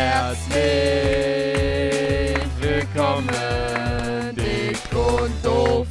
Herzlich 0.00 0.62
willkommen, 2.60 3.26
dick 4.36 4.78
und 4.94 5.44
doof. 5.44 5.88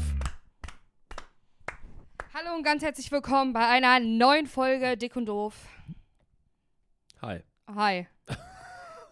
Hallo 2.33 2.55
und 2.55 2.63
ganz 2.63 2.83
herzlich 2.83 3.11
willkommen 3.11 3.51
bei 3.51 3.67
einer 3.67 3.99
neuen 3.99 4.47
Folge 4.47 4.95
Dick 4.95 5.17
und 5.17 5.25
Doof. 5.25 5.55
Hi. 7.21 7.43
Hi. 7.67 8.07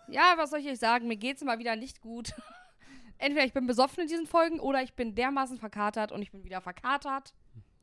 ja, 0.07 0.35
was 0.37 0.51
soll 0.51 0.59
ich 0.59 0.69
euch 0.69 0.79
sagen? 0.79 1.09
Mir 1.09 1.17
geht's 1.17 1.43
mal 1.43 1.59
wieder 1.59 1.75
nicht 1.75 1.99
gut. 1.99 2.31
Entweder 3.17 3.45
ich 3.45 3.51
bin 3.51 3.67
besoffen 3.67 4.03
in 4.03 4.07
diesen 4.07 4.27
Folgen 4.27 4.61
oder 4.61 4.81
ich 4.81 4.93
bin 4.93 5.13
dermaßen 5.13 5.57
verkatert 5.57 6.13
und 6.13 6.21
ich 6.21 6.31
bin 6.31 6.45
wieder 6.45 6.61
verkatert. 6.61 7.33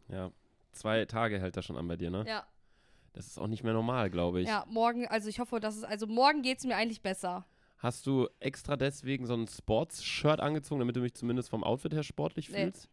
Ja, 0.08 0.30
zwei 0.72 1.04
Tage 1.04 1.38
hält 1.38 1.58
das 1.58 1.66
schon 1.66 1.76
an 1.76 1.86
bei 1.86 1.96
dir, 1.96 2.10
ne? 2.10 2.24
Ja. 2.26 2.46
Das 3.12 3.26
ist 3.26 3.38
auch 3.38 3.46
nicht 3.46 3.62
mehr 3.62 3.74
normal, 3.74 4.10
glaube 4.10 4.40
ich. 4.40 4.48
Ja, 4.48 4.64
morgen, 4.68 5.06
also 5.06 5.28
ich 5.28 5.38
hoffe, 5.38 5.60
dass 5.60 5.76
es, 5.76 5.84
also 5.84 6.06
morgen 6.06 6.42
geht's 6.42 6.64
mir 6.64 6.76
eigentlich 6.76 7.02
besser. 7.02 7.46
Hast 7.78 8.06
du 8.06 8.28
extra 8.40 8.76
deswegen 8.76 9.26
so 9.26 9.34
ein 9.34 9.46
Sports-Shirt 9.48 10.40
angezogen, 10.40 10.78
damit 10.78 10.96
du 10.96 11.00
mich 11.00 11.14
zumindest 11.14 11.50
vom 11.50 11.64
Outfit 11.64 11.92
her 11.92 12.02
sportlich 12.04 12.48
Nee. 12.48 12.62
fühlst? 12.64 12.88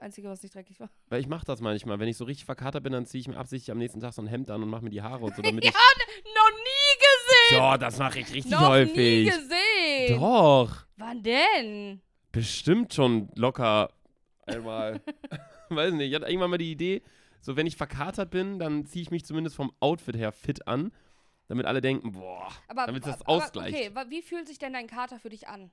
Einzige, 0.00 0.28
was 0.28 0.42
nicht 0.42 0.54
dreckig 0.54 0.78
war. 0.78 0.90
Weil 1.08 1.20
ich 1.20 1.26
mache 1.26 1.44
das 1.44 1.60
manchmal. 1.60 1.98
Wenn 1.98 2.06
ich 2.08 2.16
so 2.16 2.24
richtig 2.24 2.44
verkatert 2.44 2.84
bin, 2.84 2.92
dann 2.92 3.04
ziehe 3.06 3.20
ich 3.20 3.26
mir 3.28 3.36
absichtlich 3.36 3.70
am 3.72 3.78
nächsten 3.78 3.98
Tag 4.00 4.12
so 4.12 4.22
ein 4.22 4.28
Hemd 4.28 4.48
an 4.50 4.62
und 4.62 4.68
mache 4.68 4.84
mir 4.84 4.90
die 4.90 5.02
Haare 5.02 5.24
und 5.24 5.34
so, 5.34 5.42
damit 5.42 5.64
ja, 5.64 5.70
ich. 5.70 6.24
noch 6.24 6.50
nie 6.50 6.98
gesehen! 6.98 7.58
Ja, 7.58 7.78
das 7.78 7.98
mache 7.98 8.20
ich 8.20 8.32
richtig 8.32 8.52
noch 8.52 8.68
häufig. 8.68 8.94
nie 8.96 9.24
gesehen! 9.24 10.20
Doch. 10.20 10.86
Wann 10.98 11.22
denn? 11.24 12.00
Bestimmt 12.30 12.94
schon 12.94 13.28
locker 13.34 13.90
einmal. 14.46 15.00
Weiß 15.70 15.92
nicht. 15.94 16.10
Ich 16.10 16.14
hatte 16.14 16.26
irgendwann 16.26 16.50
mal 16.50 16.58
die 16.58 16.70
Idee, 16.72 17.02
so 17.40 17.56
wenn 17.56 17.66
ich 17.66 17.76
verkatert 17.76 18.30
bin, 18.30 18.58
dann 18.58 18.86
ziehe 18.86 19.02
ich 19.02 19.10
mich 19.10 19.24
zumindest 19.24 19.56
vom 19.56 19.72
Outfit 19.80 20.16
her 20.16 20.32
fit 20.32 20.66
an, 20.66 20.92
damit 21.48 21.66
alle 21.66 21.80
denken, 21.80 22.12
boah, 22.12 22.48
Aber, 22.68 22.86
damit 22.86 23.06
das 23.06 23.22
aber, 23.22 23.30
ausgleicht. 23.30 23.74
Okay, 23.76 24.10
wie 24.10 24.22
fühlt 24.22 24.46
sich 24.46 24.58
denn 24.58 24.72
dein 24.72 24.86
Kater 24.86 25.18
für 25.18 25.30
dich 25.30 25.48
an? 25.48 25.70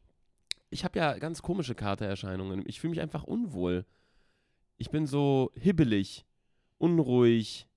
Ich 0.70 0.84
habe 0.84 0.98
ja 0.98 1.18
ganz 1.18 1.42
komische 1.42 1.76
Katererscheinungen. 1.76 2.64
Ich 2.68 2.80
fühle 2.80 2.92
mich 2.92 3.02
einfach 3.02 3.24
unwohl. 3.24 3.86
Ich 4.78 4.90
bin 4.90 5.06
so 5.06 5.52
hibbelig, 5.56 6.26
unruhig. 6.78 7.68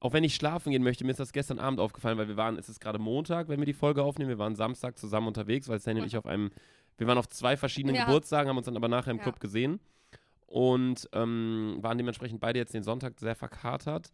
Auch 0.00 0.12
wenn 0.12 0.22
ich 0.22 0.34
schlafen 0.34 0.70
gehen 0.70 0.82
möchte, 0.84 1.04
mir 1.04 1.10
ist 1.10 1.20
das 1.20 1.32
gestern 1.32 1.58
Abend 1.58 1.80
aufgefallen, 1.80 2.18
weil 2.18 2.28
wir 2.28 2.36
waren, 2.36 2.56
es 2.56 2.68
ist 2.68 2.80
gerade 2.80 2.98
Montag, 2.98 3.48
wenn 3.48 3.58
wir 3.58 3.66
die 3.66 3.72
Folge 3.72 4.02
aufnehmen, 4.02 4.28
wir 4.28 4.38
waren 4.38 4.54
Samstag 4.54 4.96
zusammen 4.96 5.26
unterwegs, 5.26 5.68
weil 5.68 5.80
Sandy 5.80 6.02
und 6.02 6.06
ich 6.06 6.16
auf 6.16 6.26
einem, 6.26 6.50
wir 6.98 7.06
waren 7.08 7.18
auf 7.18 7.28
zwei 7.28 7.56
verschiedenen 7.56 7.96
Ja. 7.96 8.04
Geburtstagen, 8.04 8.48
haben 8.48 8.56
uns 8.56 8.66
dann 8.66 8.76
aber 8.76 8.88
nachher 8.88 9.10
im 9.10 9.16
Ja. 9.16 9.24
Club 9.24 9.40
gesehen 9.40 9.80
und 10.48 11.08
ähm, 11.12 11.76
waren 11.80 11.98
dementsprechend 11.98 12.40
beide 12.40 12.58
jetzt 12.58 12.72
den 12.72 12.82
Sonntag 12.82 13.20
sehr 13.20 13.34
verkatert. 13.34 14.10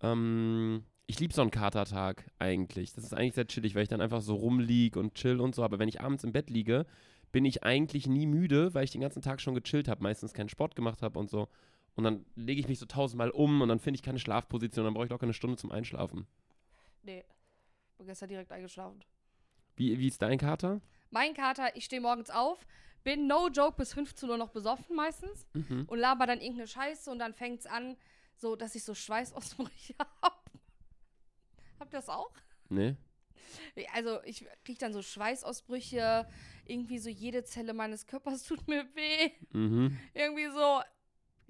Ähm, 0.00 0.84
ich 1.06 1.20
liebe 1.20 1.34
so 1.34 1.42
einen 1.42 1.50
Katertag 1.50 2.24
eigentlich. 2.38 2.94
Das 2.94 3.04
ist 3.04 3.12
eigentlich 3.12 3.34
sehr 3.34 3.46
chillig, 3.46 3.74
weil 3.74 3.82
ich 3.82 3.88
dann 3.88 4.00
einfach 4.00 4.22
so 4.22 4.34
rumliege 4.34 4.98
und 4.98 5.14
chill 5.14 5.38
und 5.38 5.54
so. 5.54 5.62
Aber 5.62 5.78
wenn 5.78 5.88
ich 5.88 6.00
abends 6.00 6.24
im 6.24 6.32
Bett 6.32 6.48
liege, 6.48 6.86
bin 7.30 7.44
ich 7.44 7.62
eigentlich 7.62 8.06
nie 8.06 8.26
müde, 8.26 8.72
weil 8.72 8.84
ich 8.84 8.90
den 8.90 9.02
ganzen 9.02 9.20
Tag 9.20 9.40
schon 9.40 9.54
gechillt 9.54 9.86
habe, 9.86 10.02
meistens 10.02 10.32
keinen 10.32 10.48
Sport 10.48 10.76
gemacht 10.76 11.02
habe 11.02 11.18
und 11.18 11.28
so. 11.28 11.48
Und 11.94 12.04
dann 12.04 12.24
lege 12.36 12.60
ich 12.60 12.68
mich 12.68 12.78
so 12.78 12.86
tausendmal 12.86 13.30
um 13.30 13.60
und 13.60 13.68
dann 13.68 13.78
finde 13.78 13.96
ich 13.96 14.02
keine 14.02 14.18
Schlafposition, 14.18 14.84
dann 14.84 14.94
brauche 14.94 15.04
ich 15.04 15.10
locker 15.10 15.24
eine 15.24 15.34
Stunde 15.34 15.56
zum 15.56 15.70
Einschlafen. 15.70 16.26
Nee. 17.02 17.24
Bin 17.98 18.06
gestern 18.06 18.28
direkt 18.30 18.50
eingeschlafen. 18.50 19.04
Wie, 19.76 19.98
wie 19.98 20.08
ist 20.08 20.22
dein 20.22 20.38
Kater? 20.38 20.80
Mein 21.10 21.34
Kater, 21.34 21.76
ich 21.76 21.84
stehe 21.84 22.00
morgens 22.00 22.30
auf, 22.30 22.66
bin 23.06 23.28
no 23.28 23.46
joke 23.48 23.76
bis 23.76 23.94
15 23.94 24.28
Uhr 24.28 24.36
noch 24.36 24.50
besoffen 24.50 24.96
meistens 24.96 25.46
Mhm. 25.54 25.84
und 25.86 25.98
laber 26.00 26.26
dann 26.26 26.40
irgendeine 26.40 26.66
Scheiße 26.66 27.08
und 27.08 27.20
dann 27.20 27.32
fängt 27.34 27.60
es 27.60 27.66
an, 27.66 27.96
so 28.34 28.56
dass 28.56 28.74
ich 28.74 28.82
so 28.82 28.94
Schweißausbrüche 28.94 29.94
hab. 30.22 30.50
Habt 31.78 31.92
ihr 31.94 31.98
das 32.00 32.08
auch? 32.08 32.32
Nee? 32.68 32.96
Also 33.94 34.20
ich 34.24 34.44
krieg 34.64 34.80
dann 34.80 34.92
so 34.92 35.02
Schweißausbrüche, 35.02 36.26
irgendwie 36.64 36.98
so 36.98 37.08
jede 37.08 37.44
Zelle 37.44 37.74
meines 37.74 38.06
Körpers 38.08 38.42
tut 38.48 38.66
mir 38.66 38.84
weh. 38.96 39.30
Mhm. 39.52 39.96
Irgendwie 40.12 40.48
so 40.50 40.80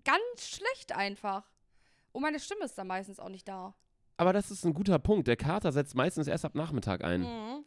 ganz 0.05 0.49
schlecht 0.49 0.93
einfach. 0.93 1.51
Und 2.13 2.21
meine 2.21 2.39
Stimme 2.39 2.65
ist 2.67 2.77
dann 2.77 2.87
meistens 2.87 3.19
auch 3.19 3.31
nicht 3.31 3.49
da. 3.49 3.75
Aber 4.19 4.35
das 4.35 4.51
ist 4.51 4.65
ein 4.67 4.75
guter 4.75 4.99
Punkt. 4.99 5.27
Der 5.27 5.37
Kater 5.37 5.73
setzt 5.73 5.95
meistens 5.95 6.27
erst 6.29 6.45
ab 6.45 6.55
Nachmittag 6.55 7.03
ein. 7.03 7.23
Mhm. 7.23 7.65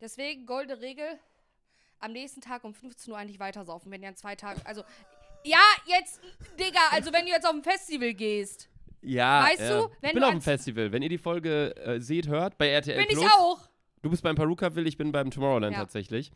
Deswegen, 0.00 0.44
goldene 0.46 0.80
Regel, 0.80 1.18
am 2.00 2.12
nächsten 2.12 2.40
Tag 2.40 2.64
um 2.64 2.74
15 2.74 3.12
Uhr 3.12 3.18
eigentlich 3.18 3.40
weitersaufen, 3.40 3.90
wenn 3.90 4.02
ihr 4.02 4.08
an 4.08 4.16
zwei 4.16 4.34
Tagen, 4.36 4.60
also, 4.64 4.82
ja, 5.44 5.58
jetzt, 5.86 6.20
Digga, 6.58 6.80
also 6.90 7.12
wenn 7.12 7.22
du 7.24 7.30
jetzt 7.30 7.46
auf 7.46 7.54
ein 7.54 7.62
Festival 7.62 8.12
gehst, 8.14 8.68
Ja. 9.02 9.44
Weißt 9.44 9.60
ja. 9.60 9.68
du, 9.80 9.88
wenn 10.00 10.08
ich 10.08 10.12
bin 10.14 10.20
du 10.22 10.26
auf 10.26 10.32
dem 10.32 10.42
Festival. 10.42 10.92
Wenn 10.92 11.02
ihr 11.02 11.08
die 11.08 11.18
Folge 11.18 11.76
äh, 11.76 12.00
seht, 12.00 12.26
hört, 12.28 12.58
bei 12.58 12.68
RTL 12.68 12.96
bin 12.96 13.06
Plus. 13.06 13.24
ich 13.24 13.30
auch. 13.30 13.60
Du 14.02 14.10
bist 14.10 14.22
beim 14.22 14.34
Perukaville, 14.36 14.88
ich 14.88 14.96
bin 14.96 15.12
beim 15.12 15.30
Tomorrowland 15.30 15.72
Ja. 15.74 15.80
tatsächlich. 15.80 16.30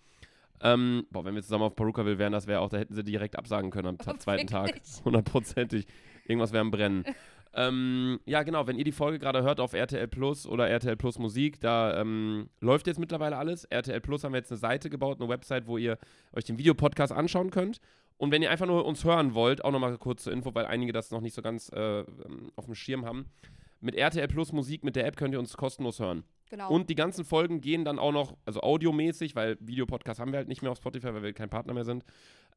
Ähm, 0.61 1.07
boah, 1.11 1.25
wenn 1.25 1.35
wir 1.35 1.43
zusammen 1.43 1.65
auf 1.65 1.75
Perukaville 1.75 2.19
wären, 2.19 2.33
das 2.33 2.47
wäre 2.47 2.61
auch, 2.61 2.69
da 2.69 2.77
hätten 2.79 2.95
sie 2.95 3.03
direkt 3.03 3.37
absagen 3.37 3.71
können 3.73 3.99
am 3.99 3.99
zweiten 4.21 4.47
Tag. 4.47 4.81
Hundertprozentig. 5.05 5.87
Irgendwas 6.27 6.53
wäre 6.53 6.61
am 6.61 6.71
Brennen. 6.71 7.05
Ähm, 7.55 8.21
ja, 8.25 8.43
genau, 8.43 8.67
wenn 8.67 8.77
ihr 8.77 8.85
die 8.85 8.93
Folge 8.93 9.19
gerade 9.19 9.43
hört 9.43 9.61
auf 9.61 9.75
RTL 9.75 10.09
Plus 10.09 10.47
oder 10.47 10.69
RTL 10.69 10.97
Plus 10.97 11.19
Musik, 11.19 11.61
da 11.61 12.01
ähm, 12.01 12.49
läuft 12.61 12.87
jetzt 12.87 12.99
mittlerweile 12.99 13.37
alles. 13.37 13.65
RTL 13.65 14.01
Plus 14.01 14.25
haben 14.25 14.33
wir 14.33 14.39
jetzt 14.39 14.51
eine 14.51 14.59
Seite 14.59 14.89
gebaut, 14.89 15.21
eine 15.21 15.29
Website, 15.29 15.67
wo 15.67 15.77
ihr 15.77 15.99
euch 16.33 16.45
den 16.45 16.59
Videopodcast 16.59 17.13
anschauen 17.13 17.51
könnt. 17.51 17.81
Und 18.17 18.31
wenn 18.31 18.43
ihr 18.43 18.51
einfach 18.51 18.67
nur 18.67 18.87
uns 18.87 19.05
hören 19.05 19.35
wollt, 19.35 19.65
auch 19.65 19.73
nochmal 19.73 19.99
kurz 19.99 20.25
zur 20.25 20.33
Info, 20.33 20.55
weil 20.55 20.65
einige 20.65 20.93
das 20.93 21.11
noch 21.11 21.21
nicht 21.21 21.35
so 21.35 21.43
ganz 21.43 21.71
äh, 21.75 22.01
ähm, 22.01 22.53
auf 22.57 22.67
dem 22.67 22.75
Schirm 22.75 23.05
haben. 23.05 23.27
Mit 23.81 23.97
RTL 23.97 24.29
Plus 24.29 24.53
Musik, 24.53 24.85
mit 24.85 24.97
der 24.97 25.07
App 25.07 25.17
könnt 25.17 25.35
ihr 25.35 25.41
uns 25.41 25.57
kostenlos 25.57 25.99
hören. 25.99 26.25
Genau. 26.53 26.69
Und 26.69 26.91
die 26.91 26.95
ganzen 26.95 27.25
Folgen 27.25 27.63
gehen 27.63 27.83
dann 27.83 27.99
auch 27.99 28.13
noch, 28.13 28.37
also 28.45 28.61
audiomäßig, 28.61 29.35
weil 29.35 29.57
Videopodcast 29.61 30.21
haben 30.21 30.33
wir 30.33 30.37
halt 30.37 30.49
nicht 30.49 30.61
mehr 30.61 30.71
auf 30.71 30.77
Spotify, 30.77 31.07
weil 31.15 31.23
wir 31.23 31.33
kein 31.33 31.49
Partner 31.49 31.73
mehr 31.73 31.87
sind. 31.87 32.05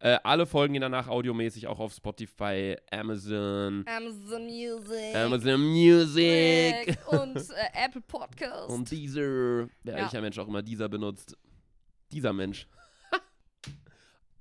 Äh, 0.01 0.17
alle 0.25 0.45
Folgen 0.45 0.73
gehen 0.73 0.81
danach 0.81 1.07
audiomäßig 1.07 1.67
auch 1.67 1.79
auf 1.79 1.93
Spotify, 1.93 2.75
Amazon, 2.91 3.85
Amazon 3.87 4.43
Music. 4.47 5.15
Amazon 5.15 5.61
Music 5.61 6.97
Und 7.07 7.37
äh, 7.37 7.85
Apple 7.85 8.01
Podcast. 8.01 8.69
und 8.69 8.91
Deezer. 8.91 9.69
Wer 9.83 9.93
Ja. 9.95 10.01
welcher 10.01 10.19
Mensch 10.19 10.37
auch 10.39 10.49
immer 10.49 10.61
dieser 10.61 10.89
benutzt. 10.89 11.37
Dieser 12.11 12.33
Mensch. 12.33 12.67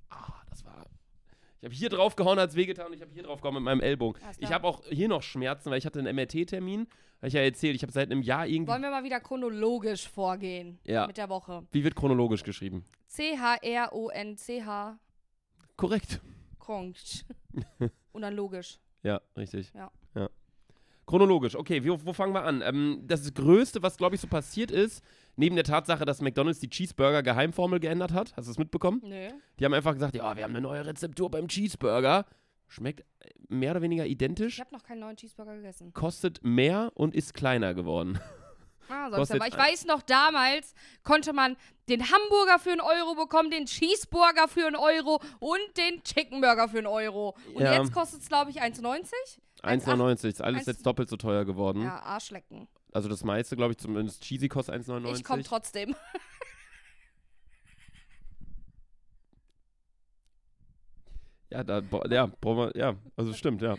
ah, 0.09 0.33
das 0.49 0.65
war. 0.65 0.85
Ich 1.65 1.69
habe 1.69 1.75
hier 1.79 1.89
drauf 1.89 2.15
gehauen, 2.15 2.37
als 2.37 2.55
wehgetan 2.55 2.85
und 2.87 2.93
ich 2.93 3.01
habe 3.01 3.11
hier 3.11 3.23
drauf 3.23 3.41
gehauen 3.41 3.55
mit 3.55 3.63
meinem 3.63 3.81
Ellbogen. 3.81 4.21
Ich 4.37 4.53
habe 4.53 4.67
auch 4.67 4.83
hier 4.87 5.07
noch 5.07 5.23
Schmerzen, 5.23 5.71
weil 5.71 5.79
ich 5.79 5.85
hatte 5.87 5.97
einen 5.97 6.15
MRT-Termin. 6.15 6.81
Habe 7.17 7.27
ich 7.27 7.33
ja 7.33 7.41
erzählt, 7.41 7.75
ich 7.75 7.81
habe 7.81 7.91
seit 7.91 8.11
einem 8.11 8.21
Jahr 8.21 8.45
irgendwie. 8.45 8.71
Wollen 8.71 8.83
wir 8.83 8.91
mal 8.91 9.03
wieder 9.03 9.19
chronologisch 9.19 10.07
vorgehen 10.07 10.77
Ja. 10.83 11.07
mit 11.07 11.17
der 11.17 11.27
Woche. 11.27 11.65
Wie 11.71 11.83
wird 11.83 11.95
chronologisch 11.95 12.43
geschrieben? 12.43 12.85
C-H-R-O-N-C-H. 13.07 14.99
Korrekt. 15.75 16.21
Kronk. 16.59 16.97
Und 18.11 18.21
dann 18.21 18.35
logisch. 18.35 18.77
Ja, 19.01 19.19
richtig. 19.35 19.73
Ja. 19.73 19.89
ja. 20.13 20.29
Chronologisch, 21.07 21.55
okay, 21.55 21.83
wo, 21.87 21.97
wo 22.05 22.13
fangen 22.13 22.33
wir 22.33 22.43
an? 22.43 22.61
Ähm, 22.61 23.01
das 23.07 23.33
Größte, 23.33 23.81
was, 23.81 23.97
glaube 23.97 24.13
ich, 24.13 24.21
so 24.21 24.27
passiert 24.27 24.69
ist, 24.69 25.03
neben 25.35 25.55
der 25.55 25.63
Tatsache, 25.65 26.05
dass 26.05 26.21
McDonalds 26.21 26.59
die 26.59 26.69
Cheeseburger-Geheimformel 26.69 27.79
geändert 27.79 28.13
hat, 28.13 28.33
hast 28.35 28.47
du 28.47 28.51
es 28.51 28.57
mitbekommen? 28.57 29.01
Nö. 29.03 29.29
Die 29.59 29.65
haben 29.65 29.73
einfach 29.73 29.93
gesagt, 29.93 30.15
ja, 30.15 30.35
wir 30.35 30.43
haben 30.43 30.51
eine 30.51 30.61
neue 30.61 30.85
Rezeptur 30.85 31.29
beim 31.31 31.47
Cheeseburger. 31.47 32.25
Schmeckt 32.67 33.01
äh, 33.19 33.29
mehr 33.49 33.71
oder 33.71 33.81
weniger 33.81 34.05
Ich 34.05 34.13
identisch, 34.13 34.59
habe 34.59 34.73
noch 34.73 34.83
keinen 34.83 34.99
neuen 35.01 35.15
Cheeseburger 35.17 35.55
gegessen. 35.57 35.93
kostet 35.93 36.43
mehr 36.43 36.91
und 36.95 37.13
ist 37.15 37.33
kleiner 37.33 37.73
geworden. 37.73 38.19
Ah, 38.87 39.09
sonst 39.09 39.31
aber 39.31 39.47
ich 39.47 39.53
ein- 39.55 39.59
weiß 39.59 39.85
noch, 39.85 40.03
damals 40.03 40.75
konnte 41.01 41.33
man 41.33 41.57
den 41.89 42.01
Hamburger 42.03 42.59
für 42.59 42.69
einen 42.69 42.81
Euro 42.81 43.15
bekommen, 43.15 43.49
den 43.49 43.65
Cheeseburger 43.65 44.47
für 44.47 44.67
einen 44.67 44.75
Euro 44.75 45.19
und 45.39 45.59
den 45.75 46.03
Chickenburger 46.03 46.69
für 46.69 46.77
einen 46.77 46.85
Euro. 46.85 47.35
Und 47.55 47.63
Ja. 47.63 47.73
jetzt 47.81 47.91
kostet 47.91 48.21
es, 48.21 48.27
glaube 48.29 48.51
ich, 48.51 48.61
1,90? 48.61 49.39
1,99, 49.63 50.25
ist 50.27 50.41
alles 50.43 50.57
eins- 50.59 50.67
jetzt 50.67 50.85
doppelt 50.85 51.09
so 51.09 51.17
teuer 51.17 51.45
geworden. 51.45 51.81
Ja, 51.81 51.97
Arschlecken. 52.03 52.67
Also 52.95 53.09
das 53.09 53.25
meiste, 53.25 53.57
glaube 53.57 53.73
ich, 53.73 53.77
zumindest 53.77 54.23
Cheesy 54.23 54.47
kostet 54.47 54.75
1,99. 54.75 55.15
Ich 55.17 55.23
komme 55.25 55.43
trotzdem. 55.43 55.93
Ja, 61.51 61.63
da, 61.63 61.81
ja, 62.09 62.25
brauchen 62.25 62.57
wir, 62.57 62.71
ja, 62.75 62.95
also 63.15 63.31
stimmt, 63.31 63.61
ja. 63.61 63.77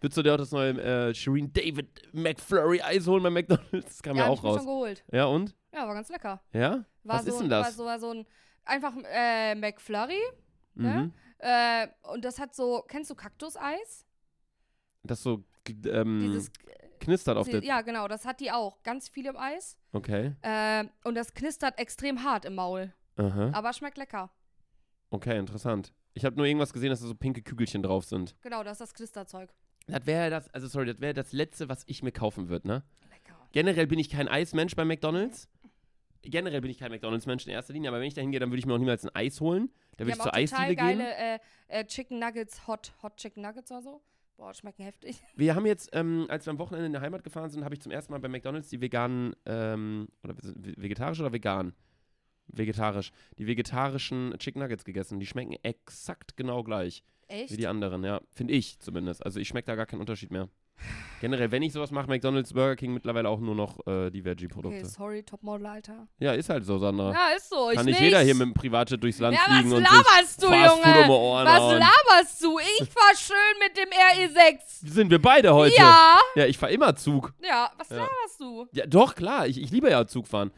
Würdest 0.00 0.16
du 0.16 0.22
dir 0.22 0.32
auch 0.34 0.38
das 0.38 0.50
neue 0.50 0.70
äh, 0.80 1.14
Shireen 1.14 1.52
David 1.52 1.86
McFlurry 2.12 2.80
Eis 2.80 3.06
holen 3.06 3.22
bei 3.22 3.30
McDonalds? 3.30 3.86
Das 3.86 4.02
kam 4.02 4.16
ja, 4.16 4.24
hab 4.24 4.30
auch 4.30 4.38
ich 4.38 4.44
raus. 4.44 4.56
schon 4.56 4.66
geholt. 4.66 5.04
Ja, 5.12 5.26
und? 5.26 5.54
Ja, 5.72 5.86
war 5.86 5.94
ganz 5.94 6.08
lecker. 6.08 6.42
Ja? 6.52 6.84
War 7.04 7.18
Was 7.18 7.26
so, 7.26 7.30
ist 7.32 7.40
denn 7.42 7.50
War 7.50 7.62
das? 7.62 7.76
so, 7.76 7.84
war 7.84 8.00
so 8.00 8.10
ein, 8.10 8.26
einfach 8.64 8.94
äh, 9.04 9.54
McFlurry. 9.54 10.20
ne? 10.74 11.12
Mhm. 11.12 11.12
Äh, 11.38 11.88
und 12.12 12.24
das 12.24 12.40
hat 12.40 12.56
so, 12.56 12.82
kennst 12.88 13.10
du 13.10 13.14
Kaktuseis? 13.14 14.04
Das 15.04 15.22
so 15.22 15.44
ähm, 15.84 16.20
Dieses, 16.22 16.50
knistert 17.00 17.36
auf 17.36 17.48
der. 17.48 17.62
ja, 17.64 17.80
genau, 17.80 18.06
das 18.08 18.24
hat 18.24 18.40
die 18.40 18.52
auch. 18.52 18.82
Ganz 18.82 19.08
viel 19.08 19.26
im 19.26 19.36
Eis. 19.36 19.76
Okay. 19.92 20.36
Äh, 20.42 20.84
und 21.04 21.14
das 21.14 21.34
knistert 21.34 21.78
extrem 21.78 22.22
hart 22.22 22.44
im 22.44 22.54
Maul. 22.54 22.92
Aha. 23.16 23.50
Aber 23.52 23.72
schmeckt 23.72 23.98
lecker. 23.98 24.30
Okay, 25.10 25.38
interessant. 25.38 25.92
Ich 26.14 26.24
habe 26.24 26.36
nur 26.36 26.46
irgendwas 26.46 26.72
gesehen, 26.72 26.90
dass 26.90 27.00
da 27.00 27.06
so 27.06 27.14
pinke 27.14 27.42
Kügelchen 27.42 27.82
drauf 27.82 28.04
sind. 28.04 28.36
Genau, 28.42 28.62
das 28.62 28.74
ist 28.74 28.80
das 28.80 28.94
Knisterzeug. 28.94 29.52
Das 29.86 30.06
wäre 30.06 30.30
das, 30.30 30.48
also 30.54 30.68
sorry, 30.68 30.86
das 30.86 31.00
wäre 31.00 31.14
das 31.14 31.32
letzte, 31.32 31.68
was 31.68 31.82
ich 31.86 32.02
mir 32.02 32.12
kaufen 32.12 32.48
würde, 32.48 32.68
ne? 32.68 32.82
Lecker. 33.10 33.36
Generell 33.52 33.86
bin 33.86 33.98
ich 33.98 34.10
kein 34.10 34.28
Eismensch 34.28 34.76
bei 34.76 34.84
McDonalds. 34.84 35.48
generell 36.22 36.60
bin 36.60 36.70
ich 36.70 36.78
kein 36.78 36.90
McDonalds-Mensch 36.92 37.46
in 37.46 37.52
erster 37.52 37.72
Linie, 37.72 37.90
aber 37.90 37.98
wenn 38.00 38.06
ich 38.06 38.14
da 38.14 38.20
hingehe, 38.20 38.38
dann 38.40 38.50
würde 38.50 38.58
ich 38.58 38.66
mir 38.66 38.74
auch 38.74 38.78
niemals 38.78 39.04
ein 39.04 39.14
Eis 39.14 39.40
holen. 39.40 39.70
Da 39.96 40.04
würde 40.04 40.16
ich 40.16 40.22
zur 40.22 40.34
Eisdiele 40.34 40.76
gehen. 40.76 40.98
geile 40.98 41.14
äh, 41.14 41.38
äh, 41.68 41.84
Chicken 41.84 42.18
Nuggets, 42.18 42.66
Hot, 42.66 42.92
Hot 43.02 43.16
Chicken 43.16 43.42
Nuggets 43.42 43.70
oder 43.70 43.82
so. 43.82 44.02
Boah, 44.40 44.54
schmecken 44.54 44.82
heftig. 44.84 45.22
Wir 45.36 45.54
haben 45.54 45.66
jetzt, 45.66 45.90
ähm, 45.92 46.24
als 46.30 46.46
wir 46.46 46.50
am 46.52 46.58
Wochenende 46.58 46.86
in 46.86 46.92
der 46.92 47.02
Heimat 47.02 47.22
gefahren 47.22 47.50
sind, 47.50 47.62
habe 47.62 47.74
ich 47.74 47.82
zum 47.82 47.92
ersten 47.92 48.10
Mal 48.10 48.20
bei 48.20 48.28
McDonalds 48.28 48.70
die 48.70 48.80
veganen, 48.80 49.36
ähm, 49.44 50.08
oder 50.24 50.34
ve- 50.34 50.54
vegetarisch 50.78 51.20
oder 51.20 51.34
vegan? 51.34 51.74
Vegetarisch. 52.46 53.12
Die 53.38 53.46
vegetarischen 53.46 54.34
Chicken 54.38 54.62
Nuggets 54.62 54.84
gegessen. 54.84 55.20
Die 55.20 55.26
schmecken 55.26 55.52
exakt 55.62 56.38
genau 56.38 56.62
gleich 56.64 57.04
Echt? 57.28 57.52
wie 57.52 57.58
die 57.58 57.66
anderen, 57.66 58.02
ja. 58.02 58.22
Finde 58.30 58.54
ich 58.54 58.78
zumindest. 58.80 59.22
Also 59.26 59.38
ich 59.40 59.46
schmecke 59.48 59.66
da 59.66 59.74
gar 59.76 59.84
keinen 59.84 60.00
Unterschied 60.00 60.30
mehr. 60.30 60.48
Generell, 61.20 61.50
wenn 61.50 61.62
ich 61.62 61.74
sowas 61.74 61.90
mache, 61.90 62.06
McDonalds, 62.08 62.54
Burger 62.54 62.76
King 62.76 62.94
mittlerweile 62.94 63.28
auch 63.28 63.40
nur 63.40 63.54
noch 63.54 63.86
äh, 63.86 64.10
die 64.10 64.24
Veggie-Produkte. 64.24 64.78
Okay, 64.78 64.86
sorry, 64.88 65.22
Topmodel, 65.22 65.66
Alter. 65.66 66.06
Ja, 66.18 66.32
ist 66.32 66.48
halt 66.48 66.64
so, 66.64 66.78
Sandra. 66.78 67.12
Ja, 67.12 67.36
ist 67.36 67.50
so. 67.50 67.66
Kann 67.74 67.86
ich 67.86 67.94
nicht 67.94 68.00
jeder 68.00 68.20
hier 68.20 68.34
mit 68.34 68.46
dem 68.46 68.54
Privatjet 68.54 69.02
durchs 69.02 69.18
Land 69.18 69.36
Ja, 69.36 69.42
fliegen 69.52 69.70
was 69.70 69.78
und 69.78 69.86
sich 69.86 69.90
laberst 69.92 70.42
du, 70.42 70.48
Fast 70.48 70.76
Food 70.76 70.86
um 70.86 70.94
Junge? 71.02 71.10
Ohren 71.10 71.46
Was 71.46 71.58
hauen. 71.60 71.78
laberst 71.78 72.42
du? 72.42 72.58
Ich 72.58 72.88
fahr 72.88 73.14
schön 73.16 73.36
mit 73.58 73.76
dem 73.76 73.88
RE6. 73.90 74.90
Sind 74.90 75.10
wir 75.10 75.20
beide 75.20 75.52
heute? 75.52 75.76
Ja. 75.76 76.16
Ja, 76.36 76.46
ich 76.46 76.56
fahre 76.56 76.72
immer 76.72 76.96
Zug. 76.96 77.34
Ja, 77.46 77.70
was 77.76 77.90
Ja. 77.90 77.96
laberst 77.96 78.40
du? 78.40 78.66
Ja, 78.72 78.86
doch, 78.86 79.14
klar. 79.14 79.46
Ich, 79.46 79.60
ich 79.60 79.70
liebe 79.70 79.90
ja 79.90 80.06
Zugfahren. 80.06 80.50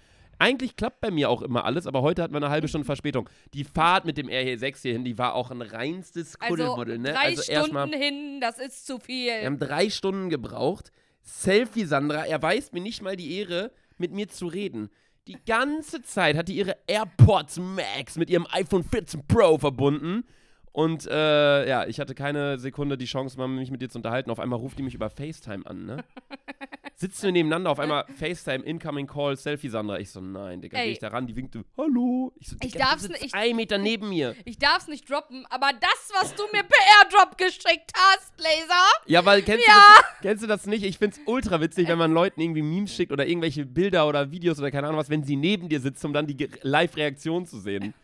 Eigentlich 0.42 0.74
klappt 0.74 1.00
bei 1.00 1.12
mir 1.12 1.30
auch 1.30 1.40
immer 1.40 1.64
alles, 1.64 1.86
aber 1.86 2.02
heute 2.02 2.20
hatten 2.20 2.34
wir 2.34 2.38
eine 2.38 2.50
halbe 2.50 2.66
Stunde 2.66 2.84
Verspätung. 2.84 3.30
Die 3.54 3.62
Fahrt 3.62 4.04
mit 4.04 4.18
dem 4.18 4.26
RE6 4.26 4.82
hierhin, 4.82 5.04
die 5.04 5.16
war 5.16 5.36
auch 5.36 5.52
ein 5.52 5.62
reinstes 5.62 6.34
Also 6.40 6.54
Kuddelmuddel, 6.56 6.98
ne? 6.98 7.12
drei 7.12 7.26
also 7.26 7.42
Stunden 7.42 7.92
hin, 7.92 8.40
das 8.40 8.58
ist 8.58 8.84
zu 8.84 8.98
viel. 8.98 9.28
wir 9.28 9.46
haben 9.46 9.60
drei 9.60 9.88
Stunden 9.88 10.30
gebraucht. 10.30 10.90
Selfie 11.22 11.84
Sandra 11.84 12.26
erweist 12.26 12.72
mir 12.72 12.80
nicht 12.80 13.02
mal 13.02 13.14
die 13.14 13.38
Ehre, 13.38 13.70
mit 13.98 14.10
mir 14.10 14.26
zu 14.26 14.48
reden. 14.48 14.90
Die 15.28 15.38
ganze 15.46 16.02
Zeit 16.02 16.36
hat 16.36 16.48
die 16.48 16.56
ihre 16.56 16.76
AirPods 16.88 17.60
Max 17.60 18.16
mit 18.16 18.28
ihrem 18.28 18.48
iPhone 18.50 18.82
14 18.82 19.24
Pro 19.28 19.58
verbunden. 19.58 20.24
Und 20.72 21.06
äh, 21.06 21.68
ja, 21.68 21.86
ich 21.86 22.00
hatte 22.00 22.14
keine 22.14 22.58
Sekunde 22.58 22.96
die 22.96 23.04
Chance, 23.04 23.36
mal 23.38 23.46
mich 23.48 23.70
mit 23.70 23.82
dir 23.82 23.90
zu 23.90 23.98
unterhalten. 23.98 24.30
Auf 24.30 24.40
einmal 24.40 24.58
ruft 24.58 24.78
die 24.78 24.82
mich 24.82 24.94
über 24.94 25.10
FaceTime 25.10 25.66
an, 25.66 25.84
ne? 25.84 26.04
Sitzen 26.94 27.24
wir 27.24 27.32
nebeneinander, 27.32 27.70
auf 27.70 27.80
einmal 27.80 28.04
FaceTime, 28.16 28.62
Incoming 28.64 29.06
Call, 29.08 29.36
Selfie 29.36 29.68
Sandra. 29.68 29.98
Ich 29.98 30.10
so, 30.10 30.20
nein, 30.20 30.60
Digga, 30.60 30.78
geh 30.82 30.92
ich 30.92 30.98
da 31.00 31.08
ran, 31.08 31.26
die 31.26 31.34
winkte, 31.34 31.64
hallo. 31.76 32.32
Ich 32.38 32.48
so, 32.48 32.56
Ich 32.62 32.72
Digga, 32.72 32.90
darf's 32.90 33.08
nicht- 33.08 33.34
ein 33.34 33.56
Meter 33.56 33.76
neben 33.78 34.08
mir. 34.08 34.36
Ich 34.44 34.58
darf's 34.58 34.86
nicht 34.86 35.10
droppen, 35.10 35.44
aber 35.50 35.70
das, 35.80 36.10
was 36.20 36.34
du 36.36 36.44
mir 36.52 36.62
per 36.62 36.78
Airdrop 37.02 37.36
geschickt 37.38 37.92
hast, 37.96 38.32
Laser. 38.38 38.84
Ja, 39.06 39.24
weil 39.24 39.42
kennst, 39.42 39.66
Ja. 39.66 39.74
Du, 39.74 40.02
das, 40.02 40.20
kennst 40.22 40.42
du 40.44 40.46
das 40.46 40.66
nicht? 40.66 40.84
Ich 40.84 40.98
find's 40.98 41.20
ultra 41.26 41.60
witzig, 41.60 41.88
wenn 41.88 41.98
man 41.98 42.12
Leuten 42.12 42.40
irgendwie 42.40 42.62
Memes 42.62 42.94
schickt 42.94 43.10
oder 43.10 43.26
irgendwelche 43.26 43.66
Bilder 43.66 44.06
oder 44.06 44.30
Videos 44.30 44.58
oder 44.60 44.70
keine 44.70 44.86
Ahnung 44.86 44.98
was, 45.00 45.10
wenn 45.10 45.24
sie 45.24 45.36
neben 45.36 45.68
dir 45.68 45.80
sitzt, 45.80 46.04
um 46.04 46.12
dann 46.12 46.26
die 46.28 46.48
Live-Reaktion 46.62 47.46
zu 47.46 47.58
sehen. 47.58 47.94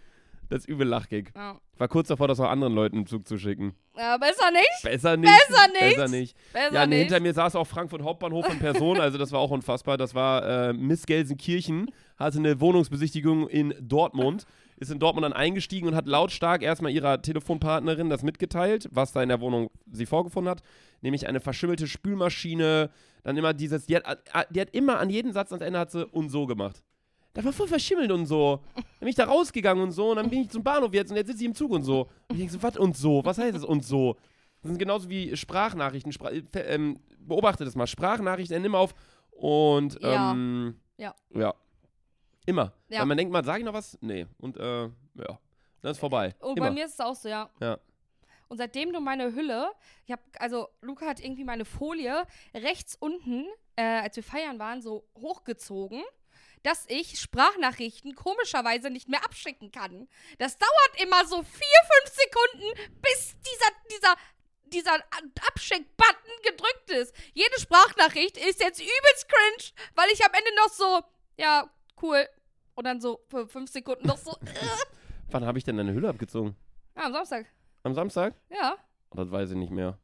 Das 0.49 0.61
ist 0.61 0.69
übel 0.69 0.87
lachgig. 0.87 1.33
Ja. 1.35 1.61
Ich 1.75 1.81
war 1.81 1.89
kurz 1.89 2.09
davor, 2.09 2.27
das 2.27 2.41
auch 2.41 2.49
anderen 2.49 2.75
Leuten 2.75 2.97
im 2.99 3.07
Zug 3.07 3.29
zu 3.29 3.39
schicken. 3.39 3.75
ja, 3.97 4.17
besser 4.17 4.51
nicht. 4.51 4.83
Besser 4.83 5.17
nicht. 5.17 5.31
Besser 5.49 5.69
nicht. 5.69 5.97
Besser 5.97 6.09
nicht. 6.09 6.37
Besser 6.53 6.75
Ja, 6.75 6.87
nee, 6.87 7.01
hinter 7.01 7.21
mir 7.21 7.35
saß 7.35 7.55
auch 7.57 7.67
Frankfurt 7.67 8.03
Hauptbahnhof 8.03 8.49
in 8.51 8.59
Person, 8.59 8.99
also 8.99 9.19
das 9.19 9.31
war 9.33 9.41
auch 9.41 9.51
unfassbar. 9.51 9.97
Das 9.97 10.15
war 10.15 10.71
äh, 10.71 10.73
Miss 10.73 11.07
Gelsenkirchen, 11.07 11.91
hatte 12.17 12.39
eine 12.39 12.61
Wohnungsbesichtigung 12.61 13.49
in 13.49 13.75
Dortmund, 13.81 14.47
ist 14.77 14.91
in 14.91 14.99
Dortmund 14.99 15.25
dann 15.25 15.33
eingestiegen 15.33 15.87
und 15.89 15.95
hat 15.95 16.07
lautstark 16.07 16.63
erstmal 16.63 16.93
ihrer 16.93 17.21
Telefonpartnerin 17.21 18.09
das 18.09 18.23
mitgeteilt, 18.23 18.89
was 18.91 19.13
da 19.13 19.23
in 19.23 19.29
der 19.29 19.41
Wohnung 19.41 19.71
sie 19.91 20.07
vorgefunden 20.07 20.51
hat, 20.51 20.63
nämlich 21.03 21.29
eine 21.29 21.41
verschimmelte 21.41 21.87
Spülmaschine, 21.87 22.91
dann 23.23 23.37
immer 23.37 23.53
dieses, 23.53 23.87
die 23.87 23.97
hat, 23.97 24.05
äh, 24.07 24.45
die 24.51 24.61
hat 24.61 24.71
immer 24.71 24.99
an 24.99 25.11
jedem 25.11 25.33
Satz 25.33 25.53
ans 25.53 25.65
Ende 25.65 25.79
hat 25.79 25.91
sie 25.91 26.07
und 26.07 26.31
so 26.31 26.47
gemacht. 26.47 26.83
Das 27.35 27.45
war 27.45 27.53
voll 27.53 27.69
verschimmelt 27.69 28.11
und 28.11 28.27
so. 28.27 28.61
Dann 28.75 28.85
bin 29.01 29.09
ich 29.09 29.15
da 29.15 29.25
rausgegangen 29.25 29.83
und 29.85 29.93
so 29.93 30.11
und 30.11 30.17
dann 30.17 30.29
bin 30.31 30.41
ich 30.43 30.51
zum 30.51 30.63
Bahnhof 30.63 30.93
jetzt 30.95 31.11
und 31.11 31.17
jetzt 31.17 31.29
sitze 31.29 31.41
ich 31.43 31.47
im 31.47 31.55
Zug 31.55 31.71
und 31.71 31.83
so. 31.83 32.03
Und 32.03 32.33
ich 32.33 32.39
denke 32.39 32.53
so, 32.53 32.63
was 32.63 32.77
und 32.77 32.97
so? 32.97 33.25
Was 33.25 33.39
heißt 33.39 33.55
das 33.55 33.65
und 33.65 33.85
so? 33.85 34.15
Das 34.63 34.71
sind 34.71 34.79
genauso 34.79 35.09
wie 35.09 35.37
Sprachnachrichten. 35.37 36.11
Spra 36.13 36.31
äh, 36.31 36.43
ähm, 36.55 36.99
beobachte 37.21 37.65
das 37.65 37.77
mal. 37.77 37.87
Sprachnachrichten 37.87 38.57
enden 38.57 38.67
immer 38.67 38.79
auf 38.79 38.95
und 39.31 40.01
Ja. 40.03 40.33
ähm, 40.33 40.81
Ja. 40.97 41.15
Ja. 41.35 41.55
Immer. 42.47 42.73
Ja. 42.89 43.01
Weil 43.01 43.07
man 43.07 43.17
denkt 43.19 43.33
mal, 43.33 43.45
sag 43.45 43.59
ich 43.59 43.65
noch 43.65 43.75
was? 43.75 43.97
Nee. 44.01 44.27
Und 44.39 44.57
äh, 44.57 44.83
ja. 44.85 45.39
Dann 45.83 45.93
ist 45.93 45.99
vorbei. 45.99 46.35
Oh, 46.41 46.55
Immer. 46.57 46.67
bei 46.67 46.71
mir 46.73 46.87
ist 46.87 46.95
es 46.95 47.01
auch 47.01 47.15
so, 47.15 47.29
ja. 47.29 47.49
Ja. 47.61 47.79
Und 48.49 48.57
seitdem 48.57 48.93
du 48.93 49.01
meine 49.01 49.35
Hülle, 49.35 49.71
ich 50.07 50.11
habe, 50.13 50.23
also 50.39 50.69
Luca 50.81 51.07
hat 51.07 51.21
irgendwie 51.21 51.45
meine 51.45 51.65
Folie 51.67 52.25
rechts 52.55 52.97
unten, 52.99 53.45
äh, 53.77 53.83
als 53.83 54.17
wir 54.17 54.23
feiern 54.25 54.59
waren, 54.59 54.81
so 54.81 55.05
hochgezogen, 55.19 56.03
dass 56.69 56.85
ich 56.89 57.19
Sprachnachrichten 57.19 58.15
komischerweise 58.15 58.91
nicht 58.91 59.09
mehr 59.09 59.25
abschicken 59.25 59.73
kann. 59.73 60.07
Das 60.39 60.59
dauert 60.59 61.03
immer 61.03 61.25
so 61.27 61.43
vier, 61.43 61.81
fünf 62.03 62.15
Sekunden, 62.15 62.91
bis 63.01 63.35
dieser, 63.41 63.71
dieser, 63.91 64.17
dieser 64.67 64.95
Abschick-Button 65.49 66.43
gedrückt 66.43 66.91
ist. 66.91 67.15
Jede 67.33 67.59
Sprachnachricht 67.59 68.37
ist 68.37 68.61
jetzt 68.61 68.81
übelst 68.81 69.29
cringe, 69.31 69.73
weil 69.95 70.11
ich 70.13 70.23
am 70.23 70.33
Ende 70.35 70.55
noch 70.57 70.69
so, 70.69 71.01
ja, 71.39 71.71
cool. 72.03 72.29
Und 72.75 72.85
dann 72.85 73.01
so 73.01 73.25
für 73.29 73.49
fünf 73.49 73.71
Sekunden 73.71 74.07
noch 74.07 74.19
so, 74.19 74.33
äh, 74.45 75.31
Wann 75.31 75.47
habe 75.47 75.57
ich 75.57 75.65
denn 75.65 75.79
deine 75.79 75.95
Hülle 75.95 76.11
abgezogen? 76.11 76.55
ja, 76.97 77.05
am 77.05 77.15
Samstag. 77.15 77.47
Am 77.83 77.95
Samstag? 77.95 78.35
Ja. 78.51 78.77
Das 79.13 79.31
weiß 79.31 79.53
ich 79.53 79.57
nicht 79.57 79.73
mehr. 79.73 79.99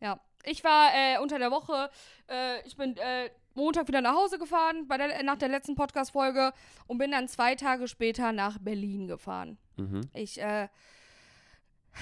Ja, 0.00 0.18
ich 0.42 0.64
war 0.64 0.90
äh, 0.92 1.18
unter 1.18 1.38
der 1.38 1.52
Woche, 1.52 1.88
äh, 2.28 2.66
ich 2.66 2.76
bin 2.76 2.96
äh, 2.96 3.30
Montag 3.54 3.88
wieder 3.88 4.00
nach 4.00 4.14
Hause 4.14 4.38
gefahren, 4.38 4.86
bei 4.88 4.96
der, 4.96 5.22
nach 5.22 5.36
der 5.36 5.48
letzten 5.48 5.74
Podcast-Folge 5.74 6.52
und 6.86 6.98
bin 6.98 7.10
dann 7.10 7.28
zwei 7.28 7.54
Tage 7.54 7.88
später 7.88 8.32
nach 8.32 8.58
Berlin 8.58 9.06
gefahren. 9.08 9.58
Mhm. 9.76 10.02
Ich, 10.14 10.40
äh, 10.40 10.68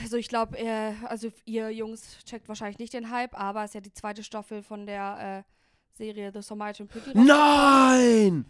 also 0.02 0.16
ich 0.16 0.28
glaube, 0.28 0.58
äh, 0.58 0.92
also 1.06 1.30
ihr 1.44 1.70
Jungs 1.70 2.18
checkt 2.24 2.48
wahrscheinlich 2.48 2.78
nicht 2.78 2.92
den 2.92 3.10
Hype, 3.10 3.38
aber 3.38 3.64
es 3.64 3.70
ist 3.70 3.74
ja 3.74 3.80
die 3.80 3.92
zweite 3.92 4.22
Staffel 4.22 4.62
von 4.62 4.86
der 4.86 5.44
äh, 5.48 5.52
Serie 5.96 6.30
The 6.32 6.42
Samaritan 6.42 6.86
Pretty. 6.86 7.10
raus- 7.10 7.26
Nein! 7.26 8.44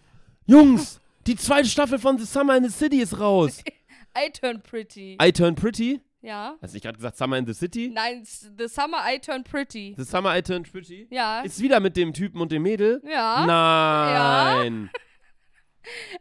Jungs! 0.46 1.00
Die 1.26 1.36
zweite 1.36 1.68
Staffel 1.68 1.98
von 1.98 2.18
The 2.18 2.24
Summer 2.24 2.56
in 2.56 2.64
the 2.64 2.70
City 2.70 3.00
ist 3.00 3.18
raus. 3.20 3.62
I 4.18 4.30
Turn 4.30 4.62
Pretty. 4.62 5.16
I 5.22 5.30
Turn 5.30 5.54
Pretty? 5.54 6.00
Ja. 6.20 6.56
Hast 6.60 6.72
du 6.72 6.76
nicht 6.76 6.82
gerade 6.84 6.96
gesagt 6.96 7.16
Summer 7.16 7.36
in 7.38 7.46
the 7.46 7.54
City? 7.54 7.90
Nein, 7.94 8.24
The 8.24 8.68
Summer 8.68 8.98
I 9.06 9.18
Turn 9.18 9.44
Pretty. 9.44 9.94
The 9.96 10.04
Summer 10.04 10.36
I 10.36 10.42
Turn 10.42 10.62
Pretty? 10.64 11.06
Ja. 11.10 11.40
Ist 11.42 11.60
wieder 11.60 11.80
mit 11.80 11.96
dem 11.96 12.12
Typen 12.12 12.40
und 12.40 12.50
dem 12.52 12.62
Mädel? 12.62 13.00
ja. 13.04 13.44
Nein. 13.46 14.90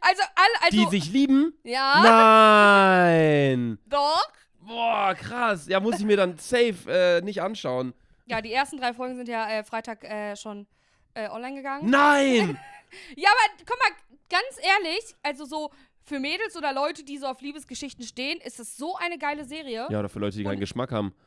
Also, 0.00 0.22
all, 0.34 0.46
also, 0.64 0.78
Die 0.78 0.86
sich 0.98 1.12
lieben? 1.12 1.52
ja, 1.62 2.00
Nein. 2.02 3.78
doch. 3.86 4.26
Boah, 4.60 5.14
krass. 5.14 5.66
Ja, 5.68 5.78
muss 5.78 5.98
ich 5.98 6.06
mir 6.06 6.16
dann 6.16 6.38
safe 6.38 6.74
äh, 6.88 7.20
nicht 7.20 7.42
anschauen. 7.42 7.92
Ja, 8.24 8.40
die 8.40 8.50
ersten 8.52 8.78
drei 8.78 8.94
Folgen 8.94 9.16
sind 9.16 9.28
ja 9.28 9.46
äh, 9.50 9.64
Freitag 9.64 10.04
äh, 10.04 10.36
schon 10.36 10.66
äh, 11.12 11.28
online 11.28 11.56
gegangen. 11.56 11.90
Nein! 11.90 12.58
Ja, 13.16 13.28
aber 13.28 13.62
guck 13.66 13.78
mal, 13.78 13.90
ganz 14.30 14.66
ehrlich, 14.66 15.14
also 15.22 15.44
so 15.44 15.70
für 16.08 16.18
Mädels 16.18 16.56
oder 16.56 16.72
Leute, 16.72 17.04
die 17.04 17.18
so 17.18 17.26
auf 17.26 17.40
Liebesgeschichten 17.40 18.04
stehen, 18.04 18.40
ist 18.40 18.58
es 18.58 18.76
so 18.76 18.96
eine 18.96 19.18
geile 19.18 19.44
Serie. 19.44 19.86
Ja, 19.90 20.00
oder 20.00 20.08
für 20.08 20.18
Leute, 20.18 20.36
die 20.36 20.44
keinen 20.44 20.60
Geschmack 20.60 20.90
haben. 20.90 21.14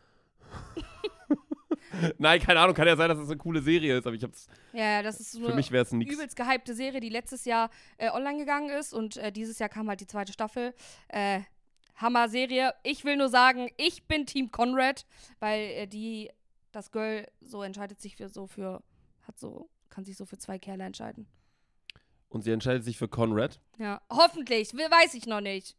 Nein, 2.17 2.39
keine 2.39 2.59
Ahnung, 2.59 2.75
kann 2.75 2.87
ja 2.87 2.95
sein, 2.95 3.09
dass 3.09 3.19
das 3.19 3.29
eine 3.29 3.37
coole 3.37 3.61
Serie 3.61 3.97
ist, 3.97 4.07
aber 4.07 4.15
ich 4.15 4.23
hab's. 4.23 4.47
Ja, 4.73 4.83
ja, 4.83 5.03
das 5.03 5.19
ist 5.19 5.33
so 5.33 5.39
Für 5.39 5.47
eine 5.47 5.55
mich 5.55 5.71
nix. 5.71 6.13
übelst 6.13 6.35
gehypte 6.35 6.73
Serie, 6.73 6.99
die 6.99 7.09
letztes 7.09 7.45
Jahr 7.45 7.69
äh, 7.97 8.09
online 8.09 8.37
gegangen 8.37 8.69
ist 8.69 8.93
und 8.93 9.17
äh, 9.17 9.31
dieses 9.31 9.59
Jahr 9.59 9.69
kam 9.69 9.89
halt 9.89 10.01
die 10.01 10.07
zweite 10.07 10.33
Staffel. 10.33 10.73
Äh, 11.09 11.41
Hammer-Serie. 11.97 12.73
Ich 12.83 13.05
will 13.05 13.17
nur 13.17 13.29
sagen, 13.29 13.69
ich 13.77 14.07
bin 14.07 14.25
Team 14.25 14.51
Conrad, 14.51 15.05
weil 15.39 15.61
äh, 15.61 15.87
die, 15.87 16.31
das 16.71 16.91
Girl 16.91 17.27
so 17.41 17.61
entscheidet 17.61 18.01
sich 18.01 18.15
für 18.15 18.29
so 18.29 18.47
für, 18.47 18.81
hat 19.27 19.37
so, 19.37 19.69
kann 19.89 20.05
sich 20.05 20.17
so 20.17 20.25
für 20.25 20.37
zwei 20.37 20.57
Kerle 20.57 20.83
entscheiden. 20.83 21.27
Und 22.31 22.43
sie 22.43 22.51
entscheidet 22.51 22.83
sich 22.85 22.97
für 22.97 23.09
Conrad. 23.09 23.59
Ja, 23.77 24.01
hoffentlich, 24.09 24.73
we- 24.73 24.89
weiß 24.89 25.13
ich 25.15 25.25
noch 25.27 25.41
nicht. 25.41 25.75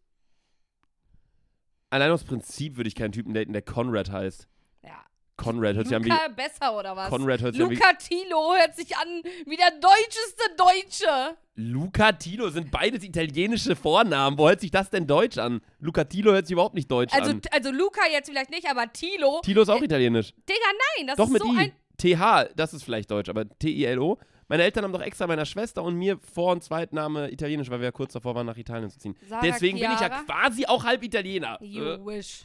Allein 1.90 2.10
aus 2.10 2.24
Prinzip 2.24 2.76
würde 2.76 2.88
ich 2.88 2.94
keinen 2.94 3.12
Typen 3.12 3.34
daten, 3.34 3.52
der 3.54 3.62
Conrad 3.62 4.10
heißt. 4.10 4.46
Ja. 4.82 5.04
Conrad 5.36 5.76
hört 5.76 5.86
sich 5.88 5.96
an 5.96 6.04
wie. 6.04 6.10
Luca 6.10 6.28
besser 6.28 6.78
oder 6.78 6.94
was? 6.94 7.08
Conrad 7.08 7.40
hört 7.40 7.54
sich 7.54 7.62
an 7.64 7.70
wie. 7.70 7.74
Luca 7.74 7.92
Tilo 7.94 8.54
hört 8.54 8.76
sich 8.76 8.94
an 8.96 9.08
wie 9.46 9.56
der 9.56 9.70
deutscheste 9.72 10.44
Deutsche. 10.58 11.36
Luca 11.54 12.12
Tilo 12.12 12.50
sind 12.50 12.70
beides 12.70 13.02
italienische 13.02 13.74
Vornamen. 13.74 14.36
Wo 14.38 14.46
hört 14.48 14.60
sich 14.60 14.70
das 14.70 14.90
denn 14.90 15.06
deutsch 15.06 15.38
an? 15.38 15.62
Luca 15.80 16.04
Tilo 16.04 16.32
hört 16.32 16.46
sich 16.46 16.52
überhaupt 16.52 16.74
nicht 16.74 16.90
deutsch 16.90 17.14
Also, 17.14 17.30
an. 17.32 17.40
also 17.50 17.70
Luca 17.70 18.02
jetzt 18.10 18.28
vielleicht 18.28 18.50
nicht, 18.50 18.68
aber 18.70 18.92
Tilo. 18.92 19.40
Tilo 19.42 19.62
ist 19.62 19.70
auch 19.70 19.82
italienisch. 19.82 20.32
Digga, 20.48 20.60
nein, 20.98 21.06
das 21.06 21.16
Doch 21.16 21.26
ist 21.26 21.32
mit 21.32 21.42
so 21.42 21.48
I. 21.52 21.58
ein. 21.58 21.72
TH, 21.98 22.52
das 22.56 22.74
ist 22.74 22.84
vielleicht 22.84 23.10
deutsch, 23.10 23.28
aber 23.28 23.48
T-I-L-O. 23.48 24.18
Meine 24.48 24.64
Eltern 24.64 24.84
haben 24.84 24.92
doch 24.92 25.00
extra 25.00 25.26
meiner 25.26 25.44
Schwester 25.46 25.82
und 25.82 25.94
mir 25.96 26.18
Vor- 26.18 26.52
und 26.52 26.62
Zweitname 26.62 27.30
italienisch, 27.30 27.70
weil 27.70 27.78
wir 27.80 27.86
ja 27.86 27.92
kurz 27.92 28.12
davor 28.12 28.34
waren, 28.34 28.46
nach 28.46 28.56
Italien 28.56 28.90
zu 28.90 28.98
ziehen. 28.98 29.16
Sarah 29.28 29.40
Deswegen 29.42 29.78
bin 29.78 29.90
ich 29.92 30.00
ja 30.00 30.08
Chiara. 30.08 30.22
quasi 30.24 30.66
auch 30.66 30.84
halb 30.84 31.02
Italiener. 31.02 31.58
You 31.62 31.82
Äh, 31.84 32.04
wish. 32.06 32.44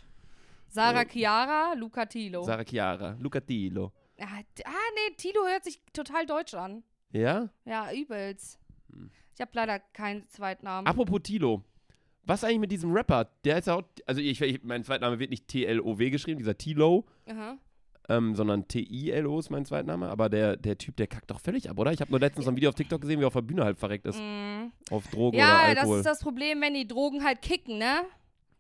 Sarah 0.70 1.02
Äh. 1.02 1.06
Chiara, 1.10 1.74
Luca 1.74 2.06
Tilo. 2.06 2.44
Sarah 2.44 2.64
Chiara, 2.64 3.18
Luca 3.20 3.40
Tilo. 3.42 3.92
ah, 4.20 4.26
ah, 4.66 4.70
nee, 4.96 5.16
Tilo 5.18 5.46
hört 5.46 5.64
sich 5.64 5.82
total 5.94 6.26
deutsch 6.26 6.54
an. 6.54 6.84
Ja? 7.12 7.50
Ja, 7.66 7.92
übelst. 7.92 8.60
Hm. 8.92 9.10
Ich 9.34 9.42
habe 9.42 9.52
leider 9.54 9.80
keinen 9.80 10.28
Zweitnamen. 10.30 10.88
Apropos 10.88 11.22
Tilo. 11.24 11.64
Was 12.24 12.44
eigentlich 12.44 12.60
mit 12.60 12.72
diesem 12.72 12.92
Rapper? 12.92 13.30
Der 13.46 13.58
ist 13.60 13.68
ja 13.68 13.76
auch, 13.76 13.84
also 14.06 14.20
ich, 14.20 14.42
ich 14.42 14.62
mein 14.64 14.84
Zweitname 14.84 15.18
wird 15.20 15.30
nicht 15.30 15.48
T-L-O-W 15.48 16.10
geschrieben, 16.10 16.38
dieser 16.40 16.58
Tilo, 16.58 17.06
Aha. 17.30 17.58
Ähm, 18.10 18.36
sondern 18.36 18.68
T-I-L-O 18.68 19.40
ist 19.40 19.50
mein 19.50 19.66
Zweitname. 19.66 20.10
Aber 20.10 20.30
der, 20.30 20.58
der 20.58 20.78
Typ, 20.78 20.96
der 20.98 21.08
kackt 21.08 21.30
doch 21.30 21.40
völlig 21.40 21.70
ab, 21.70 21.78
oder? 21.80 21.92
Ich 21.92 22.02
habe 22.02 22.12
nur 22.12 22.20
letztens 22.20 22.46
so 22.46 22.52
ein 22.52 22.56
Video 22.56 22.70
auf 22.70 22.76
TikTok 22.76 23.02
gesehen, 23.02 23.20
wie 23.20 23.24
er 23.24 23.28
auf 23.28 23.34
der 23.34 23.42
Bühne 23.42 23.64
halt 23.64 23.78
verreckt 23.78 24.06
ist. 24.06 24.20
Mm. 24.20 24.72
Auf 24.92 25.08
Drogen 25.08 25.38
oder 25.38 25.46
Ja, 25.46 25.70
das 25.70 25.80
Alkohol. 25.80 25.98
ist 26.00 26.06
das 26.06 26.20
Problem, 26.20 26.62
wenn 26.62 26.74
die 26.74 26.88
Drogen 26.88 27.24
halt 27.24 27.42
kicken, 27.42 27.78
ne? 27.78 28.04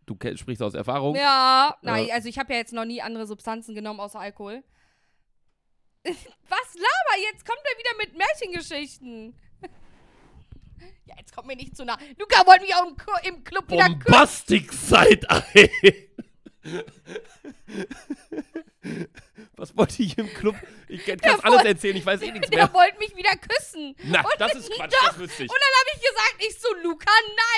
du 0.08 0.16
sprichst 0.36 0.63
aus 0.63 0.74
Erfahrung. 0.74 1.16
Ja. 1.16 1.75
Nein, 1.82 2.08
Ja. 2.08 2.16
also 2.16 2.30
ich 2.30 2.39
habe 2.39 2.54
ja 2.54 2.60
jetzt 2.60 2.74
noch 2.74 2.86
nie 2.86 3.01
andere 3.01 3.27
Substanzen 3.27 3.75
genommen 3.75 4.00
außer 4.00 4.20
Alkohol. 4.20 4.63
Was 6.06 6.74
laber? 6.75 7.22
Jetzt 7.32 7.46
kommt 7.46 7.60
er 7.63 7.77
wieder 7.77 7.98
mit 8.00 8.18
Märchengeschichten. 8.18 9.36
Ja, 11.06 11.16
jetzt 11.18 11.34
kommt 11.34 11.48
mir 11.48 11.56
nicht 11.56 11.75
zu 11.75 11.86
nah. 11.86 11.98
Luca 12.20 12.46
wollte 12.46 12.63
mich 12.63 12.75
auch 12.75 12.86
im 13.24 13.44
Club 13.44 13.72
wieder 13.72 13.86
küssen. 13.88 14.00
Bombastic 14.04 14.72
Side-Eye. 14.74 15.70
Was 19.58 19.76
wollte 19.76 20.02
ich 20.04 20.18
im 20.18 20.28
Club? 20.34 20.56
Ich 20.88 21.04
kann 21.06 21.18
Der 21.18 21.32
alles 21.44 21.44
wollte- 21.58 21.68
erzählen, 21.70 21.98
ich 21.98 22.06
weiß 22.06 22.22
eh 22.22 22.32
nichts 22.32 22.50
Der 22.50 22.66
mehr. 22.66 22.74
wollte 22.74 22.98
mich 23.00 23.16
wieder 23.16 23.32
küssen. 23.36 23.96
Na, 24.04 24.22
Und- 24.22 24.34
das 24.40 24.54
ist 24.56 24.72
Quatsch, 24.72 24.94
Doch. 24.94 25.08
das 25.10 25.18
wüsste 25.20 25.44
ich. 25.46 25.50
Und 25.50 25.58
dann 25.60 25.74
habe 25.80 25.90
ich 25.96 26.02
gesagt, 26.02 26.36
ich 26.48 26.60
so, 26.60 26.76
Luca, 26.84 27.12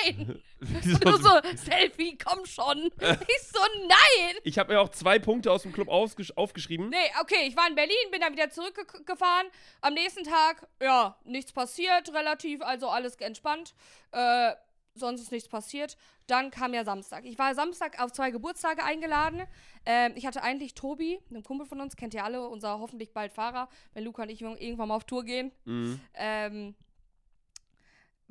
nein. 0.04 0.44
Und 0.94 1.06
du 1.06 1.18
so, 1.18 1.30
Selfie, 1.56 2.18
komm 2.18 2.46
schon. 2.46 2.86
Ich 3.00 3.48
so, 3.48 3.60
nein. 3.88 4.36
Ich 4.44 4.58
habe 4.58 4.74
mir 4.74 4.80
auch 4.82 4.90
zwei 4.90 5.20
Punkte 5.20 5.52
aus 5.52 5.64
dem 5.64 5.72
Club 5.74 5.88
ausgesch- 5.90 6.34
aufgeschrieben. 6.36 6.90
Nee, 6.90 6.98
okay, 7.22 7.46
ich 7.48 7.56
war 7.56 7.68
in 7.68 7.76
Berlin, 7.76 7.96
bin 8.12 8.22
dann 8.22 8.34
wieder 8.34 8.50
zurückgefahren. 8.50 9.48
Am 9.82 9.94
nächsten 9.94 10.24
Tag, 10.24 10.68
ja, 10.82 11.18
nichts 11.26 11.52
passiert, 11.52 12.14
relativ, 12.14 12.62
also 12.62 12.90
alles 12.90 13.16
entspannt. 13.18 13.74
Äh, 14.12 14.54
sonst 15.00 15.22
ist 15.22 15.32
nichts 15.32 15.50
passiert. 15.50 15.98
Dann 16.28 16.52
kam 16.52 16.74
ja 16.74 16.84
Samstag. 16.84 17.26
Ich 17.26 17.40
war 17.40 17.56
Samstag 17.56 18.00
auf 18.02 18.12
zwei 18.12 18.32
Geburtstage 18.32 18.84
eingeladen. 18.84 19.44
Ähm, 19.86 20.14
ich 20.16 20.26
hatte 20.26 20.44
eigentlich 20.44 20.74
Tobi, 20.76 21.20
einen 21.30 21.44
Kumpel 21.44 21.66
von 21.66 21.82
uns, 21.82 21.96
kennt 21.96 22.14
ihr 22.14 22.24
alle, 22.24 22.48
unser 22.48 22.80
hoffentlich 22.80 23.14
bald 23.14 23.32
Fahrer, 23.34 23.70
wenn 23.94 24.04
Luca 24.04 24.24
und 24.24 24.30
ich 24.30 24.42
irgendwann 24.42 24.90
mal 24.90 24.96
auf 24.96 25.06
Tour 25.06 25.24
gehen. 25.24 25.52
Mhm. 25.66 26.00
Ähm, 26.14 26.76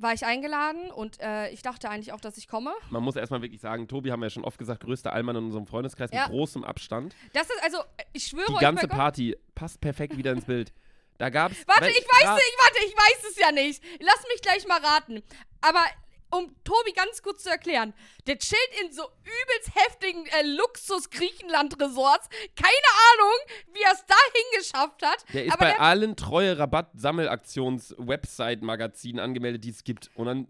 war 0.01 0.13
ich 0.13 0.25
eingeladen 0.25 0.91
und 0.91 1.19
äh, 1.19 1.49
ich 1.49 1.61
dachte 1.61 1.89
eigentlich 1.89 2.13
auch, 2.13 2.21
dass 2.21 2.37
ich 2.37 2.47
komme. 2.47 2.71
Man 2.89 3.03
muss 3.03 3.17
erstmal 3.17 3.41
wirklich 3.41 3.59
sagen, 3.59 3.87
Tobi 3.89 4.11
haben 4.13 4.21
wir 4.21 4.27
ja 4.27 4.29
schon 4.29 4.45
oft 4.45 4.57
gesagt, 4.57 4.81
größter 4.83 5.11
Allmann 5.11 5.35
in 5.35 5.43
unserem 5.45 5.67
Freundeskreis 5.67 6.09
Ja. 6.13 6.21
mit 6.23 6.29
großem 6.31 6.63
Abstand. 6.63 7.13
Das 7.33 7.43
ist 7.49 7.61
also, 7.63 7.79
ich 8.13 8.23
schwöre 8.27 8.45
Die 8.47 8.53
euch 8.53 8.59
ganze 8.61 8.87
Gott- 8.87 8.95
Party 8.97 9.35
passt 9.55 9.81
perfekt 9.81 10.15
wieder 10.15 10.31
ins 10.31 10.45
Bild. 10.45 10.71
Da 11.17 11.29
gab's. 11.29 11.55
Warte, 11.67 11.89
ich 11.89 11.97
weiß 11.97 12.35
nicht, 12.35 12.55
warte, 12.63 12.85
ich 12.87 12.93
weiß 12.95 13.29
es 13.31 13.37
ja 13.39 13.51
nicht. 13.51 13.83
Lass 13.99 14.23
mich 14.31 14.41
gleich 14.41 14.65
mal 14.65 14.79
raten. 14.79 15.21
Aber 15.59 15.83
um 16.31 16.55
Tobi 16.63 16.93
ganz 16.93 17.21
kurz 17.21 17.43
zu 17.43 17.49
erklären, 17.49 17.93
der 18.27 18.39
chillt 18.39 18.59
in 18.81 18.91
so 18.91 19.03
übelst 19.03 19.75
heftigen 19.75 20.25
äh, 20.27 20.41
Luxus-Griechenland-Resorts. 20.43 22.29
Keine 22.55 22.71
Ahnung, 23.13 23.35
wie 23.73 23.81
er 23.81 23.91
es 23.93 24.05
dahin 24.05 24.45
geschafft 24.57 25.01
hat. 25.03 25.25
Der 25.33 25.45
ist 25.45 25.57
bei 25.57 25.79
allen 25.79 26.15
treue 26.15 26.57
Rabatt-Sammelaktions-Website-Magazinen 26.57 29.19
angemeldet, 29.19 29.63
die 29.63 29.71
es 29.71 29.83
gibt. 29.83 30.11
Und 30.15 30.27
dann, 30.27 30.47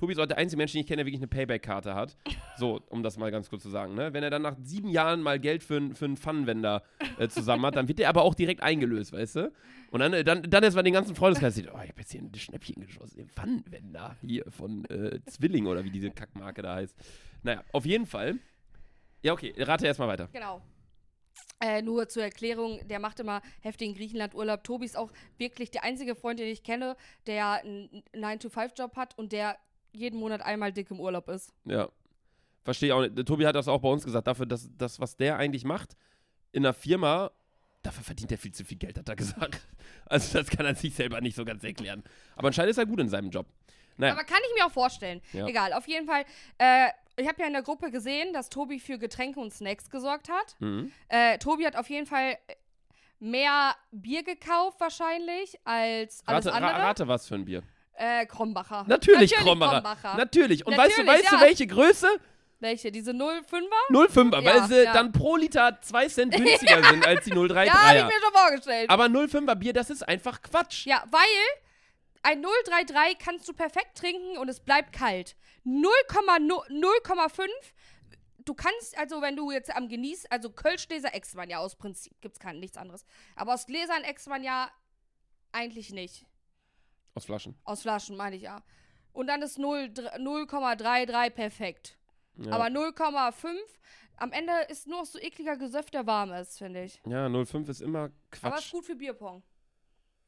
Tobi 0.00 0.14
ist 0.14 0.18
auch 0.18 0.26
der 0.26 0.38
einzige 0.38 0.56
Mensch, 0.56 0.72
den 0.72 0.80
ich 0.80 0.86
kenne, 0.86 0.96
der 0.96 1.06
wirklich 1.06 1.20
eine 1.20 1.28
Payback-Karte 1.28 1.94
hat. 1.94 2.16
So, 2.56 2.80
um 2.88 3.02
das 3.02 3.18
mal 3.18 3.30
ganz 3.30 3.50
kurz 3.50 3.62
zu 3.62 3.68
sagen. 3.68 3.94
Ne? 3.94 4.14
Wenn 4.14 4.22
er 4.24 4.30
dann 4.30 4.40
nach 4.40 4.56
sieben 4.62 4.88
Jahren 4.88 5.20
mal 5.20 5.38
Geld 5.38 5.62
für, 5.62 5.94
für 5.94 6.06
einen 6.06 6.16
Pfannenwender 6.16 6.82
äh, 7.18 7.28
zusammen 7.28 7.66
hat, 7.66 7.76
dann 7.76 7.86
wird 7.86 7.98
der 7.98 8.08
aber 8.08 8.22
auch 8.22 8.34
direkt 8.34 8.62
eingelöst, 8.62 9.12
weißt 9.12 9.36
du? 9.36 9.52
Und 9.90 10.00
dann, 10.00 10.14
äh, 10.14 10.24
dann, 10.24 10.42
dann 10.42 10.64
erst 10.64 10.74
mal 10.74 10.82
den 10.82 10.94
ganzen 10.94 11.14
Freundeskreis 11.14 11.54
sieht, 11.54 11.68
oh, 11.70 11.78
ich 11.82 11.90
hab 11.90 11.98
jetzt 11.98 12.12
hier 12.12 12.22
ein 12.22 12.34
Schnäppchen 12.34 12.86
geschossen, 12.86 13.18
den 13.18 13.28
Pfannenwender 13.28 14.16
hier 14.22 14.44
von 14.50 14.86
äh, 14.86 15.20
Zwilling 15.26 15.66
oder 15.66 15.84
wie 15.84 15.90
diese 15.90 16.10
Kackmarke 16.10 16.62
da 16.62 16.76
heißt. 16.76 16.96
Naja, 17.42 17.62
auf 17.72 17.84
jeden 17.84 18.06
Fall. 18.06 18.38
Ja, 19.22 19.34
okay, 19.34 19.52
rate 19.58 19.86
erstmal 19.86 20.08
weiter. 20.08 20.28
genau. 20.32 20.62
Äh, 21.62 21.82
nur 21.82 22.08
zur 22.08 22.22
Erklärung, 22.22 22.80
der 22.88 23.00
macht 23.00 23.20
immer 23.20 23.42
heftigen 23.60 23.94
Griechenland-Urlaub. 23.94 24.64
Tobi 24.64 24.86
ist 24.86 24.96
auch 24.96 25.12
wirklich 25.36 25.70
der 25.70 25.84
einzige 25.84 26.14
Freund, 26.14 26.38
den 26.40 26.48
ich 26.48 26.62
kenne, 26.62 26.96
der 27.26 27.62
einen 27.62 28.02
9-to-5-Job 28.14 28.96
hat 28.96 29.18
und 29.18 29.32
der 29.32 29.58
jeden 29.92 30.18
Monat 30.18 30.40
einmal 30.42 30.72
dick 30.72 30.90
im 30.90 31.00
Urlaub 31.00 31.28
ist. 31.28 31.52
Ja. 31.64 31.88
Verstehe 32.62 32.94
auch 32.94 33.00
nicht. 33.00 33.26
Tobi 33.26 33.46
hat 33.46 33.54
das 33.54 33.68
auch 33.68 33.80
bei 33.80 33.88
uns 33.88 34.04
gesagt. 34.04 34.26
Dafür, 34.26 34.46
dass 34.46 34.68
das, 34.76 35.00
was 35.00 35.16
der 35.16 35.36
eigentlich 35.36 35.64
macht, 35.64 35.96
in 36.52 36.64
einer 36.64 36.74
Firma, 36.74 37.30
dafür 37.82 38.04
verdient 38.04 38.32
er 38.32 38.38
viel 38.38 38.52
zu 38.52 38.64
viel 38.64 38.76
Geld, 38.78 38.98
hat 38.98 39.08
er 39.08 39.16
gesagt. 39.16 39.66
Also, 40.06 40.38
das 40.38 40.50
kann 40.50 40.66
er 40.66 40.74
sich 40.74 40.94
selber 40.94 41.20
nicht 41.20 41.36
so 41.36 41.44
ganz 41.44 41.64
erklären. 41.64 42.02
Aber 42.36 42.48
anscheinend 42.48 42.70
ist 42.70 42.78
er 42.78 42.86
gut 42.86 43.00
in 43.00 43.08
seinem 43.08 43.30
Job. 43.30 43.46
Naja. 43.96 44.12
Aber 44.12 44.24
kann 44.24 44.40
ich 44.48 44.54
mir 44.58 44.66
auch 44.66 44.72
vorstellen. 44.72 45.20
Ja. 45.32 45.46
Egal, 45.46 45.72
auf 45.72 45.86
jeden 45.86 46.06
Fall. 46.06 46.24
Äh, 46.58 46.88
ich 47.16 47.28
habe 47.28 47.40
ja 47.40 47.46
in 47.46 47.52
der 47.52 47.62
Gruppe 47.62 47.90
gesehen, 47.90 48.32
dass 48.32 48.48
Tobi 48.48 48.80
für 48.80 48.98
Getränke 48.98 49.40
und 49.40 49.52
Snacks 49.52 49.90
gesorgt 49.90 50.30
hat. 50.30 50.56
Mhm. 50.58 50.90
Äh, 51.08 51.38
Tobi 51.38 51.66
hat 51.66 51.76
auf 51.76 51.90
jeden 51.90 52.06
Fall 52.06 52.38
mehr 53.18 53.74
Bier 53.90 54.22
gekauft 54.22 54.80
wahrscheinlich 54.80 55.58
als 55.64 56.22
alles 56.26 56.46
Rate, 56.46 56.56
andere. 56.56 56.72
ra 56.72 56.86
rate 56.86 57.08
was 57.08 57.28
für 57.28 57.34
ein 57.34 57.44
Bier. 57.44 57.62
Äh, 58.00 58.24
Krombacher. 58.24 58.84
Natürlich, 58.88 59.34
Krombacher. 59.34 60.16
Natürlich. 60.16 60.66
Und 60.66 60.74
weißt 60.74 60.96
du, 60.96 61.02
Natürlich, 61.02 61.22
weißt 61.24 61.32
du, 61.32 61.36
ja. 61.36 61.42
welche 61.42 61.66
Größe? 61.66 62.08
Welche? 62.58 62.90
Diese 62.90 63.10
05er? 63.10 63.42
0,5er, 63.90 64.42
Ja, 64.42 64.54
weil 64.54 64.68
sie 64.68 64.84
ja. 64.84 64.92
dann 64.94 65.12
pro 65.12 65.36
Liter 65.36 65.78
2 65.82 66.08
Cent 66.08 66.34
günstiger 66.34 66.82
sind 66.90 67.06
als 67.06 67.24
die 67.24 67.32
0,33er. 67.32 67.64
Ja, 67.66 67.72
habe 67.74 67.98
ich 67.98 68.04
mir 68.04 68.20
schon 68.22 68.32
vorgestellt. 68.32 68.90
Aber 68.90 69.04
0,5er 69.04 69.54
Bier, 69.54 69.72
das 69.74 69.90
ist 69.90 70.06
einfach 70.08 70.40
Quatsch. 70.40 70.86
Ja, 70.86 71.04
weil 71.10 71.20
ein 72.22 72.42
033 72.42 73.18
kannst 73.18 73.46
du 73.46 73.52
perfekt 73.52 73.98
trinken 73.98 74.38
und 74.38 74.48
es 74.48 74.60
bleibt 74.60 74.92
kalt. 74.94 75.36
0,0 75.66 75.90
0,5 76.46 77.48
Du 78.46 78.54
kannst, 78.54 78.96
also 78.96 79.20
wenn 79.20 79.36
du 79.36 79.50
jetzt 79.50 79.74
am 79.76 79.88
Genieß, 79.88 80.24
also 80.30 80.50
Kölschgläser 80.50 81.14
äxt 81.14 81.34
man 81.34 81.50
ja 81.50 81.58
aus 81.58 81.76
Prinzip, 81.76 82.18
gibt's 82.22 82.38
kein 82.38 82.58
nichts 82.58 82.78
anderes. 82.78 83.04
Aber 83.36 83.52
aus 83.52 83.66
Gläsern 83.66 84.02
äxt 84.02 84.26
man 84.28 84.42
ja 84.42 84.70
eigentlich 85.52 85.90
nicht. 85.90 86.24
Aus 87.14 87.24
Flaschen. 87.24 87.54
Aus 87.64 87.82
Flaschen 87.82 88.16
meine 88.16 88.36
ich 88.36 88.42
ja. 88.42 88.62
Und 89.12 89.26
dann 89.26 89.42
ist 89.42 89.58
0 89.58 89.92
0,33 90.18 91.30
perfekt. 91.30 91.96
Ja. 92.36 92.52
Aber 92.52 92.66
0,5 92.66 93.48
am 94.16 94.32
Ende 94.32 94.52
ist 94.68 94.86
nur 94.86 94.98
noch 95.00 95.06
so 95.06 95.18
ekliger 95.18 95.56
Gesöff, 95.56 95.90
der 95.90 96.06
warm 96.06 96.32
ist, 96.32 96.58
finde 96.58 96.84
ich. 96.84 97.00
ja, 97.06 97.26
0,5 97.26 97.68
ist 97.68 97.80
immer 97.80 97.98
Aber 98.04 98.12
Quatsch. 98.30 98.66
ist 98.66 98.72
gut 98.72 98.84
für 98.84 98.94
Bierpong. 98.94 99.42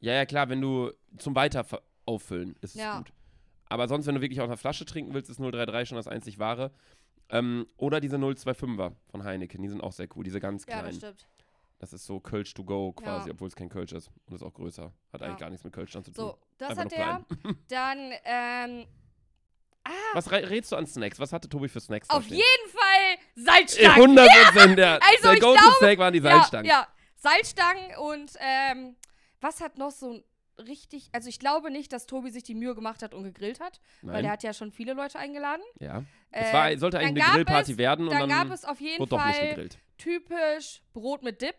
Ja, 0.00 0.14
ja, 0.14 0.26
klar, 0.26 0.48
wenn 0.48 0.60
du 0.60 0.90
zum 1.18 1.34
Weiter 1.36 1.64
auffüllen, 2.06 2.56
ist 2.60 2.74
es 2.74 2.80
Ja. 2.80 2.98
gut. 2.98 3.12
Aber 3.68 3.88
sonst, 3.88 4.06
wenn 4.06 4.14
du 4.16 4.20
wirklich 4.20 4.40
aus 4.40 4.48
einer 4.48 4.56
Flasche 4.56 4.84
trinken 4.84 5.14
willst, 5.14 5.30
ist 5.30 5.38
033 5.38 5.88
schon 5.88 5.96
das 5.96 6.08
einzig 6.08 6.38
wahre. 6.38 6.72
Ähm, 7.28 7.66
oder 7.76 8.00
diese 8.00 8.16
025er 8.18 8.92
von 9.10 9.24
Heineken, 9.24 9.62
die 9.62 9.68
sind 9.68 9.80
auch 9.80 9.92
sehr 9.92 10.08
cool, 10.16 10.24
diese 10.24 10.40
ganz 10.40 10.66
Ja, 10.68 10.82
das 10.82 10.98
kleinen. 10.98 10.98
stimmt. 10.98 11.26
das 11.78 11.92
ist 11.92 12.04
so 12.06 12.20
Kölsch 12.20 12.52
to 12.54 12.64
go 12.64 12.92
quasi, 12.92 13.28
Ja. 13.28 13.34
obwohl 13.34 13.48
es 13.48 13.56
kein 13.56 13.68
Kölsch 13.68 13.92
ist. 13.92 14.10
Und 14.26 14.34
ist 14.34 14.42
auch 14.42 14.52
größer. 14.54 14.92
Hat 15.12 15.20
Ja. 15.20 15.26
eigentlich 15.26 15.38
gar 15.40 15.50
nichts 15.50 15.64
mit 15.64 15.72
Kölsch 15.72 15.92
dann 15.92 16.04
zu 16.04 16.12
tun. 16.12 16.24
So, 16.26 16.38
das 16.68 16.78
hat 16.78 16.92
der. 16.92 17.24
Dann, 17.68 18.12
ähm, 18.24 18.86
Was 20.14 20.30
re- 20.30 20.48
redest 20.48 20.72
du 20.72 20.76
an 20.76 20.86
Snacks? 20.86 21.18
Was 21.18 21.32
hatte 21.32 21.48
Tobi 21.48 21.68
für 21.68 21.80
Snacks? 21.80 22.08
auf 22.10 22.26
jeden 22.26 22.68
Fall 22.68 23.16
Salzstangen. 23.34 23.90
100 24.16 24.28
Prozent, 24.28 24.78
der, 24.78 24.92
also 25.02 25.22
der 25.24 25.32
ich 25.34 25.40
Go-To-Snack 25.40 25.98
waren 25.98 26.12
die 26.12 26.20
Salzstangen. 26.20 26.66
Ja, 26.66 26.80
ja, 26.80 26.88
Salzstangen 27.16 27.96
und 27.96 28.32
ähm, 28.38 28.96
was 29.40 29.60
hat 29.60 29.78
noch 29.78 29.90
so 29.90 30.12
ein 30.12 30.24
richtig, 30.66 31.08
also 31.12 31.28
ich 31.28 31.38
glaube 31.40 31.70
nicht, 31.70 31.92
dass 31.92 32.06
Tobi 32.06 32.30
sich 32.30 32.42
die 32.44 32.54
Mühe 32.54 32.74
gemacht 32.74 33.02
hat 33.02 33.14
und 33.14 33.24
gegrillt 33.24 33.58
hat, 33.58 33.80
weil 34.02 34.12
Nein. 34.14 34.22
der 34.24 34.32
hat 34.32 34.42
ja 34.44 34.52
schon 34.52 34.70
viele 34.70 34.92
Leute 34.92 35.18
eingeladen. 35.18 35.62
ja. 35.80 36.04
Es 36.34 36.50
war, 36.52 36.74
sollte 36.78 36.98
eigentlich 36.98 37.22
eine 37.24 37.34
Grillparty 37.44 37.72
es- 37.72 37.78
werden 37.78 38.06
und 38.08 38.12
Dann, 38.14 38.28
dann, 38.28 38.48
gab 38.48 38.50
es 38.54 38.64
auf 38.64 38.80
jeden 38.80 38.98
wurde 39.00 39.10
doch 39.10 39.26
nicht 39.26 39.36
Fall 39.36 39.48
gegrillt. 39.48 39.78
typisch 39.98 40.82
Brot 40.94 41.22
mit 41.22 41.42
Dip. 41.42 41.56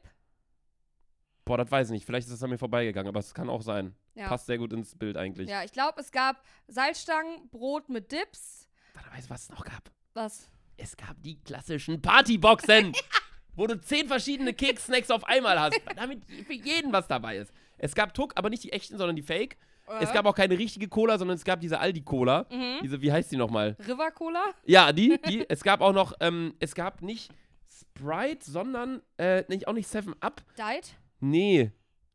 Boah, 1.46 1.58
das 1.58 1.70
weiß 1.70 1.88
ich 1.90 1.92
nicht. 1.92 2.06
Vielleicht 2.08 2.26
ist 2.28 2.34
das 2.34 2.42
an 2.44 2.50
mir 2.50 2.58
vorbeigegangen, 2.58 3.08
aber 3.10 3.20
es 3.20 3.34
kann 3.36 3.50
auch 3.50 3.62
sein. 3.62 3.96
Ja. 4.16 4.28
Passt 4.28 4.46
sehr 4.46 4.58
gut 4.58 4.72
ins 4.74 4.96
Bild 4.96 5.18
eigentlich. 5.18 5.50
Ja, 5.50 5.64
ich 5.64 5.72
glaube, 5.72 6.00
es 6.00 6.12
gab 6.12 6.44
Salzstangen, 6.68 7.50
Brot 7.50 7.90
mit 7.90 8.12
Dips. 8.12 8.68
Warte, 8.94 9.10
weißt 9.12 9.28
du, 9.30 9.34
was 9.34 9.44
es 9.44 9.50
noch 9.50 9.64
gab? 9.66 9.90
Was? 10.14 10.50
Es 10.78 10.96
gab 10.98 11.16
die 11.24 11.40
klassischen 11.44 12.02
Partyboxen, 12.02 12.94
wo 13.56 13.66
du 13.68 13.80
zehn 13.82 14.08
verschiedene 14.08 14.54
Keks-Snacks 14.54 15.10
auf 15.12 15.24
einmal 15.26 15.60
hast, 15.60 15.80
damit 15.96 16.24
für 16.26 16.54
jeden 16.54 16.92
was 16.94 17.08
dabei 17.08 17.38
ist. 17.38 17.52
Es 17.78 17.96
gab 17.96 18.14
Tuck, 18.14 18.34
aber 18.36 18.50
nicht 18.50 18.64
die 18.64 18.72
echten, 18.72 18.98
sondern 18.98 19.16
die 19.16 19.22
Fake. 19.24 19.58
Es 20.00 20.10
Äh? 20.12 20.14
gab 20.14 20.26
auch 20.26 20.36
keine 20.36 20.58
richtige 20.58 20.88
Cola, 20.88 21.18
sondern 21.18 21.36
es 21.36 21.44
gab 21.44 21.60
diese 21.60 21.80
Aldi-Cola. 21.80 22.46
Mhm. 22.50 22.80
Diese, 22.84 23.02
wie 23.02 23.12
heißt 23.12 23.32
die 23.32 23.36
nochmal? 23.38 23.76
River 23.86 24.12
Cola? 24.12 24.44
Ja, 24.64 24.94
die, 24.94 25.20
die. 25.28 25.46
Es 25.50 25.62
gab 25.64 25.82
auch 25.82 25.92
noch, 25.92 26.14
ähm, 26.22 26.54
es 26.60 26.74
gab 26.76 27.02
nicht 27.02 27.32
Sprite, 27.68 28.50
sondern, 28.50 29.02
äh, 29.18 29.44
nicht, 29.50 29.68
auch 29.68 29.74
nicht 29.74 29.90
7-Up. 29.90 30.42
Diet? 30.58 30.94
Nee. 31.20 31.72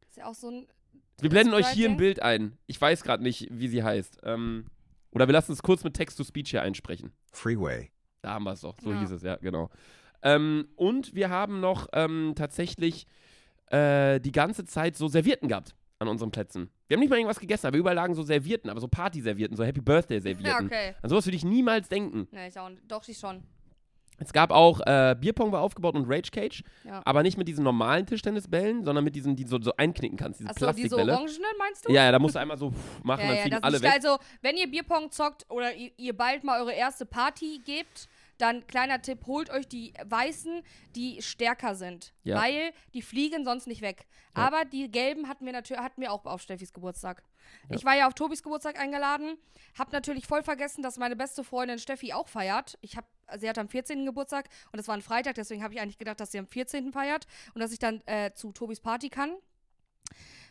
Ist 0.09 0.17
ja 0.17 0.27
auch 0.27 0.35
so 0.35 0.51
ein. 0.51 0.67
Wir 1.21 1.31
blenden 1.31 1.55
euch 1.55 1.67
hier 1.69 1.89
ein. 1.89 1.97
Bild 1.97 2.23
ein. 2.23 2.57
Ich 2.67 2.81
weiß 2.81 3.03
gerade 3.03 3.23
nicht, 3.23 3.49
wie 3.51 3.69
sie 3.69 3.83
heißt. 3.83 4.19
Ähm, 4.23 4.67
oder 5.11 5.27
wir 5.27 5.33
lassen 5.33 5.53
es 5.53 5.63
kurz 5.63 5.85
mit 5.85 5.95
Text-to-Speech 5.95 6.51
hier 6.51 6.63
einsprechen. 6.63 7.13
Freeway. 7.33 7.91
Da 8.23 8.35
haben 8.35 8.45
wir 8.45 8.53
es 8.53 8.61
doch. 8.61 8.77
So 8.81 8.93
Ja. 8.93 9.01
hieß 9.01 9.11
es, 9.13 9.23
ja, 9.23 9.37
genau. 9.37 9.71
Ähm, 10.23 10.69
und 10.77 11.15
wir 11.15 11.31
haben 11.31 11.61
noch 11.61 11.87
ähm, 11.93 12.35
tatsächlich 12.37 13.07
äh, 13.71 14.21
die 14.21 14.33
ganze 14.33 14.65
Zeit 14.65 14.97
so 14.97 15.09
Servierten 15.09 15.49
gehabt 15.49 15.75
an 16.01 16.09
unseren 16.09 16.31
Plätzen. 16.31 16.71
Wir 16.87 16.97
haben 16.97 17.01
nicht 17.01 17.11
mal 17.11 17.17
irgendwas 17.17 17.41
gegessen, 17.41 17.67
aber 17.67 17.77
überall 17.77 17.97
lagen 17.97 18.15
so 18.15 18.23
Servierten, 18.23 18.71
aber 18.71 18.81
so 18.81 18.89
Party-Servierten, 18.89 19.57
so 19.57 19.65
Happy 19.65 19.81
Birthday-Servierten. 19.81 20.69
Ja, 20.71 20.79
okay. 20.79 20.95
An 21.03 21.11
sowas 21.11 21.27
würde 21.27 21.37
ich 21.37 21.45
niemals 21.45 21.89
denken. 21.89 22.29
Ja, 22.33 22.47
ich 22.47 22.59
auch 22.59 22.69
nicht. 22.69 22.83
Doch, 22.91 23.07
ich 23.09 23.19
schon. 23.19 23.43
Es 24.19 24.33
gab 24.33 24.51
auch, 24.51 24.81
äh, 24.87 25.15
Bierpong 25.19 25.53
war 25.53 25.63
aufgebaut 25.63 25.95
und 25.95 26.07
Rage 26.09 26.31
Cage, 26.33 26.63
Ja. 26.85 27.03
aber 27.05 27.23
nicht 27.23 27.39
mit 27.39 27.47
diesen 27.49 27.63
normalen 27.65 28.05
Tischtennisbällen, 28.07 28.85
sondern 28.85 29.05
mit 29.05 29.15
diesen, 29.15 29.37
die 29.37 29.45
so, 29.45 29.61
so 29.61 29.73
einknicken 29.77 30.19
kannst, 30.19 30.41
diese 30.41 30.51
Achso, 30.51 30.67
diese 30.73 30.89
Plastikbälle. 30.97 31.13
orangenen 31.13 31.57
meinst 31.59 31.89
du? 31.89 31.93
ja, 31.93 32.05
ja, 32.05 32.13
da 32.13 32.19
musst 32.19 32.35
du 32.35 32.41
einmal 32.41 32.59
so 32.59 32.71
pff, 32.71 33.05
machen, 33.05 33.21
ja, 33.23 33.27
dann 33.29 33.37
ja, 33.37 33.43
fliegen 33.43 33.57
das 33.57 33.65
alle 33.65 33.83
weg. 33.83 33.93
Also, 33.95 34.19
wenn 34.43 34.57
ihr 34.57 34.69
Bierpong 34.69 35.11
zockt 35.11 35.47
oder 35.49 35.75
ihr, 35.75 35.91
ihr 35.97 36.17
bald 36.17 36.43
mal 36.45 36.61
eure 36.61 36.73
erste 36.73 37.07
Party 37.07 37.61
gebt, 37.65 38.09
dann 38.39 38.67
kleiner 38.67 39.03
Tipp, 39.03 39.27
holt 39.27 39.51
euch 39.51 39.69
die 39.69 39.93
weißen, 40.05 40.63
die 40.95 41.21
stärker 41.23 41.75
sind. 41.75 42.15
Ja. 42.23 42.41
Weil 42.41 42.73
die 42.95 43.03
fliegen 43.03 43.45
sonst 43.45 43.67
nicht 43.67 43.83
weg. 43.83 44.07
Ja. 44.37 44.47
Aber 44.47 44.65
die 44.65 44.91
gelben 44.91 45.29
hatten 45.29 45.45
wir 45.45 45.53
natürlich 45.53 45.83
hatten 45.83 46.01
wir 46.01 46.13
auch 46.13 46.25
auf 46.25 46.41
Steffis 46.41 46.73
Geburtstag. 46.73 47.23
Ja. 47.69 47.77
Ich 47.77 47.85
war 47.85 47.97
ja 47.97 48.07
auf 48.07 48.15
Tobis 48.15 48.43
Geburtstag 48.43 48.79
eingeladen, 48.79 49.37
hab 49.79 49.93
natürlich 49.93 50.27
voll 50.27 50.43
vergessen, 50.43 50.83
dass 50.83 50.99
meine 50.99 51.17
beste 51.17 51.45
Freundin 51.45 51.79
Steffi 51.79 52.13
auch 52.13 52.29
feiert. 52.29 52.79
Ich 52.81 52.97
hab, 52.97 53.07
sie 53.39 53.49
hat 53.49 53.59
am 53.59 53.69
14. 53.69 54.05
Geburtstag 54.05 54.49
und 54.73 54.79
es 54.79 54.87
war 54.89 54.95
ein 54.95 55.03
Freitag, 55.03 55.35
deswegen 55.35 55.63
habe 55.63 55.75
ich 55.75 55.81
eigentlich 55.81 55.99
gedacht, 55.99 56.21
dass 56.21 56.31
sie 56.33 56.39
am 56.39 56.47
14. 56.47 56.93
feiert 56.93 57.27
und 57.55 57.61
dass 57.61 57.73
ich 57.73 57.79
dann 57.79 58.03
äh, 58.07 58.33
zu 58.35 58.53
Tobis 58.53 58.81
Party 58.81 59.09
kann. 59.09 59.33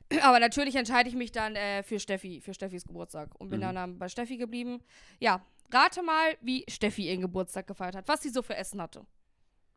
Aber 0.21 0.39
natürlich 0.39 0.75
entscheide 0.75 1.09
ich 1.09 1.15
mich 1.15 1.31
dann 1.31 1.55
äh, 1.55 1.83
für 1.83 1.99
Steffi, 1.99 2.41
für 2.41 2.53
Steffis 2.53 2.85
Geburtstag 2.85 3.29
und 3.39 3.49
bin 3.49 3.59
Mhm. 3.59 3.73
dann 3.75 3.99
bei 3.99 4.07
Steffi 4.09 4.37
geblieben. 4.37 4.81
Ja, 5.19 5.45
rate 5.71 6.01
mal, 6.03 6.37
wie 6.41 6.65
Steffi 6.69 7.07
ihren 7.09 7.21
Geburtstag 7.21 7.67
gefeiert 7.67 7.95
hat, 7.95 8.07
was 8.07 8.21
sie 8.21 8.29
so 8.29 8.41
für 8.41 8.55
Essen 8.55 8.81
hatte. 8.81 9.05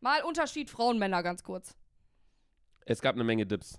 Mal 0.01 0.23
Unterschied 0.23 0.71
Frauen, 0.71 0.99
Männer, 0.99 1.23
ganz 1.23 1.43
kurz. 1.43 1.77
Es 2.87 3.01
gab 3.01 3.15
eine 3.15 3.25
Menge 3.25 3.47
Dips. 3.47 3.79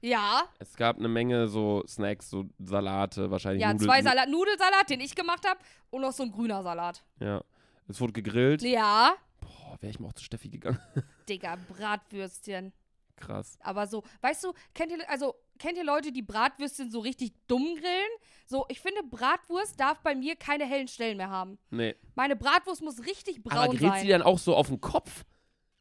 Ja, 0.00 0.44
Es 0.60 0.76
gab 0.76 0.96
eine 0.98 1.08
Menge 1.08 1.48
so 1.48 1.84
Snacks, 1.86 2.30
so 2.30 2.44
Salate, 2.60 3.30
wahrscheinlich 3.32 3.62
ja, 3.62 3.72
Nudeln. 3.72 3.88
zwei 3.90 4.02
Salat, 4.02 4.28
Nudelsalat, 4.28 4.88
den 4.90 5.00
ich 5.00 5.14
gemacht 5.16 5.46
habe 5.46 5.58
und 5.90 6.02
noch 6.02 6.12
so 6.12 6.22
ein 6.22 6.30
grüner 6.30 6.62
Salat. 6.62 7.02
Ja. 7.20 7.42
Es 7.88 8.00
wurde 8.00 8.12
gegrillt. 8.12 8.62
Ja, 8.62 9.14
Boah, 9.40 9.76
wäre 9.80 9.90
ich 9.90 9.98
mal 9.98 10.08
auch 10.08 10.12
zu 10.12 10.24
Steffi 10.24 10.48
gegangen. 10.48 10.78
Digga, 11.28 11.56
Bratwürstchen. 11.68 12.72
Krass. 13.16 13.58
Aber 13.60 13.86
so, 13.86 14.04
weißt 14.20 14.44
du, 14.44 14.52
kennt 14.74 14.92
ihr, 14.92 15.10
also, 15.10 15.34
kennt 15.58 15.76
ihr 15.78 15.84
Leute, 15.84 16.12
die 16.12 16.22
Bratwürstchen 16.22 16.90
so 16.90 17.00
richtig 17.00 17.32
dumm 17.46 17.64
grillen? 17.74 18.10
So, 18.46 18.64
ich 18.68 18.80
finde, 18.80 19.02
Bratwurst 19.02 19.78
darf 19.78 20.00
bei 20.02 20.14
mir 20.14 20.36
keine 20.36 20.64
hellen 20.66 20.88
Stellen 20.88 21.16
mehr 21.16 21.30
haben. 21.30 21.58
Nee. 21.70 21.94
Meine 22.14 22.36
Bratwurst 22.36 22.82
muss 22.82 23.04
richtig 23.06 23.42
braun 23.42 23.58
Aber 23.58 23.68
grillst 23.68 23.82
sein. 23.84 24.00
du 24.00 24.06
die 24.06 24.12
dann 24.12 24.22
auch 24.22 24.38
so 24.38 24.54
auf 24.56 24.68
den 24.68 24.80
Kopf? 24.80 25.24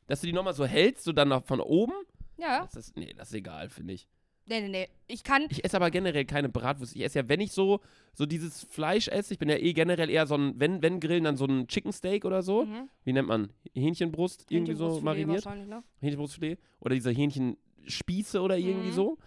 Dass 0.07 0.22
du 0.22 0.27
die 0.27 0.34
nochmal 0.34 0.53
so 0.53 0.65
hältst, 0.65 1.03
so 1.03 1.12
dann 1.13 1.29
noch 1.29 1.46
von 1.46 1.60
oben? 1.62 1.93
ja, 2.38 2.62
Das 2.65 2.75
ist, 2.75 2.96
nee, 2.98 3.13
das 3.13 3.29
ist 3.29 3.34
egal, 3.36 3.69
finde 3.69 3.93
ich. 3.93 4.07
nee, 4.46 4.62
nee, 4.62 4.67
nee. 4.69 4.88
Ich 5.07 5.24
kann, 5.24 5.46
Ich 5.50 5.63
esse 5.65 5.75
aber 5.77 5.89
generell 5.91 6.24
keine 6.25 6.50
Bratwurst. 6.50 6.96
Ich 6.96 7.03
esse 7.03 7.19
ja, 7.19 7.29
wenn 7.29 7.39
ich 7.41 7.51
so, 7.51 7.79
so 8.13 8.25
dieses 8.25 8.63
Fleisch 8.65 9.07
esse, 9.07 9.34
ich 9.34 9.39
bin 9.39 9.50
ja 9.50 9.55
eh 9.57 9.74
generell 9.74 10.10
eher 10.10 10.27
so 10.27 10.36
ein, 10.36 10.60
wenn, 10.60 10.81
wenn 10.81 11.00
grillen, 11.00 11.24
dann 11.25 11.36
so 11.38 11.46
ein 11.46 11.67
Chicken 11.67 11.91
Steak 11.93 12.25
oder 12.25 12.41
so. 12.41 12.65
Mhm. 12.65 12.89
Wie 13.03 13.13
nennt 13.13 13.27
man? 13.27 13.51
Hähnchenbrust, 13.74 14.46
irgendwie 14.50 14.74
so 14.75 15.00
mariniert. 15.01 15.46
ne? 15.46 15.84
Hähnchenbrustfilet. 16.01 16.60
Oder 16.79 16.96
diese 16.96 17.12
Hähnchenspieße 17.12 18.41
oder 18.41 18.57
irgendwie 18.57 18.89
Mhm. 18.89 18.93
so. 18.93 19.17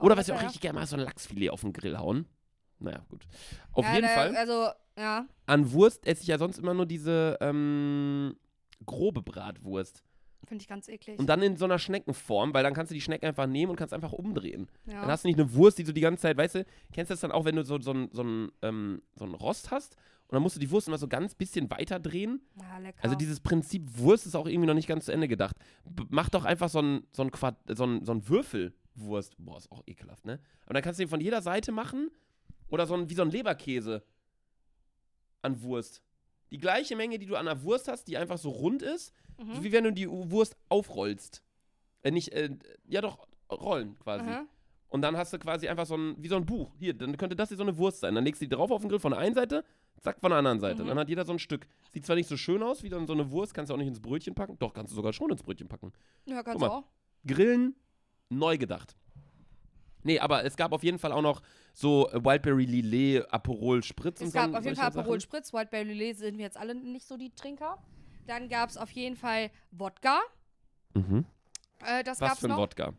Oder 0.00 0.16
was 0.16 0.28
ich 0.28 0.34
auch 0.34 0.42
richtig 0.42 0.60
gerne 0.60 0.78
mache, 0.78 0.88
so 0.88 0.96
ein 0.96 1.02
Lachsfilet 1.02 1.50
auf 1.50 1.60
den 1.60 1.72
Grill 1.72 1.98
hauen. 1.98 2.26
Naja, 2.78 3.04
gut. 3.08 3.26
Auf 3.72 3.84
ja, 3.84 3.94
jeden 3.94 4.06
ne, 4.06 4.14
Fall. 4.14 4.36
Also, 4.36 4.68
ja. 4.96 5.26
An 5.46 5.72
Wurst 5.72 6.06
esse 6.06 6.22
ich 6.22 6.28
ja 6.28 6.38
sonst 6.38 6.58
immer 6.58 6.74
nur 6.74 6.86
diese 6.86 7.36
ähm, 7.40 8.34
grobe 8.86 9.22
Bratwurst. 9.22 10.02
Finde 10.46 10.62
ich 10.62 10.68
ganz 10.68 10.88
eklig. 10.88 11.18
Und 11.18 11.26
dann 11.26 11.42
in 11.42 11.56
so 11.56 11.66
einer 11.66 11.78
Schneckenform, 11.78 12.54
weil 12.54 12.62
dann 12.64 12.72
kannst 12.74 12.90
du 12.90 12.94
die 12.94 13.00
Schnecken 13.02 13.26
einfach 13.26 13.46
nehmen 13.46 13.70
und 13.70 13.76
kannst 13.76 13.92
einfach 13.92 14.12
umdrehen. 14.12 14.68
ja. 14.86 15.00
Dann 15.02 15.10
hast 15.10 15.24
du 15.24 15.28
nicht 15.28 15.38
eine 15.38 15.52
Wurst, 15.54 15.78
die 15.78 15.84
so 15.84 15.92
die 15.92 16.00
ganze 16.00 16.22
Zeit, 16.22 16.36
weißt 16.36 16.54
du, 16.56 16.64
kennst 16.92 17.10
du 17.10 17.12
das 17.12 17.20
dann 17.20 17.32
auch, 17.32 17.44
wenn 17.44 17.56
du 17.56 17.62
so, 17.64 17.78
so, 17.80 17.92
ein- 17.92 18.08
so, 18.12 18.22
ein, 18.22 18.50
ähm, 18.62 19.02
so 19.14 19.26
ein 19.26 19.34
Rost 19.34 19.70
hast 19.70 19.96
und 20.28 20.34
dann 20.34 20.42
musst 20.42 20.56
du 20.56 20.60
die 20.60 20.70
Wurst 20.70 20.88
immer 20.88 20.96
so 20.98 21.08
ganz 21.08 21.34
bisschen 21.34 21.70
weiter 21.70 22.00
drehen? 22.00 22.40
ja, 22.58 22.78
lecker. 22.78 22.98
Also 23.02 23.16
dieses 23.16 23.40
Prinzip 23.40 23.98
Wurst 23.98 24.26
ist 24.26 24.34
auch 24.34 24.46
irgendwie 24.46 24.66
noch 24.66 24.74
nicht 24.74 24.88
ganz 24.88 25.04
zu 25.04 25.12
Ende 25.12 25.28
gedacht. 25.28 25.56
B 25.84 26.04
mach 26.08 26.30
doch 26.30 26.44
einfach 26.46 26.70
so 26.70 26.80
ein, 26.80 27.06
so 27.12 27.22
ein, 27.22 27.30
so 27.68 27.84
ein, 27.84 28.04
so 28.04 28.12
ein 28.12 28.28
Würfelwurst. 28.94 29.36
Boah, 29.38 29.58
ist 29.58 29.70
auch 29.70 29.82
ekelhaft, 29.86 30.24
ne? 30.24 30.40
Aber 30.64 30.74
dann 30.74 30.82
kannst 30.82 30.98
du 30.98 31.04
den 31.04 31.10
von 31.10 31.20
jeder 31.20 31.42
Seite 31.42 31.72
machen 31.72 32.10
oder 32.68 32.86
so 32.86 32.94
ein, 32.94 33.08
wie 33.08 33.14
so 33.14 33.22
ein 33.22 33.30
Leberkäse 33.30 34.02
an 35.42 35.62
Wurst. 35.62 36.02
Die 36.50 36.58
gleiche 36.58 36.96
Menge, 36.96 37.18
die 37.18 37.26
du 37.26 37.36
an 37.36 37.46
der 37.46 37.62
Wurst 37.62 37.88
hast, 37.88 38.04
die 38.04 38.16
einfach 38.16 38.38
so 38.38 38.50
rund 38.50 38.82
ist, 38.82 39.12
mhm. 39.38 39.54
so 39.54 39.64
wie 39.64 39.72
wenn 39.72 39.84
du 39.84 39.92
die 39.92 40.08
Wurst 40.08 40.56
aufrollst. 40.68 41.42
Äh, 42.02 42.10
nicht, 42.10 42.32
äh, 42.32 42.50
ja 42.88 43.00
doch, 43.00 43.26
rollen 43.50 43.98
quasi. 43.98 44.28
Aha. 44.28 44.46
Und 44.88 45.02
dann 45.02 45.16
hast 45.16 45.32
du 45.32 45.38
quasi 45.38 45.68
einfach 45.68 45.86
so 45.86 45.96
ein, 45.96 46.16
wie 46.18 46.28
so 46.28 46.36
ein 46.36 46.44
Buch. 46.44 46.74
Hier, 46.78 46.92
dann 46.94 47.16
könnte 47.16 47.36
das 47.36 47.48
hier 47.48 47.56
so 47.56 47.62
eine 47.62 47.76
Wurst 47.78 48.00
sein. 48.00 48.14
Dann 48.14 48.24
legst 48.24 48.42
du 48.42 48.46
die 48.46 48.54
drauf 48.54 48.72
auf 48.72 48.80
den 48.80 48.88
Grill 48.88 48.98
von 48.98 49.12
der 49.12 49.20
einen 49.20 49.36
Seite, 49.36 49.64
zack, 50.00 50.20
von 50.20 50.30
der 50.30 50.38
anderen 50.38 50.58
Seite. 50.58 50.82
Mhm. 50.82 50.88
Dann 50.88 50.98
hat 50.98 51.08
jeder 51.08 51.24
so 51.24 51.32
ein 51.32 51.38
Stück. 51.38 51.66
Sieht 51.92 52.04
zwar 52.04 52.16
nicht 52.16 52.28
so 52.28 52.36
schön 52.36 52.62
aus 52.62 52.82
wie 52.82 52.88
dann 52.88 53.06
so 53.06 53.12
eine 53.12 53.30
Wurst, 53.30 53.54
kannst 53.54 53.70
du 53.70 53.74
auch 53.74 53.78
nicht 53.78 53.86
ins 53.86 54.00
Brötchen 54.00 54.34
packen. 54.34 54.58
Doch, 54.58 54.74
kannst 54.74 54.90
du 54.90 54.96
sogar 54.96 55.12
schon 55.12 55.30
ins 55.30 55.44
Brötchen 55.44 55.68
packen. 55.68 55.92
Ja, 56.26 56.42
kannst 56.42 56.60
du 56.60 56.66
auch. 56.66 56.84
Grillen, 57.24 57.76
neu 58.30 58.56
gedacht. 58.58 58.96
Nee, 60.02 60.18
aber 60.18 60.44
es 60.44 60.56
gab 60.56 60.72
auf 60.72 60.82
jeden 60.82 60.98
Fall 60.98 61.12
auch 61.12 61.20
noch 61.22 61.42
so 61.74 62.08
äh, 62.10 62.24
Wildberry 62.24 62.64
Lillet, 62.64 63.30
Aperol 63.32 63.82
Spritz 63.82 64.20
und 64.20 64.28
Es 64.28 64.32
so. 64.32 64.38
gab 64.38 64.54
auf 64.54 64.64
jeden 64.64 64.76
Fall 64.76 64.86
Aperol 64.86 65.04
Sachen. 65.04 65.20
Spritz, 65.20 65.52
Wildberry 65.52 65.84
Lillet 65.84 66.16
sind 66.18 66.38
wir 66.38 66.44
jetzt 66.44 66.56
alle 66.56 66.74
nicht 66.74 67.06
so 67.06 67.16
die 67.18 67.30
Trinker. 67.34 67.76
Dann 68.26 68.48
gab 68.48 68.70
es 68.70 68.76
auf 68.78 68.90
jeden 68.92 69.16
Fall 69.16 69.50
Wodka. 69.72 70.20
Mhm. 70.94 71.26
Äh, 71.84 72.02
das 72.04 72.20
Was 72.20 72.28
gab's 72.30 72.40
für 72.40 72.46
ein 72.46 72.50
noch. 72.50 72.58
Wodka? 72.58 72.94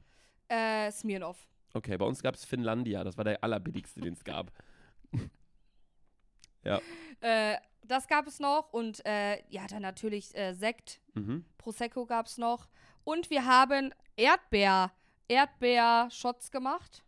Äh, 0.48 0.91
Smirnoff. 0.91 1.48
Okay, 1.74 1.98
bei 1.98 2.06
uns 2.06 2.22
gab 2.22 2.36
es 2.36 2.46
Finlandia. 2.46 3.04
Das 3.04 3.17
war 3.17 3.24
der 3.24 3.44
allerbilligste, 3.44 4.02
den 4.02 4.13
es 4.13 4.24
gab. 4.24 4.52
Äh, 7.22 7.58
das 7.84 8.08
gab 8.08 8.28
es 8.28 8.39
noch. 8.39 8.72
Und 8.72 9.04
äh, 9.06 9.41
ja, 9.50 9.65
dann 9.67 9.82
natürlich 9.82 10.36
äh, 10.38 10.54
Sekt. 10.54 11.02
Mhm. 11.15 11.44
Prosecco 11.58 12.06
gab 12.06 12.28
es 12.28 12.38
noch. 12.38 12.67
Und 13.04 13.30
wir 13.30 13.46
haben 13.46 13.94
Erdbeer. 14.15 14.91
Erdbeer-Shots 15.32 16.52
gemacht. 16.52 17.04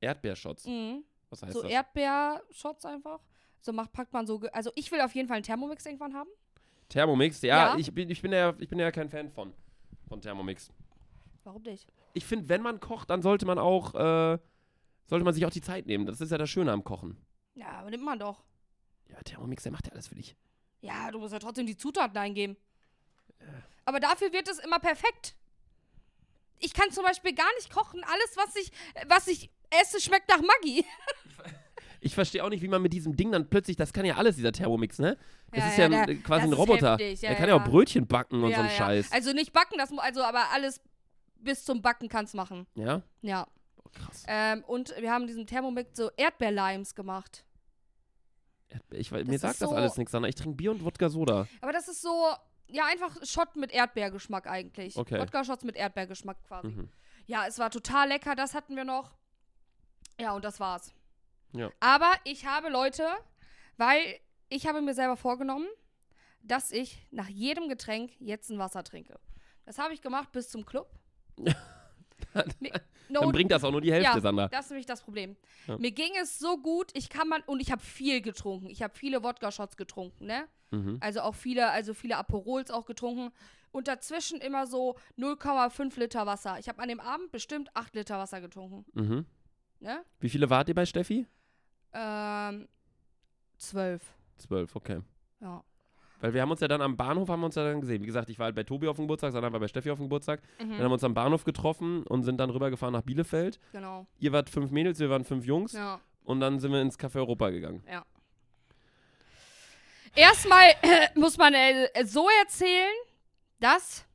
Erdbeershots. 0.00 0.66
Mhm. 0.66 1.04
Was 1.30 1.42
heißt 1.42 1.52
So 1.54 1.62
das? 1.62 1.70
Erdbeer-Shots 1.70 2.84
einfach. 2.84 3.20
So 3.60 3.72
macht, 3.72 3.92
packt 3.92 4.12
man 4.12 4.26
so. 4.26 4.40
Also 4.52 4.70
ich 4.74 4.92
will 4.92 5.00
auf 5.00 5.14
jeden 5.14 5.26
Fall 5.26 5.36
einen 5.36 5.44
Thermomix 5.44 5.86
irgendwann 5.86 6.14
haben. 6.14 6.28
Thermomix, 6.90 7.40
ja, 7.42 7.72
Ja. 7.72 7.78
Ich, 7.78 7.92
bin, 7.94 8.10
ich, 8.10 8.20
bin 8.20 8.32
ja, 8.32 8.54
ich 8.58 8.68
bin 8.68 8.78
ja 8.78 8.90
kein 8.90 9.08
Fan 9.08 9.30
von, 9.30 9.54
von 10.06 10.20
Thermomix. 10.20 10.70
Warum 11.44 11.62
nicht? 11.62 11.86
Ich 12.12 12.24
finde, 12.26 12.48
wenn 12.48 12.60
man 12.62 12.78
kocht, 12.80 13.08
dann 13.10 13.22
sollte 13.22 13.46
man 13.46 13.58
auch, 13.58 13.94
äh, 13.94 14.38
sollte 15.06 15.24
man 15.24 15.32
sich 15.34 15.46
auch 15.46 15.50
die 15.50 15.62
Zeit 15.62 15.86
nehmen. 15.86 16.04
Das 16.06 16.20
ist 16.20 16.30
ja 16.30 16.38
das 16.38 16.50
Schöne 16.50 16.70
am 16.72 16.84
Kochen. 16.84 17.16
Ja, 17.54 17.70
aber 17.72 17.90
nimmt 17.90 18.04
man 18.04 18.18
doch. 18.18 18.44
Ja, 19.08 19.16
Thermomix, 19.24 19.62
der 19.62 19.72
macht 19.72 19.86
ja 19.86 19.92
alles 19.92 20.08
für 20.08 20.14
dich. 20.14 20.36
Ja, 20.82 21.10
du 21.10 21.18
musst 21.18 21.32
ja 21.32 21.38
trotzdem 21.38 21.66
die 21.66 21.76
Zutaten 21.76 22.16
eingeben. 22.18 22.56
Aber 23.86 24.00
dafür 24.00 24.32
wird 24.32 24.48
es 24.48 24.58
immer 24.58 24.78
perfekt. 24.78 25.34
Ich 26.64 26.72
kann 26.72 26.90
zum 26.90 27.04
Beispiel 27.04 27.34
gar 27.34 27.52
nicht 27.56 27.70
kochen. 27.70 28.02
Alles, 28.04 28.36
was 28.36 28.56
ich, 28.56 28.70
was 29.08 29.26
ich 29.28 29.50
esse, 29.70 30.00
schmeckt 30.00 30.28
nach 30.28 30.40
Maggi. 30.40 30.84
Ich 32.00 32.14
verstehe 32.14 32.44
auch 32.44 32.48
nicht, 32.50 32.62
wie 32.62 32.68
man 32.68 32.82
mit 32.82 32.92
diesem 32.92 33.16
Ding 33.16 33.32
dann 33.32 33.48
plötzlich, 33.48 33.76
das 33.76 33.92
kann 33.92 34.04
ja 34.04 34.16
alles, 34.16 34.36
dieser 34.36 34.52
Thermomix, 34.52 34.98
ne? 34.98 35.16
Das 35.50 35.58
Ja, 35.60 35.68
ist 35.68 35.78
ja, 35.78 35.88
ja, 35.88 36.06
der- 36.06 36.16
quasi 36.16 36.42
das 36.42 36.50
ein 36.50 36.52
Roboter. 36.52 36.92
heftig, 36.92 37.22
ja, 37.22 37.30
der 37.30 37.38
kann 37.38 37.48
ja 37.48 37.54
auch. 37.56 37.64
Brötchen 37.64 38.06
backen 38.06 38.42
und 38.42 38.52
so 38.54 38.60
ein 38.60 38.66
ja. 38.66 38.70
Scheiß. 38.70 39.10
Also 39.12 39.32
nicht 39.32 39.52
backen, 39.52 39.78
das, 39.78 39.90
also 39.96 40.22
aber 40.22 40.50
alles 40.52 40.80
bis 41.36 41.64
zum 41.64 41.80
Backen 41.82 42.08
kannst 42.08 42.34
machen. 42.34 42.66
ja? 42.74 43.02
Ja. 43.22 43.46
Oh, 43.82 43.88
krass. 43.92 44.24
Ähm, 44.28 44.64
und 44.66 44.94
wir 44.98 45.10
haben 45.10 45.26
diesen 45.26 45.46
Thermomix 45.46 45.96
so 45.96 46.10
Erdbeerlimes 46.16 46.94
gemacht. 46.94 47.44
Ich, 48.90 49.08
das 49.10 49.24
mir 49.26 49.38
sagt 49.38 49.60
das 49.62 49.70
so- 49.70 49.74
alles 49.76 49.96
nichts, 49.96 50.12
sondern 50.12 50.28
ich 50.28 50.34
trinke 50.34 50.56
Bier 50.56 50.72
und 50.72 50.84
Wodka 50.84 51.08
Soda. 51.08 51.46
Aber 51.60 51.72
das 51.72 51.88
ist 51.88 52.02
so, 52.02 52.28
ja, 52.68 52.86
einfach 52.86 53.24
Shot 53.24 53.56
mit 53.56 53.72
Erdbeergeschmack 53.72 54.46
eigentlich. 54.46 54.96
Okay. 54.96 55.18
Wodka-Shots 55.20 55.64
mit 55.64 55.76
Erdbeergeschmack 55.76 56.42
quasi. 56.44 56.68
Mhm. 56.68 56.88
Ja, 57.26 57.46
es 57.46 57.58
war 57.58 57.70
total 57.70 58.08
lecker, 58.08 58.34
das 58.34 58.54
hatten 58.54 58.76
wir 58.76 58.84
noch. 58.84 59.14
Ja, 60.18 60.32
und 60.32 60.44
das 60.44 60.60
war's. 60.60 60.92
Ja. 61.52 61.70
Aber 61.80 62.12
ich 62.24 62.46
habe 62.46 62.68
Leute, 62.68 63.06
weil 63.76 64.20
ich 64.48 64.66
habe 64.66 64.82
mir 64.82 64.94
selber 64.94 65.16
vorgenommen, 65.16 65.66
dass 66.42 66.72
ich 66.72 67.06
nach 67.10 67.28
jedem 67.28 67.68
Getränk 67.68 68.12
jetzt 68.20 68.50
ein 68.50 68.58
Wasser 68.58 68.84
trinke. 68.84 69.18
Das 69.64 69.78
habe 69.78 69.94
ich 69.94 70.02
gemacht 70.02 70.30
bis 70.32 70.50
zum 70.50 70.66
Club. 70.66 70.90
Nee, 72.60 72.72
no, 73.08 73.20
Dann 73.20 73.32
bringt 73.32 73.50
das 73.50 73.62
auch 73.64 73.70
nur 73.70 73.80
die 73.80 73.92
Hälfte, 73.92 74.16
ja, 74.16 74.20
Sandra. 74.20 74.48
das 74.48 74.66
ist 74.66 74.70
nämlich 74.70 74.86
das 74.86 75.02
Problem. 75.02 75.36
Ja. 75.66 75.78
Mir 75.78 75.92
ging 75.92 76.12
es 76.20 76.38
so 76.38 76.58
gut, 76.58 76.90
ich 76.94 77.08
kann 77.08 77.28
man 77.28 77.42
und 77.42 77.60
ich 77.60 77.70
habe 77.70 77.82
viel 77.82 78.20
getrunken. 78.20 78.68
Ich 78.70 78.82
habe 78.82 78.94
viele 78.96 79.22
Wodka-Shots 79.22 79.76
getrunken, 79.76 80.26
ne? 80.26 80.48
Mhm. 80.70 80.98
Also 81.00 81.20
auch 81.20 81.34
viele, 81.34 81.70
also 81.70 81.94
viele 81.94 82.16
Aperols 82.16 82.70
auch 82.70 82.86
getrunken. 82.86 83.32
Und 83.72 83.88
dazwischen 83.88 84.40
immer 84.40 84.66
so 84.66 84.96
0,5 85.18 85.98
Liter 85.98 86.26
Wasser. 86.26 86.58
Ich 86.60 86.68
habe 86.68 86.80
an 86.80 86.88
dem 86.88 87.00
Abend 87.00 87.32
bestimmt 87.32 87.70
8 87.74 87.94
Liter 87.96 88.18
Wasser 88.18 88.40
getrunken. 88.40 88.84
Mhm. 88.92 89.26
Ne? 89.80 90.04
Wie 90.20 90.28
viele 90.28 90.48
wart 90.48 90.68
ihr 90.68 90.74
bei 90.74 90.86
Steffi? 90.86 91.26
Ähm, 91.92 92.68
12. 93.58 94.02
Zwölf, 94.36 94.76
okay. 94.76 95.00
Ja. 95.40 95.62
Weil 96.24 96.32
wir 96.32 96.40
haben 96.40 96.50
uns 96.50 96.60
ja 96.60 96.68
dann 96.68 96.80
am 96.80 96.96
Bahnhof 96.96 97.28
haben 97.28 97.40
wir 97.40 97.44
uns 97.46 97.54
ja 97.54 97.64
dann 97.64 97.82
gesehen. 97.82 98.00
Wie 98.00 98.06
gesagt, 98.06 98.30
ich 98.30 98.38
war 98.38 98.46
halt 98.46 98.54
bei 98.56 98.62
Tobi 98.62 98.88
auf 98.88 98.96
dem 98.96 99.02
Geburtstag, 99.02 99.32
Sandra 99.32 99.52
war 99.52 99.60
bei 99.60 99.68
Steffi 99.68 99.90
auf 99.90 99.98
dem 99.98 100.06
Geburtstag. 100.06 100.40
Dann 100.56 100.68
haben 100.70 100.76
Mhm. 100.78 100.80
wir 100.80 100.90
uns 100.92 101.04
am 101.04 101.12
Bahnhof 101.12 101.44
getroffen 101.44 102.02
und 102.06 102.22
sind 102.22 102.38
dann 102.38 102.48
rübergefahren 102.48 102.94
nach 102.94 103.02
Bielefeld. 103.02 103.60
Genau. 103.72 104.06
Ihr 104.20 104.32
wart 104.32 104.48
fünf 104.48 104.70
Mädels, 104.70 104.98
wir 105.00 105.10
waren 105.10 105.26
fünf 105.26 105.44
Jungs. 105.44 105.74
Ja. 105.74 106.00
Und 106.24 106.40
dann 106.40 106.60
sind 106.60 106.72
wir 106.72 106.80
ins 106.80 106.98
Café 106.98 107.16
Europa 107.16 107.50
gegangen. 107.50 107.84
Erstmal 110.14 110.70
muss 111.14 111.36
man 111.36 111.52
äh, 111.52 111.90
so 112.06 112.26
erzählen, 112.40 112.94
dass 113.60 114.06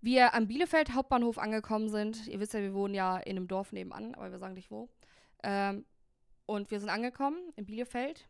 wir 0.00 0.34
am 0.34 0.48
Bielefeld 0.48 0.94
Hauptbahnhof 0.96 1.38
angekommen 1.38 1.90
sind. 1.90 2.26
Ihr 2.26 2.40
wisst 2.40 2.54
ja, 2.54 2.60
wir 2.60 2.74
wohnen 2.74 2.94
ja 2.94 3.18
in 3.18 3.36
einem 3.36 3.46
Dorf 3.46 3.70
nebenan, 3.70 4.16
aber 4.16 4.32
wir 4.32 4.38
sagen 4.40 4.54
nicht 4.54 4.72
wo. 4.72 4.88
Ähm, 5.44 5.84
und 6.46 6.72
wir 6.72 6.80
sind 6.80 6.88
angekommen 6.88 7.38
in 7.54 7.66
Bielefeld. 7.66 8.26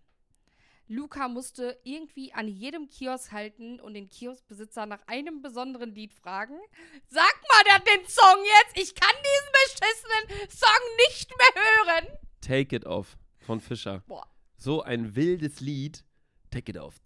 Luca 0.90 1.28
musste 1.28 1.78
irgendwie 1.84 2.32
an 2.32 2.48
jedem 2.48 2.88
Kiosk 2.88 3.30
halten 3.30 3.78
und 3.78 3.94
den 3.94 4.08
Kioskbesitzer 4.08 4.86
nach 4.86 5.00
einem 5.06 5.40
besonderen 5.40 5.94
Lied 5.94 6.12
fragen. 6.12 6.58
Sag 7.06 7.32
mal 7.48 7.62
da 7.64 7.78
den 7.78 8.04
Song 8.08 8.44
jetzt! 8.44 8.76
Ich 8.76 8.92
kann 8.96 9.14
diesen 9.22 9.52
beschissenen 9.62 10.50
Song 10.50 10.96
nicht 11.08 11.30
mehr 11.30 11.62
hören! 11.62 12.18
Take 12.40 12.74
It 12.74 12.86
Off 12.86 13.16
von 13.38 13.60
Fischer. 13.60 14.02
Boah. 14.08 14.26
So 14.56 14.82
ein 14.82 15.14
wildes 15.14 15.60
Lied. 15.60 16.04
Take 16.50 16.72
It 16.72 16.78
Off. 16.78 16.96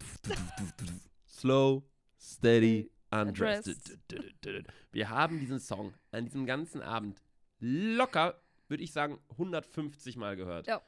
Slow, 1.28 1.82
steady, 2.18 2.90
undressed. 3.10 3.98
Undressed. 4.10 4.72
Wir 4.92 5.10
haben 5.10 5.40
diesen 5.40 5.60
Song 5.60 5.92
an 6.10 6.24
diesem 6.24 6.46
ganzen 6.46 6.80
Abend 6.80 7.22
locker, 7.58 8.40
würde 8.68 8.82
ich 8.82 8.92
sagen, 8.92 9.18
150 9.32 10.16
Mal 10.16 10.36
gehört. 10.36 10.68
Ja. 10.68 10.80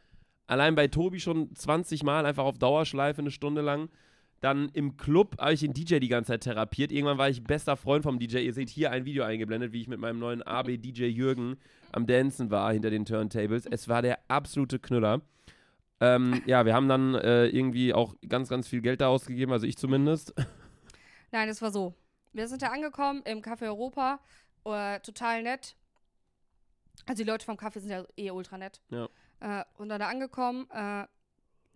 Allein 0.47 0.75
bei 0.75 0.89
Tobi 0.89 1.21
schon 1.21 1.55
20 1.55 2.03
Mal, 2.03 2.27
einfach 2.27 2.45
auf 2.45 2.59
Dauerschleife 2.59 3.21
eine 3.21 3.31
Stunde 3.31 3.63
lang. 3.63 3.89
Dann 4.41 4.69
im 4.75 4.97
Club 4.97 5.37
habe 5.41 5.55
ich 5.55 5.61
den 5.61 5.73
DJ 5.73 5.99
die 5.99 6.09
ganze 6.09 6.33
Zeit 6.33 6.43
therapiert. 6.43 6.93
Irgendwann 6.93 7.19
war 7.19 7.29
ich 7.29 7.43
bester 7.43 7.77
Freund 7.77 8.03
vom 8.03 8.19
DJ. 8.19 8.39
Ihr 8.39 8.53
seht 8.53 8.69
hier 8.69 8.91
ein 8.91 9.05
Video 9.05 9.25
eingeblendet, 9.25 9.73
wie 9.73 9.81
ich 9.81 9.89
mit 9.89 9.99
meinem 9.99 10.19
neuen 10.19 10.43
AB 10.43 10.77
DJ 10.77 11.05
Jürgen 11.05 11.57
am 11.93 12.07
Dancen 12.07 12.51
war 12.51 12.73
hinter 12.73 12.91
den 12.91 13.05
Turntables. 13.05 13.67
Es 13.67 13.89
war 13.89 14.03
der 14.03 14.19
absolute 14.29 14.79
Knüller. 14.79 15.23
Ähm, 16.01 16.43
ja, 16.45 16.67
wir 16.67 16.75
haben 16.75 16.89
dann 16.89 17.15
äh, 17.15 17.47
irgendwie 17.47 17.95
auch 17.95 18.15
ganz, 18.29 18.51
ganz 18.51 18.69
viel 18.69 18.83
Geld 18.83 19.01
da 19.01 19.09
ausgegeben, 19.09 19.53
also 19.53 19.67
ich 19.67 19.79
zumindest. 19.79 20.35
Nein, 21.33 21.49
es 21.49 21.63
war 21.63 21.71
so. 21.71 21.95
Wir 22.33 22.49
sind 22.49 22.61
da 22.61 22.69
angekommen 22.69 23.23
im 23.25 23.41
Café 23.41 23.63
Europa. 23.63 24.21
Äh, 24.65 25.01
total 25.01 25.43
nett. 25.43 25.75
Also 27.07 27.23
die 27.23 27.29
Leute 27.29 27.47
vom 27.47 27.57
Café 27.57 27.81
sind 27.81 27.91
ja 27.91 28.05
eh 28.17 28.31
ultra 28.31 28.59
nett. 28.59 28.83
Ja. 28.91 29.09
Äh, 29.41 29.65
und 29.77 29.89
dann 29.89 30.01
da 30.01 30.09
angekommen. 30.09 30.69
Äh, 30.71 31.07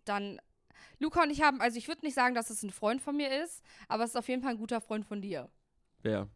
dann. 0.04 0.40
Luca 0.98 1.22
und 1.22 1.30
ich 1.30 1.42
haben, 1.42 1.60
also 1.60 1.78
ich 1.78 1.88
würde 1.88 2.04
nicht 2.04 2.14
sagen, 2.14 2.34
dass 2.34 2.50
es 2.50 2.62
ein 2.62 2.70
Freund 2.70 3.00
von 3.02 3.16
mir 3.16 3.42
ist, 3.42 3.62
aber 3.88 4.04
es 4.04 4.10
ist 4.10 4.16
auf 4.16 4.28
jeden 4.28 4.42
Fall 4.42 4.52
ein 4.52 4.58
guter 4.58 4.80
Freund 4.80 5.04
von 5.06 5.20
dir. 5.22 5.48
Wer? 6.02 6.28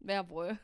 Wer 0.00 0.28
wohl? 0.28 0.58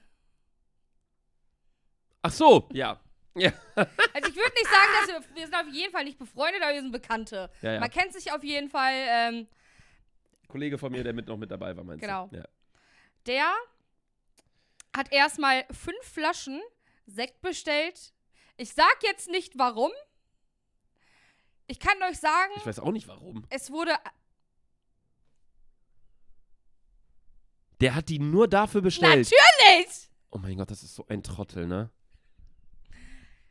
Ach 2.22 2.30
so, 2.32 2.68
ja. 2.72 3.00
Ja, 3.38 3.52
Also 3.76 4.30
ich 4.30 4.34
würde 4.36 4.52
nicht 4.54 4.64
sagen, 4.70 4.88
dass 4.98 5.08
wir, 5.08 5.34
wir 5.36 5.44
sind 5.44 5.54
auf 5.54 5.68
jeden 5.68 5.92
Fall 5.92 6.04
nicht 6.04 6.18
befreundet, 6.18 6.62
aber 6.62 6.72
wir 6.72 6.80
sind 6.80 6.90
Bekannte. 6.90 7.50
ja, 7.60 7.74
ja. 7.74 7.80
Man 7.80 7.90
kennt 7.90 8.14
sich 8.14 8.32
auf 8.32 8.42
jeden 8.42 8.70
Fall. 8.70 8.94
Ähm, 8.94 9.46
Kollege 10.48 10.78
von 10.78 10.90
mir, 10.90 11.04
der 11.04 11.12
mit 11.12 11.26
noch 11.26 11.36
mit 11.36 11.50
dabei 11.50 11.76
war, 11.76 11.84
meinst 11.84 12.00
Genau. 12.02 12.28
du? 12.28 12.36
Ja. 12.38 12.44
der 13.26 13.52
hat 14.96 15.12
erstmal 15.12 15.66
fünf 15.70 16.00
Flaschen 16.02 16.62
Sekt 17.06 17.42
bestellt. 17.42 18.14
Ich 18.56 18.72
sag 18.72 18.96
jetzt 19.02 19.28
nicht 19.28 19.58
warum. 19.58 19.90
Ich 21.66 21.80
kann 21.80 22.00
euch 22.08 22.18
sagen, 22.18 22.52
Ich 22.56 22.66
weiß 22.66 22.78
auch 22.80 22.92
nicht 22.92 23.08
warum. 23.08 23.44
es 23.50 23.70
wurde. 23.70 23.92
Der 27.80 27.94
hat 27.94 28.08
die 28.08 28.18
nur 28.18 28.48
dafür 28.48 28.80
bestellt. 28.80 29.30
Natürlich! 29.30 30.08
Oh 30.30 30.38
mein 30.38 30.56
Gott, 30.56 30.70
das 30.70 30.82
ist 30.82 30.94
so 30.94 31.04
ein 31.08 31.22
Trottel, 31.22 31.66
ne? 31.66 31.90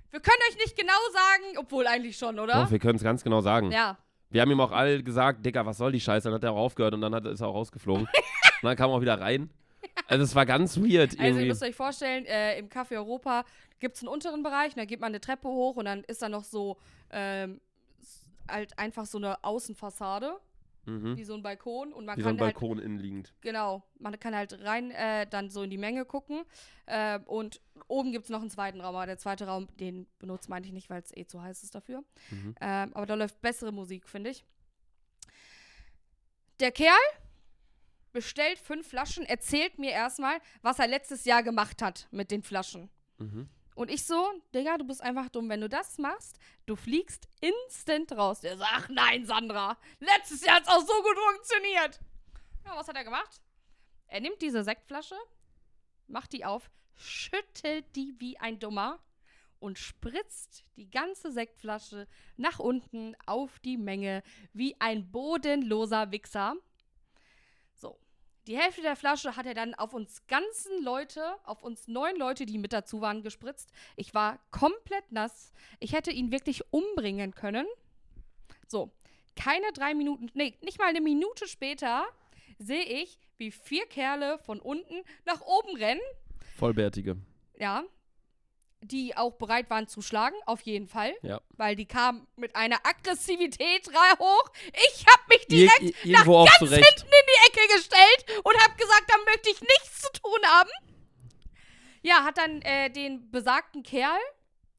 Wir 0.09 0.19
können 0.21 0.37
euch 0.49 0.57
nicht 0.57 0.77
genau 0.77 0.93
sagen, 1.11 1.57
obwohl 1.57 1.85
eigentlich 1.87 2.17
schon, 2.17 2.39
oder? 2.39 2.53
Doch, 2.63 2.71
wir 2.71 2.79
können 2.79 2.95
es 2.95 3.03
ganz 3.03 3.23
genau 3.23 3.41
sagen. 3.41 3.71
ja. 3.71 3.97
Wir 4.31 4.41
haben 4.41 4.51
ihm 4.51 4.59
auch 4.59 4.71
alle 4.71 5.01
gesagt, 5.03 5.45
Digga, 5.45 5.65
was 5.65 5.77
soll 5.77 5.91
die 5.93 6.01
Scheiße? 6.01 6.25
Dann 6.27 6.33
hat 6.33 6.43
er 6.43 6.51
auch 6.51 6.57
aufgehört 6.57 6.93
und 6.93 7.01
dann 7.01 7.13
hat, 7.13 7.25
ist 7.25 7.39
er 7.41 7.47
auch 7.47 7.53
rausgeflogen. 7.53 8.03
und 8.61 8.63
dann 8.63 8.75
kam 8.75 8.89
er 8.89 8.95
auch 8.95 9.01
wieder 9.01 9.21
rein. 9.21 9.49
Also 10.07 10.23
es 10.23 10.35
war 10.35 10.45
ganz 10.45 10.77
weird 10.77 11.11
Also 11.11 11.17
ihr 11.17 11.27
irgendwie. 11.27 11.47
müsst 11.47 11.63
euch 11.63 11.75
vorstellen, 11.75 12.25
äh, 12.25 12.59
im 12.59 12.69
Café 12.69 12.95
Europa 12.95 13.43
gibt 13.79 13.95
es 13.95 14.03
einen 14.03 14.09
unteren 14.09 14.43
Bereich, 14.43 14.69
und 14.73 14.77
da 14.77 14.85
geht 14.85 14.99
man 14.99 15.09
eine 15.09 15.21
Treppe 15.21 15.47
hoch 15.47 15.75
und 15.75 15.85
dann 15.85 16.03
ist 16.03 16.21
da 16.21 16.29
noch 16.29 16.43
so 16.43 16.77
ähm, 17.11 17.59
halt 18.47 18.77
einfach 18.77 19.05
so 19.05 19.17
eine 19.17 19.43
Außenfassade, 19.43 20.37
mhm. 20.85 21.17
wie 21.17 21.23
so 21.23 21.33
ein 21.33 21.41
Balkon 21.41 21.91
und 21.93 22.05
man 22.05 22.17
Wie 22.17 22.21
so 22.21 22.27
kann 22.27 22.37
ein 22.37 22.41
halt 22.41 22.55
Balkon 22.55 22.79
innen 22.79 22.99
liegend. 22.99 23.33
Genau, 23.41 23.83
man 23.99 24.19
kann 24.19 24.35
halt 24.35 24.63
rein 24.63 24.91
äh, 24.91 25.27
dann 25.27 25.49
so 25.49 25.63
in 25.63 25.69
die 25.69 25.77
Menge 25.77 26.05
gucken. 26.05 26.43
Äh, 26.85 27.19
und 27.25 27.61
oben 27.87 28.11
gibt 28.11 28.25
es 28.25 28.29
noch 28.29 28.41
einen 28.41 28.49
zweiten 28.49 28.81
Raum, 28.81 28.95
aber 28.95 29.05
der 29.07 29.17
zweite 29.17 29.47
Raum, 29.47 29.67
den 29.79 30.07
benutzt 30.19 30.49
meinte 30.49 30.67
ich 30.67 30.73
nicht, 30.73 30.89
weil 30.89 31.01
es 31.01 31.15
eh 31.15 31.25
zu 31.25 31.41
heiß 31.41 31.63
ist 31.63 31.75
dafür. 31.75 32.03
Mhm. 32.29 32.55
Ähm, 32.61 32.91
aber 32.93 33.05
da 33.05 33.15
läuft 33.15 33.41
bessere 33.41 33.71
Musik, 33.71 34.07
finde 34.07 34.29
ich. 34.29 34.45
Der 36.59 36.71
Kerl 36.71 36.93
bestellt 38.15 38.57
fünf 38.57 38.87
Flaschen, 38.87 39.25
erzählt 39.25 39.77
mir 39.77 39.91
erstmal, 39.91 40.39
was 40.61 40.79
er 40.79 40.87
letztes 40.87 41.25
Jahr 41.25 41.43
gemacht 41.43 41.81
hat 41.81 42.07
mit 42.11 42.31
den 42.31 42.41
Flaschen. 42.41 42.89
Mhm. 43.17 43.49
Und 43.75 43.91
ich 43.91 44.05
so, 44.05 44.31
Digga, 44.53 44.77
du 44.77 44.85
bist 44.85 45.03
einfach 45.03 45.27
dumm. 45.27 45.49
Wenn 45.49 45.59
du 45.59 45.67
das 45.67 45.97
machst, 45.97 46.39
du 46.65 46.77
fliegst 46.77 47.27
instant 47.41 48.13
raus. 48.13 48.39
Der 48.39 48.57
sagt, 48.57 48.71
ach 48.73 48.89
nein, 48.89 49.25
Sandra. 49.25 49.77
Letztes 49.99 50.45
Jahr 50.45 50.55
hat 50.55 50.63
es 50.63 50.69
auch 50.69 50.79
so 50.79 50.93
gut 51.03 51.17
funktioniert. 51.29 51.99
Ja, 52.65 52.77
was 52.77 52.87
hat 52.87 52.95
er 52.95 53.03
gemacht? 53.03 53.41
Er 54.07 54.21
nimmt 54.21 54.41
diese 54.41 54.63
Sektflasche, 54.63 55.15
macht 56.07 56.31
die 56.31 56.45
auf, 56.45 56.71
schüttelt 56.95 57.93
die 57.97 58.15
wie 58.19 58.37
ein 58.37 58.59
Dummer 58.59 58.99
und 59.59 59.77
spritzt 59.77 60.63
die 60.77 60.89
ganze 60.89 61.33
Sektflasche 61.33 62.07
nach 62.37 62.59
unten 62.59 63.13
auf 63.25 63.59
die 63.59 63.77
Menge 63.77 64.23
wie 64.53 64.79
ein 64.79 65.11
bodenloser 65.11 66.11
Wichser. 66.11 66.55
Die 68.47 68.57
Hälfte 68.57 68.81
der 68.83 68.95
Flasche 68.95 69.35
hat 69.35 69.45
er 69.47 69.53
dann 69.55 69.73
auf 69.73 69.93
uns 69.93 70.21
ganzen 70.27 70.83
Leute, 70.83 71.23
auf 71.45 71.63
uns 71.63 71.87
neun 71.87 72.15
Leute, 72.15 72.45
die 72.45 72.57
mit 72.59 72.73
dazu 72.73 73.01
waren, 73.01 73.23
gespritzt. 73.23 73.71
Ich 73.95 74.13
war 74.13 74.39
komplett 74.51 75.11
nass. 75.11 75.51
Ich 75.79 75.93
hätte 75.93 76.11
ihn 76.11 76.31
wirklich 76.31 76.61
umbringen 76.71 77.33
können. 77.33 77.65
So, 78.67 78.91
keine 79.35 79.71
drei 79.73 79.93
Minuten, 79.95 80.29
nee, 80.33 80.55
nicht 80.61 80.77
mal 80.79 80.87
eine 80.87 81.01
Minute 81.01 81.47
später 81.47 82.05
sehe 82.59 82.83
ich, 82.83 83.17
wie 83.37 83.51
vier 83.51 83.85
Kerle 83.87 84.37
von 84.39 84.59
unten 84.59 85.03
nach 85.25 85.41
oben 85.41 85.75
rennen. 85.77 86.01
Vollbärtige. 86.57 87.17
Ja. 87.57 87.83
Die 88.81 89.17
auch 89.17 89.31
bereit 89.33 89.69
waren 89.71 89.87
zu 89.87 90.03
schlagen, 90.03 90.35
auf 90.45 90.61
jeden 90.61 90.87
Fall. 90.87 91.11
Ja. 91.23 91.41
Weil 91.57 91.75
die 91.75 91.87
kamen 91.87 92.27
mit 92.35 92.55
einer 92.55 92.77
Aggressivität 92.85 93.87
hoch. 94.19 94.49
Ich 94.73 95.05
hab 95.07 95.27
mich 95.27 95.41
Ir 95.43 95.47
direkt 95.47 95.81
ir- 95.81 96.05
irgendwo 96.05 96.37
auch 96.37 96.45
ganz 96.59 96.59
hinten 96.71 96.77
in 97.07 97.25
die 97.27 97.34
gestellt 97.73 98.41
und 98.43 98.55
hab 98.63 98.77
gesagt, 98.77 99.05
da 99.07 99.15
möchte 99.25 99.49
ich 99.49 99.61
nichts 99.61 100.01
zu 100.01 100.21
tun 100.21 100.39
haben. 100.45 100.69
Ja, 102.01 102.23
hat 102.23 102.37
dann 102.37 102.61
äh, 102.61 102.89
den 102.89 103.31
besagten 103.31 103.83
Kerl 103.83 104.19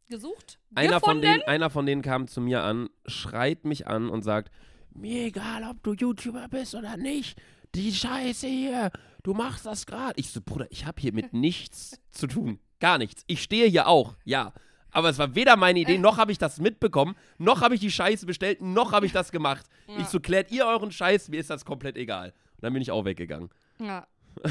gesucht, 0.08 0.58
Einer 0.74 1.00
von, 1.00 1.20
denen, 1.20 1.42
einer 1.42 1.70
von 1.70 1.86
denen 1.86 2.02
kam 2.02 2.28
zu 2.28 2.40
mir 2.40 2.62
an, 2.62 2.88
schreit 3.06 3.64
mich 3.64 3.86
an 3.86 4.08
und 4.08 4.22
sagt, 4.22 4.52
mir 4.94 5.26
egal, 5.26 5.64
ob 5.64 5.82
du 5.82 5.94
YouTuber 5.94 6.48
bist 6.48 6.74
oder 6.74 6.96
nicht, 6.96 7.40
die 7.74 7.92
Scheiße 7.92 8.46
hier, 8.46 8.90
du 9.22 9.34
machst 9.34 9.66
das 9.66 9.86
gerade. 9.86 10.14
Ich 10.16 10.30
so, 10.30 10.40
Bruder, 10.40 10.66
ich 10.70 10.86
habe 10.86 11.00
hier 11.00 11.12
mit 11.12 11.32
nichts 11.32 12.00
zu 12.10 12.26
tun. 12.26 12.60
Gar 12.78 12.98
nichts. 12.98 13.24
Ich 13.26 13.42
stehe 13.42 13.66
hier 13.66 13.88
auch, 13.88 14.14
ja. 14.24 14.52
Aber 14.90 15.10
es 15.10 15.18
war 15.18 15.34
weder 15.34 15.56
meine 15.56 15.80
Idee, 15.80 15.98
noch 15.98 16.16
habe 16.16 16.32
ich 16.32 16.38
das 16.38 16.58
mitbekommen, 16.58 17.16
noch 17.36 17.60
habe 17.60 17.74
ich 17.74 17.80
die 17.80 17.90
Scheiße 17.90 18.24
bestellt, 18.24 18.62
noch 18.62 18.92
habe 18.92 19.04
ich 19.04 19.12
das 19.12 19.32
gemacht. 19.32 19.66
Ja. 19.88 19.98
Ich 19.98 20.06
so, 20.06 20.20
klärt 20.20 20.50
ihr 20.50 20.66
euren 20.66 20.90
Scheiß, 20.90 21.28
mir 21.28 21.40
ist 21.40 21.50
das 21.50 21.64
komplett 21.64 21.96
egal. 21.96 22.32
Und 22.56 22.62
dann 22.62 22.72
bin 22.72 22.82
ich 22.82 22.90
auch 22.90 23.04
weggegangen. 23.04 23.50
Ja. 23.78 24.06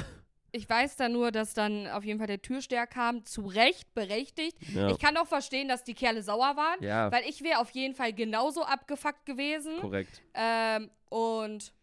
Ich 0.51 0.69
weiß 0.69 0.95
da 0.95 1.09
nur, 1.09 1.33
dass 1.33 1.53
dann 1.53 1.85
auf 1.87 2.05
jeden 2.05 2.17
Fall 2.17 2.27
der 2.27 2.41
Türsteher 2.41 2.87
kam, 2.87 3.25
zu 3.25 3.41
Recht, 3.45 3.93
berechtigt. 3.93 4.55
Ja, 4.73 4.89
Ich 4.89 4.99
kann 4.99 5.17
auch 5.17 5.27
verstehen, 5.27 5.67
dass 5.67 5.83
die 5.83 5.93
Kerle 5.93 6.23
sauer 6.23 6.55
waren, 6.55 6.81
ja 6.81 7.11
weil 7.11 7.27
ich 7.27 7.43
wäre 7.43 7.59
auf 7.59 7.71
jeden 7.71 7.93
Fall 7.93 8.13
genauso 8.13 8.63
abgefuckt 8.63 9.25
gewesen. 9.25 9.81
korrekt. 9.81 10.21
Ähm, 10.33 10.89
und 11.09 11.73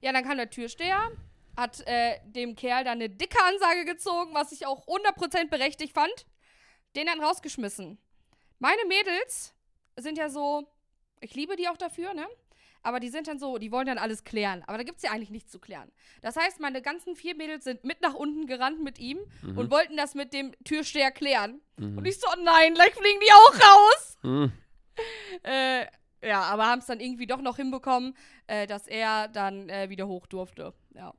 ja, 0.00 0.10
dann 0.14 0.24
kam 0.24 0.38
der 0.38 0.48
Türsteher, 0.48 1.10
hat 1.54 1.86
äh, 1.86 2.16
dem 2.24 2.56
Kerl 2.56 2.82
dann 2.84 2.94
eine 2.94 3.10
dicke 3.10 3.36
Ansage 3.44 3.84
gezogen, 3.84 4.32
was 4.32 4.52
ich 4.52 4.64
auch 4.64 4.86
100% 4.86 5.50
berechtigt 5.50 5.92
fand. 5.92 6.24
Den 6.96 7.08
dann 7.08 7.20
rausgeschmissen. 7.22 7.98
Meine 8.58 8.86
Mädels 8.88 9.52
sind 9.98 10.16
ja 10.16 10.30
so, 10.30 10.66
ich 11.20 11.34
liebe 11.34 11.56
die 11.56 11.68
auch 11.68 11.76
dafür, 11.76 12.14
ne? 12.14 12.26
Aber 12.82 12.98
die 13.00 13.08
sind 13.10 13.28
dann 13.28 13.38
so, 13.38 13.58
die 13.58 13.70
wollen 13.72 13.86
dann 13.86 13.98
alles 13.98 14.24
klären. 14.24 14.62
Aber 14.66 14.78
da 14.78 14.84
gibt 14.84 14.98
es 14.98 15.02
ja 15.02 15.10
eigentlich 15.10 15.30
nichts 15.30 15.50
zu 15.52 15.58
klären. 15.58 15.90
Das 16.22 16.36
heißt, 16.36 16.60
meine 16.60 16.80
ganzen 16.82 17.14
vier 17.14 17.34
Mädels 17.36 17.64
sind 17.64 17.84
mit 17.84 18.00
nach 18.00 18.14
unten 18.14 18.46
gerannt 18.46 18.82
mit 18.82 18.98
ihm 18.98 19.18
Mhm. 19.42 19.58
und 19.58 19.70
wollten 19.70 19.96
das 19.96 20.14
mit 20.14 20.32
dem 20.32 20.52
Türsteher 20.64 21.10
klären. 21.10 21.60
Mhm. 21.76 21.98
Und 21.98 22.06
ich 22.06 22.18
so, 22.18 22.26
oh 22.32 22.40
nein, 22.42 22.74
gleich 22.74 22.94
fliegen 22.94 23.20
die 23.20 23.32
auch 23.32 23.54
raus. 23.54 24.18
Mhm. 24.22 24.52
Äh, 25.42 25.86
Ja, 26.22 26.42
aber 26.42 26.66
haben 26.66 26.80
es 26.80 26.86
dann 26.86 27.00
irgendwie 27.00 27.26
doch 27.26 27.40
noch 27.40 27.56
hinbekommen, 27.56 28.14
äh, 28.46 28.66
dass 28.66 28.86
er 28.86 29.28
dann 29.28 29.70
äh, 29.70 29.88
wieder 29.88 30.06
hoch 30.06 30.26
durfte. 30.26 30.74
Ja. 30.94 31.14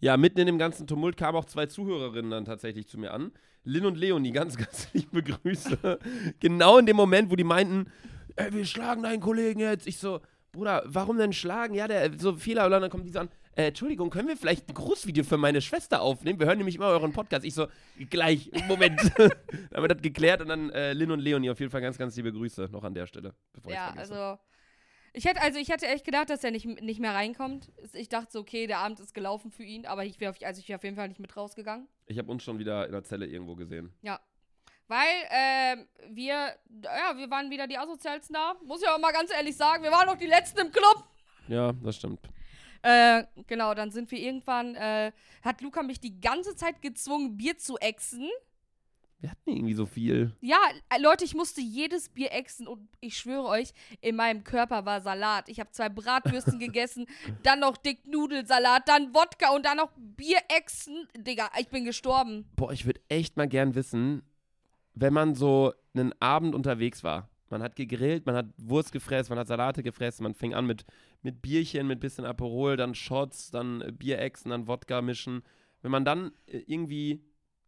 Ja, 0.00 0.16
mitten 0.16 0.38
in 0.38 0.46
dem 0.46 0.58
ganzen 0.58 0.86
Tumult 0.86 1.16
kamen 1.16 1.36
auch 1.36 1.44
zwei 1.46 1.66
Zuhörerinnen 1.66 2.30
dann 2.30 2.44
tatsächlich 2.44 2.86
zu 2.86 2.98
mir 2.98 3.12
an. 3.12 3.32
Lynn 3.64 3.84
und 3.86 3.96
Leonie, 3.98 4.30
ganz, 4.30 4.56
ganz 4.56 4.92
liebe 4.92 5.24
Grüße. 5.24 5.98
genau 6.38 6.78
in 6.78 6.86
dem 6.86 6.94
Moment, 6.96 7.32
wo 7.32 7.36
die 7.36 7.42
meinten, 7.42 7.90
ey, 8.36 8.52
wir 8.52 8.64
schlagen 8.64 9.02
deinen 9.02 9.20
Kollegen 9.20 9.58
jetzt. 9.58 9.88
Ich 9.88 9.98
so, 9.98 10.20
Bruder, 10.52 10.82
warum 10.86 11.18
denn 11.18 11.32
schlagen? 11.32 11.74
Ja, 11.74 11.88
der 11.88 12.18
so 12.18 12.36
Fehler. 12.36 12.64
Und 12.64 12.70
dann 12.72 12.90
kommt 12.90 13.06
die 13.06 13.10
so 13.10 13.20
an, 13.20 13.28
äh, 13.58 13.68
Entschuldigung, 13.68 14.08
können 14.10 14.28
wir 14.28 14.36
vielleicht 14.36 14.68
ein 14.68 14.74
Grußvideo 14.74 15.24
für 15.24 15.36
meine 15.36 15.60
Schwester 15.60 16.00
aufnehmen? 16.00 16.38
Wir 16.38 16.46
hören 16.46 16.58
nämlich 16.58 16.76
immer 16.76 16.86
euren 16.86 17.12
Podcast. 17.12 17.44
Ich 17.44 17.54
so, 17.54 17.66
gleich, 18.08 18.50
Moment. 18.68 19.00
dann 19.18 19.30
haben 19.74 19.82
wir 19.82 19.88
das 19.88 20.00
geklärt 20.00 20.40
und 20.40 20.48
dann 20.48 20.70
äh, 20.70 20.92
Lynn 20.92 21.10
und 21.10 21.20
Leonie 21.20 21.50
auf 21.50 21.58
jeden 21.58 21.70
Fall 21.70 21.80
ganz, 21.80 21.98
ganz 21.98 22.16
liebe 22.16 22.32
Grüße 22.32 22.68
noch 22.70 22.84
an 22.84 22.94
der 22.94 23.06
Stelle. 23.06 23.34
Bevor 23.52 23.72
Ja, 23.72 23.92
also. 23.96 24.38
Ich 25.14 25.24
hätte, 25.24 25.40
also 25.40 25.58
ich 25.58 25.70
hätte 25.70 25.86
echt 25.86 26.04
gedacht, 26.04 26.30
dass 26.30 26.44
er 26.44 26.50
nicht, 26.50 26.66
nicht 26.66 27.00
mehr 27.00 27.14
reinkommt. 27.14 27.72
Ich 27.94 28.08
dachte 28.08 28.30
so, 28.30 28.40
okay, 28.40 28.66
der 28.66 28.78
Abend 28.78 29.00
ist 29.00 29.14
gelaufen 29.14 29.50
für 29.50 29.64
ihn, 29.64 29.86
aber 29.86 30.04
ich 30.04 30.20
wäre 30.20 30.30
auf, 30.30 30.36
also 30.42 30.60
ich 30.60 30.68
wär 30.68 30.76
auf 30.76 30.84
jeden 30.84 30.96
Fall 30.96 31.08
nicht 31.08 31.18
mit 31.18 31.36
rausgegangen. 31.36 31.88
Ich 32.06 32.18
habe 32.18 32.30
uns 32.30 32.44
schon 32.44 32.58
wieder 32.58 32.86
in 32.86 32.92
der 32.92 33.02
Zelle 33.02 33.26
irgendwo 33.26 33.56
gesehen. 33.56 33.92
Weil 34.88 35.06
ähm, 35.30 35.86
wir, 36.08 36.56
ja, 36.82 37.16
wir 37.16 37.30
waren 37.30 37.50
wieder 37.50 37.66
die 37.66 37.78
Asozialsten 37.78 38.34
da. 38.34 38.54
Muss 38.64 38.82
ich 38.82 38.88
auch 38.88 38.98
mal 38.98 39.12
ganz 39.12 39.30
ehrlich 39.30 39.56
sagen, 39.56 39.84
wir 39.84 39.92
waren 39.92 40.06
noch 40.06 40.16
die 40.16 40.26
Letzten 40.26 40.60
im 40.60 40.72
Club. 40.72 41.04
Ja, 41.46 41.72
das 41.72 41.96
stimmt. 41.96 42.20
Äh, 42.82 43.24
genau, 43.46 43.74
dann 43.74 43.90
sind 43.90 44.10
wir 44.10 44.18
irgendwann, 44.18 44.74
äh, 44.74 45.12
hat 45.42 45.60
Luca 45.60 45.82
mich 45.82 46.00
die 46.00 46.20
ganze 46.20 46.56
Zeit 46.56 46.80
gezwungen, 46.80 47.36
Bier 47.36 47.58
zu 47.58 47.76
exen. 47.78 48.28
Wir 49.20 49.32
hatten 49.32 49.50
irgendwie 49.50 49.74
so 49.74 49.84
viel. 49.84 50.32
Ja, 50.40 50.58
äh, 50.88 51.00
Leute, 51.00 51.24
ich 51.24 51.34
musste 51.34 51.60
jedes 51.60 52.08
Bier 52.08 52.32
exen 52.32 52.68
und 52.68 52.88
ich 53.00 53.18
schwöre 53.18 53.46
euch, 53.48 53.72
in 54.00 54.14
meinem 54.14 54.44
Körper 54.44 54.86
war 54.86 55.00
Salat. 55.00 55.48
Ich 55.48 55.58
habe 55.58 55.72
zwei 55.72 55.88
Bratwürsten 55.88 56.58
gegessen, 56.60 57.06
dann 57.42 57.60
noch 57.60 57.76
dick 57.76 58.06
Nudelsalat, 58.06 58.88
dann 58.88 59.12
Wodka 59.12 59.50
und 59.50 59.66
dann 59.66 59.78
noch 59.78 59.90
Bier 59.96 60.38
exen. 60.56 61.08
Digga, 61.16 61.50
ich 61.58 61.68
bin 61.68 61.84
gestorben. 61.84 62.48
Boah, 62.54 62.72
ich 62.72 62.86
würde 62.86 63.00
echt 63.08 63.36
mal 63.36 63.48
gern 63.48 63.74
wissen, 63.74 64.22
wenn 65.00 65.12
man 65.12 65.34
so 65.34 65.72
einen 65.94 66.12
Abend 66.20 66.54
unterwegs 66.54 67.04
war. 67.04 67.28
Man 67.50 67.62
hat 67.62 67.76
gegrillt, 67.76 68.26
man 68.26 68.36
hat 68.36 68.46
Wurst 68.58 68.92
gefressen, 68.92 69.30
man 69.32 69.38
hat 69.38 69.48
Salate 69.48 69.82
gefressen, 69.82 70.22
man 70.22 70.34
fing 70.34 70.54
an 70.54 70.66
mit, 70.66 70.84
mit 71.22 71.40
Bierchen, 71.40 71.86
mit 71.86 72.00
bisschen 72.00 72.26
Aperol, 72.26 72.76
dann 72.76 72.94
Shots, 72.94 73.50
dann 73.50 73.80
äh, 73.80 73.92
Bierechsen, 73.92 74.50
dann 74.50 74.66
Wodka 74.66 75.00
mischen. 75.00 75.42
Wenn 75.80 75.90
man 75.90 76.04
dann 76.04 76.32
äh, 76.46 76.58
irgendwie 76.66 77.22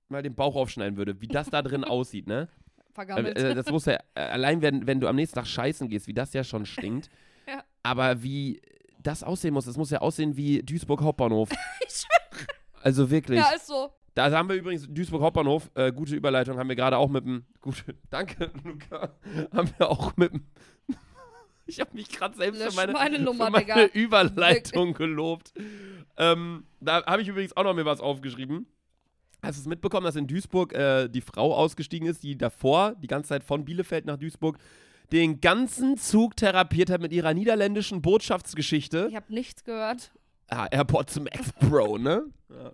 mal 0.09 0.23
den 0.23 0.35
Bauch 0.35 0.55
aufschneiden 0.55 0.99
würde, 0.99 1.21
wie 1.21 1.29
das 1.29 1.49
da 1.49 1.63
drin 1.63 1.85
aussieht, 1.85 2.27
ne? 2.27 2.49
Äh, 2.77 2.93
Vergammelt. 2.93 3.39
äh, 3.39 3.55
das 3.55 3.71
muss 3.71 3.87
ja, 3.87 3.99
allein 4.15 4.61
wenn, 4.61 4.87
wenn 4.87 5.01
du 5.01 5.09
am 5.09 5.17
nächsten 5.17 5.37
Tag 5.37 5.47
scheißen 5.47 5.89
gehst, 5.89 6.09
wie 6.09 6.15
das 6.15 6.33
ja 6.33 6.45
schon 6.45 6.67
stinkt. 6.67 7.09
Ja. 7.49 7.65
Aber 7.83 8.23
wie 8.23 8.61
das 9.03 9.25
aussehen 9.25 9.55
muss, 9.55 9.65
das 9.65 9.77
muss 9.77 9.91
ja 9.91 9.99
aussehen 10.01 10.37
wie 10.37 10.63
Duisburg 10.63 11.01
Hauptbahnhof. 11.01 11.51
ich 11.85 11.93
schwöre. 11.93 12.47
Also 12.81 13.11
wirklich. 13.11 13.41
Ja, 13.41 13.51
ist 13.57 13.67
so. 13.67 13.91
Da 14.29 14.37
haben 14.37 14.49
wir 14.49 14.57
übrigens 14.57 14.87
Duisburg 14.87 15.23
Hauptbahnhof, 15.23 15.71
äh, 15.75 15.93
gute 15.93 16.15
Überleitung, 16.15 16.59
haben 16.59 16.69
wir 16.69 16.77
gerade 16.77 16.99
auch 16.99 17.09
mit 17.09 17.25
dem, 17.25 17.45
gute, 17.61 17.95
danke 18.11 18.51
Luca, 18.65 19.15
haben 19.55 19.71
wir 19.79 19.89
auch 19.89 20.15
mit 20.17 20.33
dem, 20.33 20.43
ich 21.67 21.81
habe 21.81 21.91
mich 21.95 22.11
gerade 22.11 22.37
selbst 22.37 22.63
für 22.63 22.75
meine, 22.75 22.93
meine 22.93 23.19
Nummer, 23.19 23.47
für 23.47 23.53
meine. 23.53 23.85
Überleitung 23.95 24.93
gelobt. 24.93 25.53
Ähm, 26.19 26.65
da 26.81 27.05
habe 27.07 27.23
ich 27.23 27.29
übrigens 27.29 27.57
auch 27.57 27.65
noch 27.65 27.75
mir 27.75 27.87
was 27.87 28.01
aufgeschrieben. 28.01 28.67
Hast 29.43 29.57
du 29.57 29.63
es 29.63 29.67
mitbekommen, 29.67 30.05
dass 30.05 30.17
in 30.17 30.27
Duisburg 30.27 30.75
äh, 30.75 31.09
die 31.09 31.23
Frau 31.23 31.55
ausgestiegen 31.55 32.07
ist, 32.07 32.23
die 32.23 32.37
davor, 32.37 32.95
die 32.97 33.07
ganze 33.07 33.31
Zeit 33.31 33.43
von 33.43 33.65
Bielefeld 33.65 34.05
nach 34.05 34.19
Duisburg, 34.19 34.59
den 35.13 35.41
ganzen 35.41 35.97
Zug 35.97 36.37
therapiert 36.37 36.91
hat 36.91 37.01
mit 37.01 37.13
ihrer 37.13 37.33
niederländischen 37.33 38.03
Botschaftsgeschichte? 38.03 39.07
Ich 39.09 39.17
habe 39.17 39.33
nichts 39.33 39.65
gehört. 39.65 40.13
Ah, 40.49 40.67
AirPods 40.71 41.19
Max 41.21 41.53
Pro, 41.55 41.97
ne? 41.97 42.25
Ja. 42.51 42.71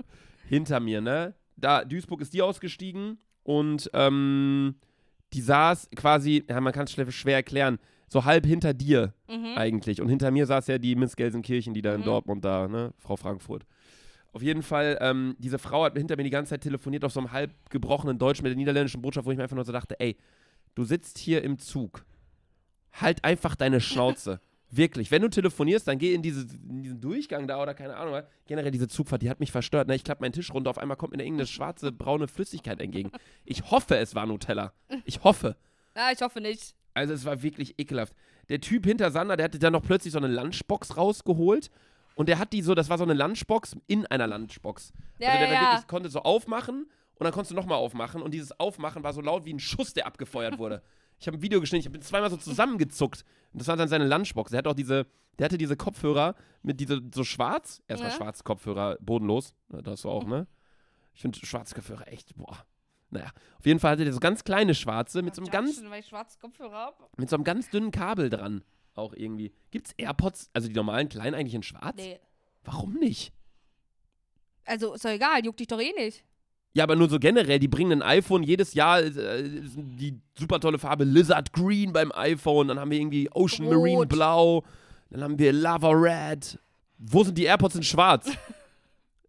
Hinter 0.48 0.80
mir, 0.80 1.00
ne? 1.00 1.34
Da, 1.56 1.84
Duisburg 1.84 2.20
ist 2.20 2.32
die 2.34 2.42
ausgestiegen 2.42 3.18
und 3.42 3.90
ähm, 3.94 4.76
die 5.32 5.40
saß 5.40 5.88
quasi, 5.96 6.44
ja, 6.48 6.60
man 6.60 6.72
kann 6.72 6.84
es 6.84 6.92
schwer, 6.92 7.34
erklären, 7.34 7.78
so 8.08 8.24
halb 8.24 8.46
hinter 8.46 8.74
dir 8.74 9.12
Mhm. 9.28 9.54
eigentlich. 9.56 10.00
Und 10.00 10.08
hinter 10.08 10.30
mir 10.30 10.46
saß 10.46 10.66
ja 10.68 10.78
die 10.78 10.94
Miss 10.94 11.16
Gelsenkirchen, 11.16 11.74
die 11.74 11.82
da 11.82 11.94
in 11.94 12.00
Mhm. 12.02 12.04
Dortmund 12.04 12.44
da, 12.44 12.68
ne? 12.68 12.92
Frau 12.98 13.16
Frankfurt. 13.16 13.66
Auf 14.32 14.42
jeden 14.42 14.62
Fall, 14.62 14.98
ähm, 15.00 15.34
diese 15.38 15.58
Frau 15.58 15.84
hat 15.84 15.96
hinter 15.96 16.16
mir 16.16 16.22
die 16.24 16.30
ganze 16.30 16.50
Zeit 16.50 16.60
telefoniert 16.60 17.04
auf 17.04 17.12
so 17.12 17.20
einem 17.20 17.32
halb 17.32 17.52
gebrochenen 17.70 18.18
Deutsch 18.18 18.42
mit 18.42 18.50
der 18.50 18.56
niederländischen 18.56 19.00
Botschaft, 19.00 19.26
wo 19.26 19.30
ich 19.30 19.36
mir 19.38 19.42
einfach 19.44 19.56
nur 19.56 19.64
so 19.64 19.72
dachte, 19.72 19.98
ey, 19.98 20.16
du 20.74 20.84
sitzt 20.84 21.16
hier 21.18 21.42
im 21.42 21.58
Zug. 21.58 22.04
Halt 22.92 23.24
einfach 23.24 23.56
deine 23.56 23.80
Schnauze. 23.80 24.40
Wirklich. 24.70 25.10
Wenn 25.10 25.22
du 25.22 25.28
telefonierst, 25.28 25.86
dann 25.86 25.98
geh 25.98 26.12
in, 26.12 26.22
diese, 26.22 26.46
in 26.68 26.82
diesen 26.82 27.00
Durchgang 27.00 27.46
da 27.46 27.62
oder 27.62 27.74
keine 27.74 27.96
Ahnung. 27.96 28.22
Generell 28.46 28.70
diese 28.70 28.88
Zugfahrt, 28.88 29.22
die 29.22 29.30
hat 29.30 29.40
mich 29.40 29.52
verstört. 29.52 29.88
Ne? 29.88 29.94
Ich 29.94 30.04
klappe 30.04 30.22
meinen 30.22 30.32
Tisch 30.32 30.52
runter, 30.52 30.70
auf 30.70 30.78
einmal 30.78 30.96
kommt 30.96 31.16
mir 31.16 31.22
irgendeine 31.22 31.46
schwarze, 31.46 31.92
braune 31.92 32.28
Flüssigkeit 32.28 32.80
entgegen. 32.80 33.10
Ich 33.44 33.70
hoffe, 33.70 33.96
es 33.96 34.14
war 34.14 34.26
Nutella. 34.26 34.72
Ich 35.04 35.22
hoffe. 35.22 35.56
Ja, 35.94 36.10
ich 36.12 36.20
hoffe 36.20 36.40
nicht. 36.40 36.74
Also 36.94 37.14
es 37.14 37.24
war 37.24 37.42
wirklich 37.42 37.78
ekelhaft. 37.78 38.14
Der 38.48 38.60
Typ 38.60 38.86
hinter 38.86 39.10
Sander, 39.10 39.36
der 39.36 39.44
hatte 39.44 39.58
dann 39.58 39.72
noch 39.72 39.82
plötzlich 39.82 40.12
so 40.12 40.18
eine 40.18 40.28
Lunchbox 40.28 40.96
rausgeholt. 40.96 41.70
Und 42.14 42.28
der 42.28 42.38
hat 42.38 42.52
die 42.52 42.62
so, 42.62 42.74
das 42.74 42.88
war 42.88 42.96
so 42.98 43.04
eine 43.04 43.14
Lunchbox 43.14 43.76
in 43.86 44.06
einer 44.06 44.26
Lunchbox. 44.26 44.92
Ja, 45.18 45.28
also 45.28 45.44
der 45.44 45.52
ja. 45.52 45.60
wirklich, 45.60 45.86
konnte 45.86 46.08
so 46.08 46.22
aufmachen 46.22 46.86
und 47.18 47.24
dann 47.24 47.32
konntest 47.32 47.50
du 47.50 47.54
nochmal 47.54 47.78
aufmachen. 47.78 48.22
Und 48.22 48.32
dieses 48.32 48.58
Aufmachen 48.58 49.02
war 49.02 49.12
so 49.12 49.20
laut 49.20 49.44
wie 49.44 49.52
ein 49.54 49.58
Schuss, 49.60 49.92
der 49.94 50.06
abgefeuert 50.06 50.58
wurde. 50.58 50.82
Ich 51.18 51.26
habe 51.26 51.38
ein 51.38 51.42
Video 51.42 51.60
geschnitten, 51.60 51.86
ich 51.86 51.92
bin 51.92 52.02
zweimal 52.02 52.30
so 52.30 52.36
zusammengezuckt. 52.36 53.24
Und 53.52 53.60
das 53.60 53.68
war 53.68 53.76
dann 53.76 53.88
seine 53.88 54.06
Lunchbox. 54.06 54.50
Der 54.50 54.58
hat 54.58 54.66
auch 54.66 54.74
diese, 54.74 55.06
der 55.38 55.46
hatte 55.46 55.56
diese 55.58 55.76
Kopfhörer 55.76 56.34
mit 56.62 56.78
diese, 56.80 57.00
so 57.14 57.24
schwarz. 57.24 57.82
Erstmal 57.88 58.10
Ja. 58.10 58.16
schwarz 58.16 58.44
Kopfhörer, 58.44 58.98
bodenlos. 59.00 59.54
Das 59.68 60.02
du 60.02 60.10
auch, 60.10 60.24
ne? 60.24 60.46
Ich 61.14 61.22
finde 61.22 61.38
schwarze 61.44 61.74
Kopfhörer 61.74 62.06
echt, 62.08 62.36
boah. 62.36 62.66
Naja, 63.08 63.30
auf 63.58 63.64
jeden 63.64 63.80
Fall 63.80 63.92
hatte 63.92 64.04
der 64.04 64.12
so 64.12 64.18
ganz 64.20 64.44
kleine 64.44 64.74
schwarze 64.74 65.22
mit 65.22 65.34
so 65.34 65.40
einem 65.40 65.50
ganz 65.50 65.82
Weil 65.88 66.00
ich 66.00 66.06
schwarze 66.08 66.38
Kopfhörer 66.38 66.74
habe. 66.76 67.06
mit 67.16 67.30
so 67.30 67.36
einem 67.36 67.44
ganz 67.44 67.70
dünnen 67.70 67.90
Kabel 67.92 68.28
dran. 68.28 68.62
Auch 68.94 69.14
irgendwie. 69.14 69.54
Gibt's 69.70 69.92
AirPods, 69.96 70.50
also 70.52 70.68
die 70.68 70.74
normalen 70.74 71.08
kleinen 71.08 71.34
eigentlich 71.34 71.54
in 71.54 71.62
schwarz? 71.62 71.96
Nee. 71.96 72.18
Warum 72.64 72.94
nicht? 72.94 73.32
Also, 74.66 74.94
ist 74.94 75.04
doch 75.04 75.10
egal, 75.10 75.44
juckt 75.44 75.60
dich 75.60 75.68
doch 75.68 75.80
eh 75.80 75.92
nicht. 75.92 76.24
Ja, 76.76 76.84
aber 76.84 76.94
nur 76.94 77.08
so 77.08 77.18
generell, 77.18 77.58
die 77.58 77.68
bringen 77.68 78.02
ein 78.02 78.18
iPhone 78.18 78.42
jedes 78.42 78.74
Jahr, 78.74 79.00
äh, 79.00 79.12
die 79.42 80.20
super 80.38 80.60
tolle 80.60 80.78
Farbe 80.78 81.04
Lizard 81.04 81.54
Green 81.54 81.90
beim 81.90 82.12
iPhone, 82.12 82.68
dann 82.68 82.78
haben 82.78 82.90
wir 82.90 82.98
irgendwie 82.98 83.30
Ocean 83.32 83.66
Rot. 83.66 83.78
Marine 83.78 84.06
Blau, 84.06 84.62
dann 85.08 85.22
haben 85.22 85.38
wir 85.38 85.54
Lava 85.54 85.88
Red. 85.90 86.58
Wo 86.98 87.24
sind 87.24 87.38
die 87.38 87.44
AirPods 87.44 87.76
in 87.76 87.82
schwarz? 87.82 88.30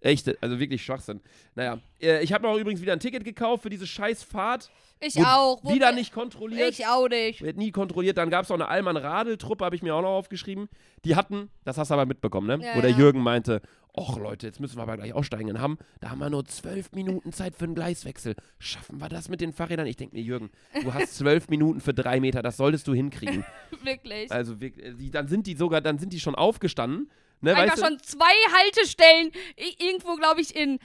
Echt, 0.01 0.41
also 0.43 0.60
wirklich 0.60 0.83
Schwachsinn. 0.83 1.21
Naja, 1.55 1.79
äh, 2.01 2.23
ich 2.23 2.31
habe 2.31 2.45
mir 2.47 2.53
auch 2.53 2.57
übrigens 2.60 2.81
wieder 2.81 2.93
ein 2.93 2.99
Ticket 2.99 3.23
gekauft 3.23 3.63
für 3.63 3.69
diese 3.69 3.88
scheiß 3.88 4.23
Fahrt. 4.23 4.69
Ich 4.99 5.15
Wurde 5.15 5.27
auch. 5.27 5.63
Wurde- 5.63 5.75
Wieder 5.75 5.91
nicht 5.91 6.13
kontrolliert. 6.13 6.69
Ich 6.71 6.86
auch 6.86 7.07
nicht. 7.10 7.41
Wird 7.41 7.57
nie 7.57 7.71
kontrolliert. 7.71 8.17
Dann 8.17 8.29
gab 8.29 8.45
es 8.45 8.51
auch 8.51 8.55
eine 8.55 8.67
Allmann-Radl-Truppe, 8.67 9.65
habe 9.65 9.75
ich 9.75 9.81
mir 9.81 9.95
auch 9.95 10.01
noch 10.01 10.10
aufgeschrieben. 10.10 10.69
Die 11.05 11.15
hatten, 11.15 11.49
das 11.65 11.77
hast 11.77 11.89
du 11.89 11.93
aber 11.95 12.05
mitbekommen, 12.05 12.47
ne? 12.60 12.63
Ja, 12.65 12.75
Wo 12.75 12.81
der 12.81 12.91
ja. 12.91 12.97
Jürgen 12.97 13.21
meinte, 13.21 13.62
Och 13.95 14.19
Leute, 14.19 14.45
jetzt 14.45 14.60
müssen 14.60 14.77
wir 14.77 14.83
aber 14.83 14.97
gleich 14.97 15.13
aussteigen 15.13 15.49
in 15.49 15.60
Hamm. 15.60 15.79
Da 16.01 16.10
haben 16.12 16.19
wir 16.19 16.29
nur 16.29 16.45
zwölf 16.45 16.91
Minuten 16.91 17.31
Zeit 17.33 17.55
für 17.55 17.65
einen 17.65 17.73
Gleiswechsel. 17.73 18.36
Schaffen 18.60 18.99
wir 19.01 19.10
das 19.10 19.27
mit 19.29 19.41
den 19.41 19.53
Fahrrädern? 19.53 19.88
Ich 19.88 19.95
denke 19.97 20.15
mir, 20.15 20.21
Jürgen, 20.21 20.51
du 20.83 20.93
hast 20.93 21.15
zwölf 21.17 21.47
Minuten 21.49 21.79
für 21.81 21.95
drei 21.95 22.19
Meter, 22.19 22.43
das 22.43 22.57
solltest 22.57 22.88
du 22.88 22.93
hinkriegen. 22.93 23.43
Wirklich. 23.83 24.31
Also 24.31 24.62
wir- 24.62 24.77
äh, 24.77 25.10
dann 25.12 25.27
sind 25.27 25.47
die 25.47 25.55
sogar, 25.55 25.81
dann 25.81 25.97
sind 25.97 26.13
die 26.13 26.19
schon 26.19 26.36
aufgestanden. 26.36 27.10
Ne, 27.41 27.56
Einfach 27.56 27.73
weißt 27.73 27.84
du? 27.84 27.86
schon 27.88 28.00
zwei 28.02 28.34
Haltestellen. 28.63 29.32
Irgendwo, 29.80 30.15
glaube 30.15 30.41
ich, 30.41 30.56
in 30.56 30.80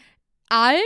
Aalen. 0.48 0.80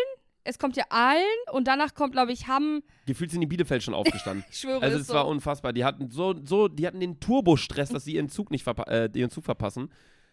Es 0.45 0.61
kommt 0.61 0.77
ja 0.77 0.85
Aalen 0.91 1.25
und 1.51 1.67
danach 1.67 1.95
kommt, 1.95 2.13
glaube 2.13 2.31
ich, 2.33 2.47
Hamm. 2.47 2.83
Gefühlt 3.07 3.33
sind 3.33 3.41
die 3.41 3.49
Bielefeld 3.49 3.83
schon 3.83 3.95
aufgestanden. 3.95 4.45
Ich 4.51 4.59
schwöre 4.61 4.81
Also 4.81 4.99
es 4.99 5.09
so. 5.09 5.15
war 5.15 5.27
unfassbar. 5.27 5.73
Die 5.73 5.85
hatten 5.85 6.09
so, 6.11 6.35
so, 6.45 6.69
die 6.69 6.87
hatten 6.87 7.01
den 7.01 7.19
Turbostress, 7.19 7.89
dass 7.89 8.05
sie 8.05 8.15
ihren 8.15 8.29
Zug 8.29 8.53
nicht 8.53 8.65
äh, 8.87 9.11
ihren 9.15 9.31
Zug 9.31 9.45
verpassen. 9.45 9.91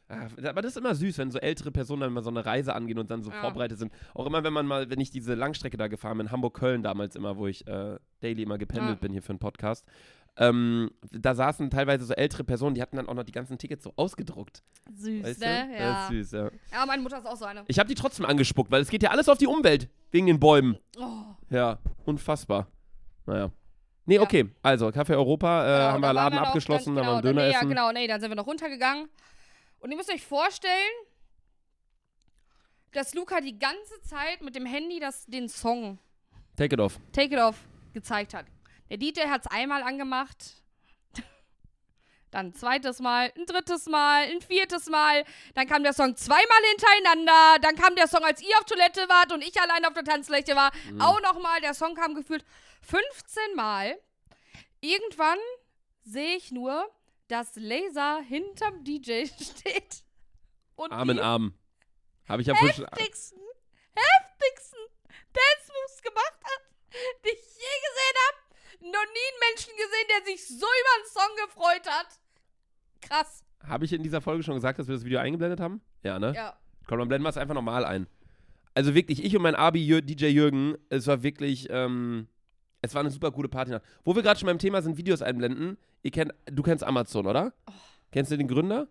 Ah, 0.10 0.28
Aber 0.48 0.62
das 0.62 0.74
ist 0.74 0.78
immer 0.78 0.94
süß, 0.94 1.18
wenn 1.18 1.32
so 1.32 1.40
ältere 1.40 1.72
Personen 1.72 2.02
dann 2.02 2.14
mal 2.14 2.22
so 2.22 2.30
eine 2.30 2.46
Reise 2.46 2.76
angehen 2.76 3.00
und 3.00 3.10
dann 3.10 3.24
so 3.24 3.32
Ja. 3.32 3.40
vorbereitet 3.42 3.80
sind. 3.80 3.92
Auch 4.14 4.28
immer, 4.28 4.44
wenn 4.44 4.54
man 4.54 4.68
mal, 4.68 4.90
wenn 4.92 5.00
ich 5.00 5.10
diese 5.10 5.34
Langstrecke 5.34 5.78
da 5.78 5.88
gefahren 5.88 6.18
bin, 6.20 6.30
Hamburg-Köln 6.30 6.84
damals 6.84 7.16
immer, 7.16 7.38
wo 7.38 7.48
ich 7.48 7.66
äh, 7.66 7.98
daily 8.20 8.44
immer 8.44 8.60
gependelt 8.60 8.98
Ja. 8.98 9.02
bin 9.02 9.14
hier 9.14 9.24
für 9.24 9.30
einen 9.32 9.40
Podcast. 9.40 9.86
Ähm, 10.36 10.90
da 11.12 11.36
saßen 11.36 11.70
teilweise 11.70 12.06
so 12.06 12.14
ältere 12.14 12.44
Personen, 12.44 12.74
die 12.74 12.82
hatten 12.82 12.96
dann 12.98 13.08
auch 13.08 13.14
noch 13.14 13.24
die 13.24 13.32
ganzen 13.32 13.58
Tickets 13.60 13.84
so 13.84 13.94
ausgedruckt. 13.96 14.64
Süß, 14.96 15.24
Weißt 15.24 15.40
ne? 15.42 15.68
du? 15.70 15.74
Ja. 15.76 15.94
Das 15.94 16.04
ist 16.12 16.30
süß, 16.30 16.32
ja. 16.32 16.50
ja, 16.72 16.86
meine 16.88 17.04
Mutter 17.04 17.20
ist 17.20 17.26
auch 17.28 17.36
so 17.36 17.46
eine. 17.46 17.64
Ich 17.68 17.78
habe 17.78 17.88
die 17.88 17.94
trotzdem 17.96 18.26
angespuckt, 18.26 18.72
weil 18.72 18.82
es 18.82 18.90
geht 18.90 19.04
ja 19.04 19.12
alles 19.12 19.30
auf 19.30 19.38
die 19.38 19.46
Umwelt 19.48 19.90
wegen 20.12 20.26
den 20.26 20.40
Bäumen. 20.40 20.78
Oh. 20.98 21.24
Ja, 21.52 21.78
unfassbar. 22.06 22.68
Naja. 23.28 23.52
Nee, 24.06 24.16
Ja. 24.16 24.22
okay. 24.22 24.50
Also, 24.64 24.88
Café 24.88 25.12
Europa, 25.12 25.64
äh, 25.64 25.66
Genau, 25.78 25.92
haben 25.94 26.02
wir 26.02 26.14
Laden 26.14 26.36
noch 26.40 26.48
abgeschlossen, 26.48 26.96
ganz 26.96 27.06
da 27.06 27.12
waren 27.14 27.24
wir 27.24 27.30
genau, 27.30 27.34
Döner 27.34 27.42
nee, 27.48 27.52
Ja, 27.54 27.58
essen. 27.60 27.70
genau, 27.70 27.92
nee, 27.92 28.08
dann 28.08 28.20
sind 28.20 28.32
wir 28.32 28.36
noch 28.36 28.48
runtergegangen. 28.48 29.08
Und 29.80 29.92
ihr 29.92 29.98
müsst 29.98 30.12
euch 30.12 30.26
vorstellen, 30.26 30.74
dass 32.92 33.14
Luca 33.14 33.40
die 33.40 33.58
ganze 33.58 34.02
Zeit 34.02 34.42
mit 34.42 34.56
dem 34.56 34.66
Handy 34.66 35.00
das, 35.00 35.26
den 35.26 35.48
Song 35.48 36.00
Take 36.56 36.76
it 36.76 36.80
off. 36.80 37.00
Take 37.12 37.34
It 37.36 37.40
Off 37.42 37.56
gezeigt 37.94 38.34
hat. 38.34 38.46
Der 38.94 39.00
DJ 39.00 39.22
hat 39.22 39.44
es 39.44 39.52
einmal 39.52 39.82
angemacht. 39.82 40.62
Dann 42.30 42.48
ein 42.48 42.54
zweites 42.54 43.00
Mal, 43.00 43.34
ein 43.36 43.48
drittes 43.48 43.88
Mal, 43.88 44.30
ein 44.30 44.40
viertes 44.40 44.86
Mal. 44.86 45.26
Dann 45.56 45.66
kam 45.66 45.82
der 45.82 45.94
Song 45.94 46.16
zweimal 46.16 46.62
hintereinander. 46.70 47.58
Dann 47.64 47.76
kam 47.76 47.96
der 47.96 48.08
Song, 48.08 48.24
als 48.24 48.44
ihr 48.44 48.56
auf 48.60 48.66
Toilette 48.66 49.10
wart 49.10 49.32
und 49.32 49.42
ich 49.42 49.60
allein 49.60 49.84
auf 49.86 49.94
der 49.94 50.04
Tanzfläche 50.04 50.56
war. 50.56 50.72
Mhm. 50.92 51.02
Auch 51.02 51.20
nochmal. 51.22 51.60
Der 51.62 51.74
Song 51.74 51.96
kam 51.96 52.14
gefühlt 52.14 52.46
15 52.84 53.56
Mal. 53.56 53.98
Irgendwann 54.80 55.40
sehe 56.04 56.36
ich 56.36 56.52
nur, 56.52 56.88
dass 57.30 57.56
Laser 57.56 58.22
hinterm 58.22 58.84
DJ 58.84 59.26
steht. 59.42 60.04
Und 60.76 60.92
Arm 60.92 61.10
in 61.10 61.20
Arm. 61.20 61.58
Habe 62.30 62.44
ich 62.44 62.48
ja 62.48 62.54
heftigsten, 62.54 63.42
heftigsten 63.96 64.80
Dance 65.34 65.72
Moves 65.82 66.02
gemacht 66.04 66.40
hat, 66.44 66.62
die 67.26 67.30
ich 67.30 67.42
je 67.42 67.82
gesehen 67.90 68.18
habe. 68.28 68.43
Noch 68.84 68.90
nie 68.92 69.28
einen 69.32 69.40
Menschen 69.50 69.74
gesehen, 69.78 70.08
der 70.10 70.26
sich 70.26 70.48
so 70.48 70.66
über 70.66 70.94
einen 70.98 71.08
Song 71.08 71.48
gefreut 71.48 71.88
hat. 71.88 72.08
Krass. 73.02 73.44
Habe 73.66 73.86
ich 73.86 73.94
in 73.94 74.04
dieser 74.04 74.20
Folge 74.20 74.44
schon 74.44 74.56
gesagt, 74.56 74.78
dass 74.78 74.88
wir 74.88 74.96
das 74.96 75.06
Video 75.06 75.20
eingeblendet 75.20 75.62
haben? 75.62 75.82
Ja, 76.04 76.20
ne? 76.20 76.34
Ja. 76.36 76.58
Komm, 76.88 77.00
dann 77.00 77.08
blenden 77.08 77.24
wir 77.26 77.30
es 77.30 77.38
einfach 77.38 77.56
nochmal 77.56 77.86
ein. 77.86 78.08
Also 78.74 78.94
wirklich, 78.94 79.24
ich 79.24 79.36
und 79.36 79.42
mein 79.42 79.56
Abi 79.56 79.86
Jür 79.86 80.02
DJ 80.02 80.26
Jürgen, 80.28 80.76
es 80.90 81.08
war 81.08 81.24
wirklich, 81.24 81.68
ähm, 81.70 82.28
es 82.82 82.94
war 82.94 83.00
eine 83.00 83.12
super 83.12 83.32
coole 83.32 83.48
Party. 83.48 83.78
Wo 84.04 84.16
wir 84.16 84.22
gerade 84.22 84.40
schon 84.40 84.48
beim 84.48 84.60
Thema 84.60 84.82
sind, 84.82 84.98
Videos 84.98 85.22
einblenden. 85.22 85.78
Ihr 86.02 86.12
kennt, 86.12 86.34
du 86.46 86.62
kennst 86.62 86.84
Amazon, 86.84 87.26
oder? 87.26 87.54
Oh. 87.68 87.72
Kennst 88.12 88.32
du 88.32 88.38
den 88.38 88.48
Gründer? 88.48 88.90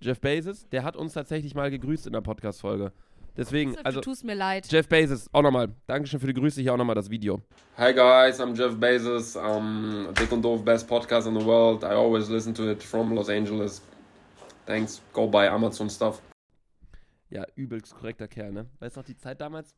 Jeff 0.00 0.20
Bezos? 0.20 0.66
Der 0.70 0.82
hat 0.82 0.96
uns 0.96 1.12
tatsächlich 1.12 1.54
mal 1.54 1.70
gegrüßt 1.70 2.06
in 2.06 2.14
der 2.14 2.22
Podcast-Folge. 2.22 2.92
Deswegen, 3.36 3.76
also. 3.78 4.00
du 4.00 4.04
tust 4.04 4.24
mir 4.24 4.34
leid. 4.34 4.66
Jeff 4.70 4.88
Bezos, 4.88 5.26
auch 5.32 5.40
nochmal. 5.42 5.68
Dankeschön 5.86 6.20
für 6.20 6.26
die 6.26 6.34
Grüße, 6.34 6.60
hier 6.60 6.74
auch 6.74 6.76
nochmal 6.76 6.94
das 6.94 7.08
Video. 7.08 7.40
Hi 7.78 7.94
guys, 7.94 8.38
I'm 8.40 8.54
Jeff 8.54 8.76
Bezos. 8.78 9.36
Um, 9.36 10.08
Dick 10.18 10.30
und 10.32 10.42
Doof, 10.42 10.62
best 10.64 10.86
podcast 10.86 11.26
in 11.26 11.38
the 11.38 11.44
world. 11.44 11.82
I 11.82 11.86
always 11.94 12.28
listen 12.28 12.52
to 12.54 12.70
it 12.70 12.82
from 12.82 13.12
Los 13.14 13.30
Angeles. 13.30 13.80
Thanks, 14.66 15.00
go 15.14 15.26
buy 15.26 15.48
Amazon 15.48 15.88
stuff. 15.88 16.20
Ja, 17.30 17.44
übelst 17.56 17.94
korrekter 17.94 18.28
Kerl, 18.28 18.52
ne? 18.52 18.66
Weißt 18.78 18.96
du 18.96 19.00
noch 19.00 19.06
die 19.06 19.16
Zeit 19.16 19.40
damals, 19.40 19.74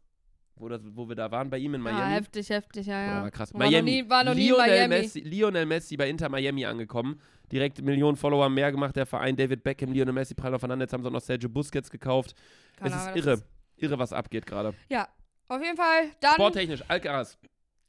wo, 0.57 0.69
das, 0.69 0.81
wo 0.93 1.09
wir 1.09 1.15
da 1.15 1.31
waren 1.31 1.49
bei 1.49 1.59
ihm 1.59 1.75
in 1.75 1.85
Ja, 1.85 1.93
Miami? 1.93 2.15
heftig, 2.15 2.51
heftig, 2.51 2.87
ja, 2.89 3.07
ja. 3.07 3.23
war 3.23 3.31
krass. 3.31 3.55
War 3.55 3.61
noch 3.61 3.71
Miami. 3.71 3.91
nie- 4.03 4.11
war 4.11 4.25
noch 4.25 4.35
nie 4.35 4.49
Lionel, 4.49 4.67
Miami. 4.89 4.89
Messi, 5.03 5.21
Lionel 5.21 5.67
Messi 5.67 5.97
bei 5.97 6.09
Inter 6.11 6.29
Miami 6.29 6.65
angekommen. 6.67 7.21
Direkt 7.53 7.81
Millionen 7.83 8.17
Follower 8.17 8.49
mehr 8.49 8.73
gemacht, 8.73 8.97
der 8.97 9.07
Verein. 9.07 9.37
David 9.37 9.63
Beckham, 9.63 9.93
Lionel 9.93 10.13
Messi 10.15 10.35
prallen 10.35 10.57
aufeinander. 10.57 10.85
Jetzt 10.85 10.93
haben 10.93 11.03
sie 11.05 11.09
auch 11.09 11.13
noch 11.13 11.21
Sergio 11.21 11.49
Busquets 11.49 11.89
gekauft. 11.91 12.35
Keine 12.77 12.91
es 12.91 12.97
ist 12.97 13.03
Ahnung, 13.09 13.15
das 13.17 13.27
irre. 13.27 13.43
Irre, 13.77 13.99
was 13.99 14.13
abgeht 14.13 14.47
gerade. 14.47 14.75
Ja, 14.89 15.09
auf 15.49 15.63
jeden 15.63 15.77
Fall. 15.77 16.11
Dann. 16.21 16.35
Sporttechnisch, 16.35 16.83
Alcaraz. 16.89 17.39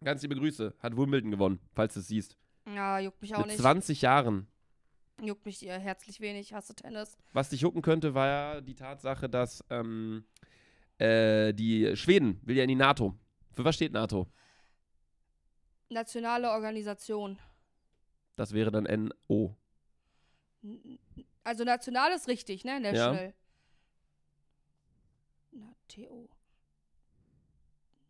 Ganz 0.04 0.21
liebe 0.21 0.36
Grüße. 0.36 0.74
Hat 0.80 0.95
Wimbledon 0.98 1.32
gewonnen, 1.32 1.60
falls 1.74 1.93
du 1.93 2.00
es 2.00 2.08
siehst. 2.08 2.38
Ja, 2.67 3.00
juckt 3.00 3.21
mich 3.21 3.34
auch 3.36 3.39
Mit 3.39 3.48
nicht. 3.48 3.60
20 3.60 4.02
Jahren. 4.02 4.48
Juckt 5.21 5.45
mich 5.45 5.63
ihr 5.63 5.78
herzlich 5.78 6.19
wenig. 6.19 6.54
Hasse 6.54 6.76
Tennis. 6.76 7.17
Was 7.34 7.50
dich 7.50 7.62
jucken 7.62 7.82
könnte, 7.82 8.13
war 8.13 8.28
ja 8.28 8.62
die 8.62 8.76
Tatsache, 8.76 9.30
dass 9.30 9.63
ähm, 9.69 10.26
äh, 10.98 11.54
die 11.54 11.95
Schweden 11.95 12.41
will 12.43 12.58
ja 12.58 12.63
in 12.63 12.69
die 12.69 12.76
NATO. 12.76 13.15
Für 13.54 13.63
was 13.63 13.76
steht 13.76 13.93
NATO? 13.93 14.28
Nationale 15.89 16.50
Organisation. 16.50 17.39
Das 18.36 18.54
wäre 18.54 18.71
dann 18.71 19.12
NO. 19.30 19.56
Also 21.43 21.63
national 21.63 22.12
ist 22.12 22.28
richtig, 22.28 22.65
ne? 22.65 22.80
National. 22.80 23.28
Na, 23.28 23.34
TO. 25.88 26.30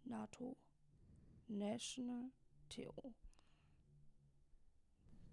NATO. 0.06 0.56
National. 1.48 2.32
TO. 2.70 3.14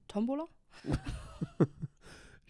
Tombola? 0.09 0.47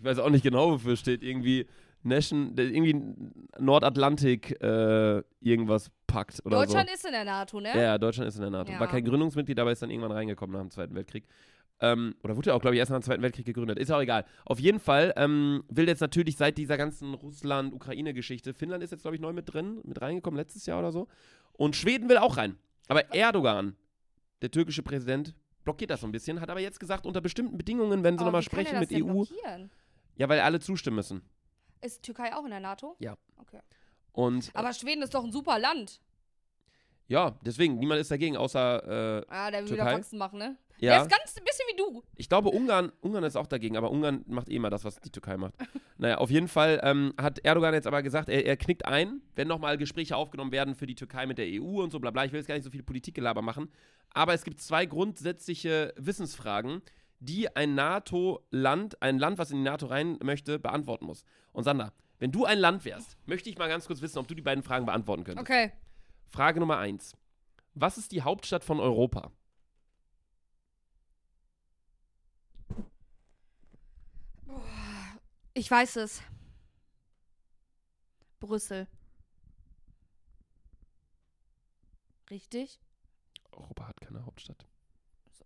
Ich 0.02 0.07
weiß 0.07 0.18
auch 0.18 0.31
nicht 0.31 0.42
genau, 0.42 0.72
wofür 0.72 0.96
steht. 0.96 1.22
Irgendwie 1.22 1.64
Nation, 2.02 2.55
irgendwie 2.57 3.14
Nordatlantik 3.61 4.61
äh, 4.61 5.22
irgendwas 5.40 5.92
packt 6.09 6.44
oder 6.44 6.57
Deutschland 6.59 6.88
so. 6.88 6.94
ist 6.94 7.07
in 7.07 7.12
der 7.12 7.24
NATO, 7.24 7.61
ne? 7.61 7.68
Ja, 7.68 7.83
ja, 7.83 7.98
Deutschland 7.98 8.26
ist 8.26 8.35
in 8.35 8.40
der 8.40 8.50
NATO. 8.50 8.72
Ja. 8.72 8.81
War 8.81 8.88
kein 8.88 9.05
Gründungsmitglied, 9.05 9.61
aber 9.61 9.70
ist 9.70 9.81
dann 9.81 9.90
irgendwann 9.90 10.11
reingekommen 10.11 10.55
nach 10.55 10.61
dem 10.61 10.72
Zweiten 10.72 10.96
Weltkrieg. 10.96 11.24
Ähm, 11.83 12.14
oder 12.23 12.37
wurde 12.37 12.51
ja 12.51 12.55
auch, 12.55 12.61
glaube 12.61 12.77
ich, 12.77 12.79
erst 12.79 12.92
nach 12.92 12.99
dem 13.01 13.03
Zweiten 13.03 13.23
Weltkrieg 13.23 13.45
gegründet. 13.45 13.77
Ist 13.77 13.90
auch 13.90 14.01
egal. 14.01 14.25
Auf 14.45 14.61
jeden 14.61 14.79
Fall 14.79 15.12
ähm, 15.16 15.64
will 15.68 15.88
jetzt 15.88 16.01
natürlich 16.01 16.37
seit 16.37 16.57
dieser 16.57 16.77
ganzen 16.77 17.12
Russland-Ukraine-Geschichte, 17.12 18.55
Finnland 18.55 18.85
ist 18.85 18.92
jetzt, 18.92 19.03
glaube 19.03 19.16
ich, 19.16 19.21
neu 19.21 19.33
mit 19.33 19.53
drin, 19.53 19.81
mit 19.83 20.01
reingekommen, 20.01 20.38
letztes 20.38 20.64
Jahr 20.64 20.79
oder 20.79 20.92
so. 20.92 21.09
Und 21.55 21.75
Schweden 21.75 22.09
will 22.09 22.18
auch 22.18 22.37
rein. 22.37 22.57
Aber 22.87 23.12
Erdogan, 23.12 23.77
der 24.42 24.53
türkische 24.53 24.85
Präsident, 24.85 25.35
blockiert 25.64 25.90
das 25.90 26.01
so 26.01 26.07
ein 26.07 26.12
bisschen, 26.12 26.40
hat 26.40 26.51
aber 26.51 26.61
jetzt 26.61 26.79
gesagt, 26.79 27.05
unter 27.05 27.21
bestimmten 27.21 27.59
Bedingungen, 27.59 28.05
wenn 28.05 28.16
sie 28.16 28.25
nochmal 28.25 28.42
sprechen 28.42 28.73
das 28.73 28.81
mit 28.81 28.92
denn 28.92 29.03
EU. 29.03 29.25
blockieren? 29.25 29.71
Ja, 30.16 30.29
weil 30.29 30.40
alle 30.40 30.61
zustimmen 30.61 30.97
müssen. 30.97 31.23
Ist 31.81 32.05
Türkei 32.05 32.33
auch 32.35 32.45
in 32.45 32.51
der 32.51 32.61
NATO? 32.61 32.95
Ja. 33.01 33.16
Okay. 33.38 33.61
Und 34.12 34.51
Aber 34.55 34.73
Schweden 34.73 35.03
ist 35.03 35.14
doch 35.14 35.25
ein 35.25 35.33
super 35.33 35.59
Land. 35.59 36.01
Ja, 37.12 37.37
deswegen, 37.44 37.79
niemand 37.79 38.01
ist 38.01 38.11
dagegen, 38.11 38.38
außer 38.38 39.20
äh, 39.20 39.27
Ah, 39.29 39.51
der 39.51 39.61
will 39.61 39.68
Türkei? 39.68 39.85
wieder 39.85 39.96
Faxen 39.96 40.18
machen, 40.18 40.38
ne? 40.38 40.57
Der 40.81 40.94
ja. 40.94 41.03
ist 41.03 41.11
ganz 41.11 41.37
ein 41.37 41.44
bisschen 41.44 41.66
wie 41.70 41.77
du. 41.77 42.03
Ich 42.16 42.29
glaube, 42.29 42.48
Ungarn, 42.48 42.90
Ungarn 43.03 43.22
ist 43.22 43.37
auch 43.37 43.46
dagegen, 43.46 43.77
aber 43.77 43.90
Ungarn 43.90 44.25
macht 44.27 44.48
eh 44.48 44.57
immer 44.57 44.70
das, 44.70 44.85
was 44.85 44.98
die 44.98 45.11
Türkei 45.11 45.37
macht. 45.37 45.55
naja, 45.98 46.16
auf 46.16 46.31
jeden 46.31 46.48
Fall 46.48 46.81
ähm, 46.83 47.12
hat 47.20 47.38
Erdogan 47.44 47.75
jetzt 47.75 47.87
aber 47.87 48.03
gesagt, 48.03 48.31
er, 48.31 48.46
er 48.46 48.57
knickt 48.57 48.87
ein, 48.87 49.20
wenn 49.37 49.46
nochmal 49.46 49.77
Gespräche 49.77 50.16
aufgenommen 50.16 50.51
werden 50.53 50.75
für 50.75 50.87
die 50.87 50.94
Türkei 50.94 51.27
mit 51.27 51.37
der 51.38 51.46
EU 51.48 51.83
und 51.83 51.90
so 51.90 52.01
bla 52.01 52.11
bla. 52.11 52.25
Ich 52.25 52.33
will 52.33 52.40
jetzt 52.40 52.48
gar 52.48 52.55
nicht 52.55 52.64
so 52.64 52.70
viel 52.70 52.83
Politikgelaber 52.83 53.42
machen. 53.42 53.70
Aber 54.14 54.33
es 54.33 54.42
gibt 54.42 54.61
zwei 54.61 54.87
grundsätzliche 54.87 55.92
Wissensfragen, 55.96 56.83
die 57.20 57.55
ein 57.55 57.75
NATO-Land, 57.75 59.01
ein 59.03 59.18
Land, 59.18 59.38
was 59.38 59.51
in 59.51 59.59
die 59.59 59.64
NATO 59.64 59.87
rein 59.87 60.18
möchte, 60.22 60.59
beantworten 60.59 61.05
muss. 61.05 61.25
Und 61.53 61.64
Sander, 61.64 61.92
wenn 62.18 62.33
du 62.33 62.44
ein 62.44 62.59
Land 62.59 62.85
wärst, 62.85 63.18
möchte 63.27 63.51
ich 63.51 63.59
mal 63.59 63.68
ganz 63.68 63.87
kurz 63.87 64.01
wissen, 64.01 64.18
ob 64.18 64.27
du 64.27 64.35
die 64.35 64.42
beiden 64.42 64.64
Fragen 64.64 64.87
beantworten 64.87 65.22
könntest. 65.25 65.48
Okay. 65.48 65.70
Frage 66.33 66.61
Nummer 66.61 66.79
eins. 66.79 67.14
Was 67.75 67.99
ist 67.99 68.11
die 68.11 68.23
Hauptstadt 68.23 68.64
von 68.64 68.81
Europa? 68.81 69.31
Ich 75.53 75.71
weiß 75.71 75.97
es. 75.97 76.23
Brüssel. 78.40 78.88
Richtig? 82.31 82.81
Europa 83.51 83.88
hat 83.88 84.01
keine 84.01 84.25
Hauptstadt. 84.25 84.66
So. 85.33 85.45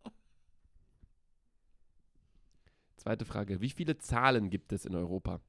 Zweite 2.96 3.25
Frage. 3.25 3.61
Wie 3.61 3.70
viele 3.70 3.99
Zahlen 3.99 4.51
gibt 4.51 4.72
es 4.72 4.85
in 4.85 4.94
Europa? 4.94 5.40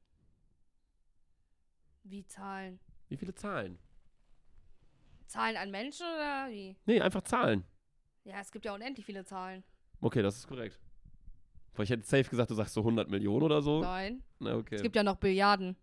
Wie 2.04 2.26
Zahlen? 2.26 2.80
Wie 3.10 3.18
viele 3.18 3.36
Zahlen? 3.36 3.78
Zahlen 5.28 5.58
an 5.58 5.72
Menschen 5.72 6.06
oder 6.06 6.48
wie? 6.50 6.76
Nee, 6.86 7.02
einfach 7.02 7.22
Zahlen. 7.22 7.64
Ja, 8.24 8.40
es 8.42 8.52
gibt 8.52 8.66
ja 8.66 8.74
unendlich 8.74 9.06
viele 9.06 9.24
Zahlen. 9.26 9.64
Okay, 10.02 10.22
das 10.22 10.38
ist 10.38 10.48
korrekt. 10.48 10.80
Ich 11.80 11.90
hätte 11.90 12.04
safe 12.08 12.24
gesagt, 12.24 12.50
du 12.50 12.56
sagst 12.56 12.74
so 12.74 12.82
100 12.82 13.10
Millionen 13.10 13.44
oder 13.44 13.62
so. 13.62 13.82
Nein. 13.82 14.24
Na, 14.40 14.56
okay. 14.56 14.76
Es 14.76 14.82
gibt 14.82 14.96
ja 14.96 15.04
noch 15.04 15.18
Billiarden. 15.18 15.76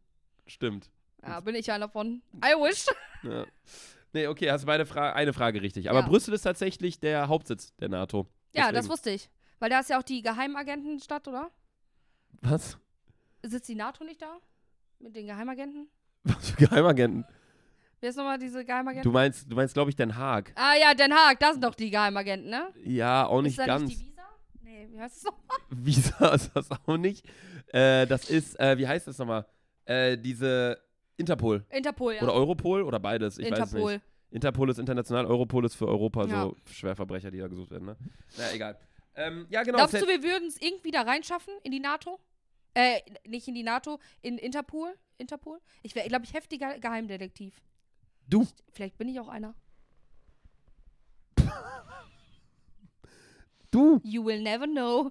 Stimmt. 0.46 0.90
Ja, 1.22 1.40
bin 1.40 1.54
ich 1.54 1.70
einer 1.70 1.88
von. 1.88 2.22
I 2.36 2.54
wish. 2.56 2.86
Ja. 3.22 3.46
Nee, 4.12 4.26
okay, 4.26 4.50
hast 4.50 4.62
du 4.62 4.66
beide 4.66 4.84
Fra 4.84 5.12
eine 5.14 5.32
Frage 5.32 5.62
richtig. 5.62 5.88
Aber 5.88 6.00
Ja. 6.00 6.06
Brüssel 6.06 6.34
ist 6.34 6.42
tatsächlich 6.42 7.00
der 7.00 7.28
Hauptsitz 7.28 7.74
der 7.76 7.88
NATO. 7.88 8.26
Ja, 8.52 8.70
das 8.70 8.88
wusste 8.90 9.10
ich. 9.10 9.30
Weil 9.60 9.70
da 9.70 9.80
ist 9.80 9.88
ja 9.88 9.98
auch 9.98 10.02
die 10.02 10.20
Geheimagentenstadt, 10.20 11.26
oder? 11.26 11.50
Was? 12.42 12.76
Sitzt 13.42 13.68
die 13.68 13.74
NATO 13.74 14.04
nicht 14.04 14.20
da? 14.20 14.38
Mit 14.98 15.16
den 15.16 15.26
Geheimagenten? 15.26 15.88
Was 16.24 16.50
für 16.50 16.56
Geheimagenten? 16.66 17.24
Wer 18.04 18.10
ist 18.10 18.16
nochmal 18.16 18.38
diese 18.38 18.62
Geheimagenten? 18.62 19.10
Du 19.10 19.12
meinst, 19.12 19.50
du 19.50 19.56
meinst, 19.56 19.72
glaube 19.72 19.88
ich, 19.88 19.96
Den 19.96 20.14
Haag. 20.14 20.52
ah 20.56 20.74
ja, 20.78 20.92
Den 20.92 21.10
Haag, 21.14 21.40
da 21.40 21.52
sind 21.52 21.64
doch 21.64 21.74
die 21.74 21.88
Geheimagenten, 21.88 22.50
ne? 22.50 22.68
Ja, 22.84 23.24
auch 23.26 23.40
nicht 23.40 23.52
ist 23.52 23.60
da 23.60 23.64
ganz. 23.64 23.88
nicht 23.88 23.98
die 23.98 24.08
Visa? 24.08 24.22
Nee, 24.60 24.88
wie 24.90 25.00
heißt 25.00 25.16
es 25.16 25.24
noch? 25.24 25.38
Visa 25.70 26.34
ist 26.34 26.50
das 26.54 26.68
auch 26.70 26.98
nicht. 26.98 27.26
Äh, 27.68 28.06
das 28.06 28.28
ist, 28.28 28.60
äh, 28.60 28.76
wie 28.76 28.86
heißt 28.86 29.06
das 29.06 29.16
nochmal? 29.16 29.46
Äh, 29.86 30.18
diese 30.18 30.78
Interpol. 31.16 31.64
Interpol, 31.70 32.12
ja. 32.16 32.22
Oder 32.24 32.34
Europol 32.34 32.82
oder 32.82 33.00
beides. 33.00 33.38
Ich 33.38 33.50
weiß 33.50 33.58
es 33.58 33.72
Interpol. 33.72 33.92
nicht. 33.94 34.04
Interpol 34.32 34.68
ist 34.68 34.78
international, 34.78 35.24
Europol 35.24 35.64
ist 35.64 35.74
für 35.74 35.88
Europa 35.88 36.26
Ja. 36.26 36.42
so 36.42 36.56
Schwerverbrecher, 36.70 37.30
die 37.30 37.38
da 37.38 37.48
gesucht 37.48 37.70
werden, 37.70 37.86
ne? 37.86 37.96
Na, 38.36 38.52
egal. 38.52 38.78
Ähm, 39.14 39.46
ja, 39.48 39.62
genau. 39.62 39.78
Glaubst 39.78 39.94
du, 39.94 40.06
wir 40.06 40.22
würden 40.22 40.48
es 40.48 40.60
irgendwie 40.60 40.90
da 40.90 41.00
reinschaffen 41.00 41.54
in 41.62 41.72
die 41.72 41.80
NATO? 41.80 42.20
Äh, 42.74 43.00
nicht 43.26 43.48
in 43.48 43.54
die 43.54 43.62
NATO, 43.62 43.98
in 44.20 44.36
Interpol? 44.36 44.92
Interpol? 45.16 45.58
Ich 45.80 45.94
wäre, 45.94 46.06
glaube 46.06 46.26
ich, 46.26 46.34
heftiger 46.34 46.78
Geheimdetektiv. 46.78 47.62
Du. 48.28 48.46
Vielleicht 48.72 48.96
bin 48.98 49.08
ich 49.08 49.20
auch 49.20 49.28
einer. 49.28 49.54
du, 53.70 54.00
You 54.04 54.24
will 54.24 54.40
never 54.42 54.66
know. 54.66 55.10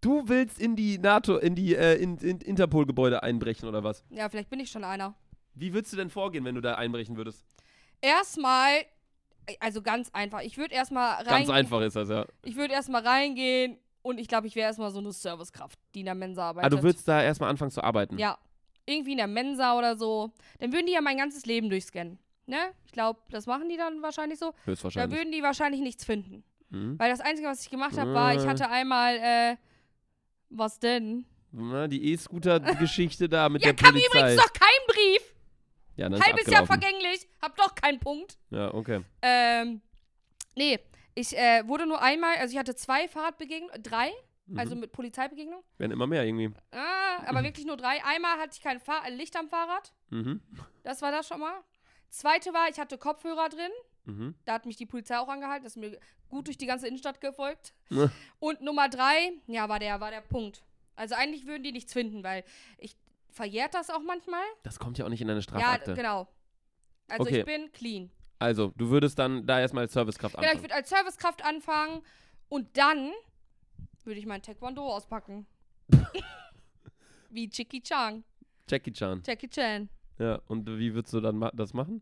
du 0.00 0.28
willst 0.28 0.58
in 0.60 0.76
die 0.76 0.98
NATO, 0.98 1.36
in 1.38 1.54
die 1.54 1.74
äh, 1.74 1.94
in, 1.96 2.18
in 2.18 2.38
Interpol-Gebäude 2.40 3.22
einbrechen 3.22 3.68
oder 3.68 3.84
was? 3.84 4.04
Ja, 4.10 4.28
vielleicht 4.28 4.50
bin 4.50 4.60
ich 4.60 4.70
schon 4.70 4.84
einer. 4.84 5.14
Wie 5.54 5.72
würdest 5.72 5.92
du 5.92 5.96
denn 5.96 6.10
vorgehen, 6.10 6.44
wenn 6.44 6.54
du 6.54 6.60
da 6.60 6.74
einbrechen 6.74 7.16
würdest? 7.16 7.44
Erstmal, 8.00 8.84
also 9.60 9.82
ganz 9.82 10.10
einfach. 10.12 10.40
Ich 10.40 10.56
würde 10.58 10.74
erstmal 10.74 11.14
reingehen. 11.16 11.46
Ganz 11.46 11.50
einfach 11.50 11.80
ist 11.82 11.94
das, 11.96 12.08
ja. 12.08 12.26
Ich 12.42 12.56
würde 12.56 12.74
erstmal 12.74 13.06
reingehen, 13.06 13.76
Und 14.02 14.18
ich 14.18 14.26
glaube, 14.28 14.46
ich 14.48 14.56
wäre 14.56 14.66
erstmal 14.66 14.90
so 14.90 14.98
eine 14.98 15.12
Servicekraft, 15.12 15.78
die 15.94 16.00
in 16.00 16.06
der 16.06 16.14
Mensa 16.16 16.48
arbeitet. 16.48 16.72
Ah, 16.72 16.76
du 16.76 16.82
würdest 16.82 17.06
da 17.06 17.22
erstmal 17.22 17.50
anfangen 17.50 17.70
zu 17.70 17.84
arbeiten. 17.84 18.18
Ja. 18.18 18.38
Irgendwie 18.84 19.12
in 19.12 19.18
der 19.18 19.28
Mensa 19.28 19.78
oder 19.78 19.96
so. 19.96 20.32
Dann 20.58 20.72
würden 20.72 20.86
die 20.86 20.92
ja 20.92 21.00
mein 21.00 21.16
ganzes 21.18 21.46
Leben 21.46 21.70
durchscannen. 21.70 22.18
Ne? 22.46 22.58
Ich 22.84 22.92
glaube, 22.92 23.20
das 23.30 23.46
machen 23.46 23.68
die 23.68 23.76
dann 23.76 24.02
wahrscheinlich 24.02 24.38
so. 24.38 24.50
Da 24.50 24.56
Höchstwahrscheinlich. 24.72 25.18
würden 25.18 25.32
die 25.32 25.42
wahrscheinlich 25.42 25.80
nichts 25.80 26.04
finden. 26.04 26.42
Mhm. 26.70 26.98
Weil 26.98 27.10
das 27.10 27.20
Einzige, 27.20 27.48
was 27.48 27.62
ich 27.62 27.70
gemacht 27.70 27.96
habe, 27.96 28.12
war, 28.14 28.34
ich 28.34 28.42
Äh. 28.42 28.48
hatte 28.48 28.68
einmal, 28.68 29.16
äh, 29.16 29.56
was 30.50 30.78
denn? 30.80 31.24
Na, 31.52 31.86
die 31.86 32.12
E-Scooter-Geschichte 32.12 33.28
da 33.28 33.48
mit 33.48 33.62
Ja, 33.64 33.72
der 33.72 33.76
kam 33.84 33.92
Polizei. 33.94 34.18
übrigens 34.18 34.42
doch 34.42 34.52
kein 34.52 34.86
Brief. 34.88 35.34
ja, 35.96 36.08
dann 36.08 36.14
ist 36.18 36.26
Halbes 36.26 36.46
Jahr 36.46 36.62
abgelaufen. 36.62 36.82
vergänglich. 36.82 37.28
Hab 37.40 37.56
doch 37.56 37.74
keinen 37.74 38.00
Punkt. 38.00 38.38
Ja, 38.50 38.72
okay. 38.74 39.02
Ähm, 39.20 39.80
nee, 40.56 40.78
ich 41.14 41.36
äh, 41.36 41.66
wurde 41.68 41.86
nur 41.86 42.00
einmal, 42.02 42.36
also 42.36 42.52
ich 42.52 42.58
hatte 42.58 42.74
zwei 42.74 43.06
Fahrradbegegnungen, 43.08 43.82
drei, 43.82 44.10
Mhm. 44.46 44.58
also 44.58 44.74
mit 44.74 44.90
Polizeibegegnungen. 44.92 45.62
Werden 45.78 45.92
immer 45.92 46.06
mehr 46.08 46.24
irgendwie. 46.24 46.50
Ah, 46.72 47.22
aber 47.26 47.42
wirklich 47.44 47.64
nur 47.66 47.76
drei. 47.76 48.02
Einmal 48.04 48.38
hatte 48.38 48.50
ich 48.54 48.60
kein 48.62 48.80
Fahr 48.80 49.06
äh, 49.06 49.10
Licht 49.14 49.36
am 49.36 49.48
Fahrrad. 49.48 49.92
Mhm. 50.10 50.40
Das 50.82 51.00
war 51.02 51.12
das 51.12 51.28
schon 51.28 51.38
mal. 51.38 51.60
Zweite 52.12 52.52
war, 52.52 52.68
ich 52.68 52.78
hatte 52.78 52.98
Kopfhörer 52.98 53.48
drin. 53.48 53.70
Mhm. 54.04 54.34
Da 54.44 54.54
hat 54.54 54.66
mich 54.66 54.76
die 54.76 54.86
Polizei 54.86 55.18
auch 55.18 55.28
angehalten. 55.28 55.64
Das 55.64 55.72
ist 55.74 55.80
mir 55.80 55.98
gut 56.28 56.46
durch 56.46 56.58
die 56.58 56.66
ganze 56.66 56.86
Innenstadt 56.86 57.20
gefolgt. 57.20 57.72
Ja. 57.90 58.10
Und 58.38 58.60
Nummer 58.60 58.88
drei, 58.88 59.32
ja, 59.46 59.68
war 59.68 59.78
der, 59.78 60.00
war 60.00 60.10
der 60.10 60.20
Punkt. 60.20 60.62
Also 60.94 61.14
eigentlich 61.14 61.46
würden 61.46 61.62
die 61.62 61.72
nichts 61.72 61.92
finden, 61.92 62.22
weil 62.22 62.44
ich 62.78 62.96
verjährt 63.30 63.74
das 63.74 63.90
auch 63.90 64.02
manchmal. 64.02 64.42
Das 64.62 64.78
kommt 64.78 64.98
ja 64.98 65.04
auch 65.04 65.08
nicht 65.08 65.20
in 65.22 65.28
deine 65.28 65.38
Ja, 65.38 65.42
Strafakte. 65.42 65.94
genau. 65.94 66.28
Also 67.08 67.22
Okay. 67.22 67.40
ich 67.40 67.44
bin 67.46 67.72
clean. 67.72 68.10
Also, 68.38 68.72
du 68.76 68.90
würdest 68.90 69.18
dann 69.18 69.46
da 69.46 69.60
erstmal 69.60 69.84
als 69.84 69.92
Servicekraft 69.92 70.34
Genau, 70.34 70.44
ich 70.44 70.50
anfangen. 70.50 70.64
würde 70.64 70.74
als 70.74 70.88
Servicekraft 70.90 71.44
anfangen 71.44 72.02
und 72.48 72.76
dann 72.76 73.12
würde 74.04 74.18
ich 74.18 74.26
mein 74.26 74.42
Taekwondo 74.42 74.84
auspacken. 74.86 75.46
Wie 77.30 77.48
Chicky 77.48 77.80
Chang. 77.80 78.24
Jackie 78.68 78.92
Chan. 78.92 79.22
Jackie 79.24 79.48
Chan. 79.48 79.88
Ja, 80.22 80.40
und 80.46 80.68
wie 80.78 80.94
würdest 80.94 81.12
du 81.14 81.20
dann 81.20 81.36
ma 81.36 81.50
das 81.52 81.74
machen? 81.74 82.00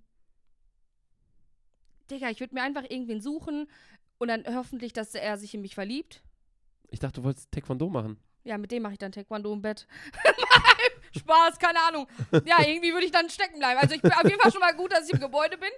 Digga, 2.11 2.29
ich 2.29 2.39
würde 2.41 2.55
mir 2.55 2.63
einfach 2.63 2.83
irgendwen 2.83 3.23
suchen 3.23 3.67
und 4.19 4.29
dann 4.29 4.45
hoffentlich, 4.55 4.93
dass 4.93 5.15
er 5.15 5.39
sich 5.39 5.55
in 5.55 5.63
mich 5.63 5.75
verliebt. 5.75 6.23
Ich 6.91 6.99
dachte, 6.99 7.23
du 7.23 7.25
wolltest 7.25 7.51
Taekwondo 7.51 7.89
machen. 7.89 8.19
Ja, 8.45 8.59
mit 8.59 8.73
dem 8.73 8.83
mache 8.83 8.93
ich 8.93 8.99
dann 8.99 9.11
Taekwondo 9.11 9.51
im 9.55 9.63
Bett. 9.63 9.87
Spaß, 11.19 11.59
keine 11.59 11.81
Ahnung. 11.81 12.09
Ja, 12.45 12.59
irgendwie 12.61 12.93
würde 12.93 13.07
ich 13.07 13.11
dann 13.11 13.31
stecken 13.31 13.59
bleiben. 13.59 13.81
Also 13.81 13.95
ich 13.95 14.03
bin 14.03 14.13
auf 14.13 14.25
jeden 14.25 14.39
Fall 14.39 14.53
schon 14.53 14.61
mal 14.61 14.75
gut, 14.75 14.93
dass 14.93 15.07
ich 15.07 15.15
im 15.15 15.21
Gebäude 15.21 15.57
bin. 15.57 15.71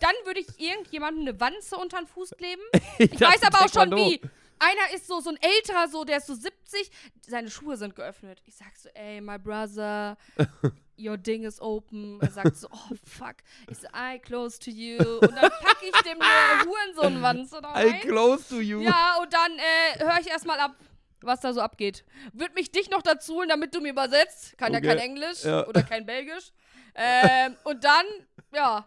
Dann 0.00 0.14
würde 0.26 0.40
ich 0.40 0.60
irgendjemandem 0.60 1.26
eine 1.26 1.40
Wanze 1.40 1.76
unter 1.76 1.96
den 1.96 2.06
Fuß 2.06 2.32
kleben. 2.36 2.62
Ich 2.98 3.18
weiß 3.18 3.42
aber 3.44 3.64
auch 3.64 3.72
schon 3.72 3.96
wie. 3.96 4.20
Einer 4.58 4.94
ist 4.94 5.06
so, 5.06 5.20
so 5.20 5.30
ein 5.30 5.38
älterer, 5.40 5.88
so, 5.88 6.04
der 6.04 6.18
ist 6.18 6.26
so 6.26 6.34
70, 6.34 6.90
seine 7.26 7.50
Schuhe 7.50 7.76
sind 7.76 7.94
geöffnet. 7.94 8.42
Ich 8.44 8.56
sag 8.56 8.76
so, 8.76 8.88
ey, 8.94 9.20
my 9.20 9.38
brother, 9.38 10.16
your 10.98 11.16
ding 11.16 11.44
is 11.44 11.60
open. 11.60 12.20
Er 12.20 12.30
sagt 12.30 12.56
so, 12.56 12.68
oh 12.72 12.94
fuck. 13.04 13.36
Ich 13.70 13.78
so, 13.78 13.86
I 13.94 14.18
close 14.18 14.58
to 14.58 14.70
you. 14.70 14.98
Und 14.98 15.30
dann 15.36 15.50
packe 15.50 15.84
ich 15.86 16.02
dem 16.02 16.18
eine 16.20 16.64
Hurensohnwanze 16.66 17.60
da 17.62 17.80
I 17.80 17.88
rein. 17.90 18.00
close 18.00 18.48
to 18.48 18.60
you. 18.60 18.80
Ja, 18.80 19.16
und 19.22 19.32
dann 19.32 19.52
äh, 19.58 20.04
höre 20.04 20.20
ich 20.20 20.26
erstmal 20.28 20.58
ab, 20.58 20.74
was 21.20 21.40
da 21.40 21.52
so 21.52 21.60
abgeht. 21.60 22.04
Würde 22.32 22.54
mich 22.54 22.70
dich 22.70 22.90
noch 22.90 23.02
dazu 23.02 23.34
holen, 23.34 23.48
damit 23.48 23.74
du 23.74 23.80
mir 23.80 23.90
übersetzt. 23.90 24.56
Kann 24.58 24.74
Okay. 24.74 24.84
ja 24.86 24.94
kein 24.94 24.98
Englisch 25.02 25.44
Ja. 25.44 25.66
oder 25.66 25.82
kein 25.82 26.04
Belgisch. 26.06 26.52
Ähm, 26.94 27.56
und 27.64 27.84
dann, 27.84 28.04
ja, 28.52 28.86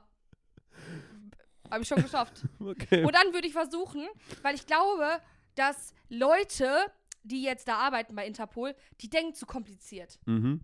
habe 1.70 1.82
ich 1.84 1.88
schon 1.88 2.02
geschafft. 2.02 2.42
Okay. 2.60 3.04
Und 3.06 3.16
dann 3.16 3.34
würde 3.34 3.48
ich 3.48 3.54
versuchen, 3.54 4.08
weil 4.42 4.56
ich 4.56 4.66
glaube, 4.68 5.20
dass 5.56 5.94
Leute, 6.10 6.76
die 7.24 7.44
jetzt 7.44 7.68
da 7.68 7.78
arbeiten 7.78 8.16
bei 8.16 8.26
Interpol, 8.26 8.76
die 9.02 9.10
denken 9.10 9.34
zu 9.34 9.46
kompliziert. 9.46 10.20
Mhm. 10.26 10.62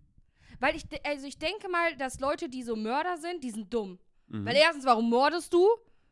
Weil 0.59 0.75
ich, 0.75 0.83
also 1.05 1.27
ich 1.27 1.37
denke 1.37 1.69
mal, 1.69 1.95
dass 1.97 2.19
Leute, 2.19 2.49
die 2.49 2.63
so 2.63 2.75
Mörder 2.75 3.17
sind, 3.17 3.43
die 3.43 3.51
sind 3.51 3.71
dumm. 3.73 3.99
Mhm. 4.27 4.45
Weil 4.45 4.55
erstens, 4.55 4.85
warum 4.85 5.09
mordest 5.09 5.53
du? 5.53 5.67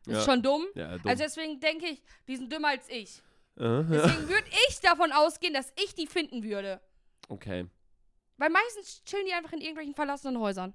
Ist 0.06 0.14
Ja. 0.14 0.20
schon 0.22 0.42
dumm. 0.42 0.64
ja, 0.74 0.98
dumm. 0.98 1.08
Also 1.10 1.24
deswegen 1.24 1.58
denke 1.58 1.86
ich, 1.86 2.02
die 2.28 2.36
sind 2.36 2.52
dümmer 2.52 2.68
als 2.68 2.88
ich. 2.88 3.20
Äh, 3.58 3.64
ja. 3.64 3.82
Deswegen 3.82 4.28
würde 4.28 4.46
ich 4.68 4.80
davon 4.80 5.10
ausgehen, 5.12 5.52
dass 5.54 5.72
ich 5.82 5.94
die 5.94 6.06
finden 6.06 6.44
würde. 6.44 6.80
Okay. 7.28 7.66
Weil 8.36 8.50
meistens 8.50 9.02
chillen 9.04 9.26
die 9.26 9.32
einfach 9.32 9.52
in 9.52 9.60
irgendwelchen 9.60 9.94
verlassenen 9.94 10.38
Häusern. 10.38 10.74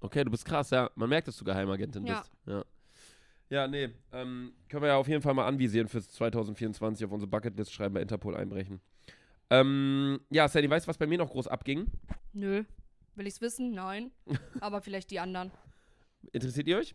Okay, 0.00 0.22
du 0.24 0.30
bist 0.30 0.44
krass, 0.44 0.70
ja. 0.70 0.90
Man 0.94 1.08
merkt, 1.08 1.28
dass 1.28 1.36
du 1.36 1.44
Geheimagentin 1.44 2.06
Ja. 2.06 2.20
bist. 2.20 2.32
Ja. 2.46 2.64
Ja, 3.52 3.68
nee. 3.68 3.90
Ähm, 4.12 4.54
können 4.70 4.82
wir 4.82 4.88
ja 4.88 4.96
auf 4.96 5.06
jeden 5.08 5.20
Fall 5.20 5.34
mal 5.34 5.46
anvisieren 5.46 5.86
fürs 5.86 6.08
2024 6.12 7.04
auf 7.04 7.12
unsere 7.12 7.28
Bucketlist 7.28 7.70
schreiben, 7.70 7.92
bei 7.92 8.00
Interpol 8.00 8.34
einbrechen. 8.34 8.80
Ähm, 9.50 10.20
ja, 10.30 10.48
Sandy, 10.48 10.70
weißt 10.70 10.86
du, 10.86 10.88
was 10.88 10.96
bei 10.96 11.06
mir 11.06 11.18
noch 11.18 11.28
groß 11.28 11.48
abging? 11.48 11.90
Nö. 12.32 12.64
Will 13.14 13.26
ich's 13.26 13.42
wissen? 13.42 13.72
Nein. 13.74 14.10
Aber 14.60 14.80
vielleicht 14.80 15.10
die 15.10 15.20
anderen. 15.20 15.50
Interessiert 16.32 16.66
ihr 16.66 16.78
euch? 16.78 16.94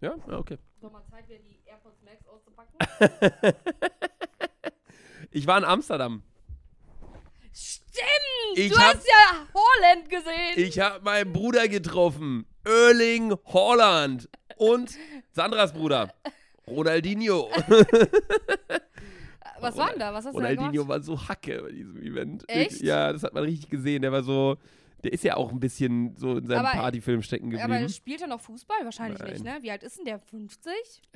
Ja? 0.00 0.16
Ja, 0.26 0.38
okay. 0.38 0.56
Noch 0.80 0.90
mal 0.90 1.04
Zeit, 1.04 1.28
wieder 1.28 1.40
die 1.40 1.58
AirPods 1.66 2.00
Max 2.02 2.26
auszupacken. 2.26 2.78
Ich 5.32 5.46
war 5.46 5.58
in 5.58 5.64
Amsterdam. 5.64 6.24
Stimmt! 7.52 8.56
Ich 8.56 8.72
du 8.72 8.78
hab- 8.78 8.96
hast 8.96 9.06
ja 9.06 9.46
Holland 9.54 10.08
gesehen! 10.10 10.54
Ich 10.56 10.80
habe 10.80 11.04
meinen 11.04 11.32
Bruder 11.32 11.68
getroffen. 11.68 12.46
Erling 12.64 13.34
Holland. 13.44 14.28
Und 14.60 14.96
Sandras 15.32 15.72
Bruder. 15.72 16.12
Ronaldinho. 16.66 17.48
Was 19.60 19.76
war 19.76 19.90
denn 19.90 19.98
da? 19.98 20.12
Was 20.14 20.24
hast 20.26 20.34
du 20.36 20.40
da 20.40 20.48
Ronaldinho 20.48 20.88
war 20.88 21.00
so 21.02 21.18
Hacke 21.28 21.62
bei 21.62 21.72
diesem 21.72 22.00
Event. 22.02 22.44
Echt? 22.48 22.80
Ja, 22.82 23.12
das 23.12 23.22
hat 23.22 23.34
man 23.34 23.44
richtig 23.44 23.68
gesehen. 23.70 24.02
Der 24.02 24.12
war 24.12 24.22
so, 24.22 24.56
der 25.04 25.12
ist 25.12 25.24
ja 25.24 25.36
auch 25.36 25.50
ein 25.50 25.60
bisschen 25.60 26.14
so 26.16 26.36
in 26.38 26.46
seinem 26.46 26.64
Aber- 26.66 26.78
Partyfilm 26.78 27.22
stecken 27.22 27.54
Aber 27.56 27.74
geblieben. 27.74 27.88
spielt 27.92 28.20
er 28.22 28.28
noch 28.28 28.40
Fußball? 28.40 28.78
Wahrscheinlich 28.84 29.18
Nein. 29.18 29.32
nicht, 29.32 29.44
ne? 29.44 29.58
Wie 29.62 29.70
alt 29.70 29.82
ist 29.82 29.98
denn 29.98 30.04
der? 30.06 30.18
50? 30.18 30.72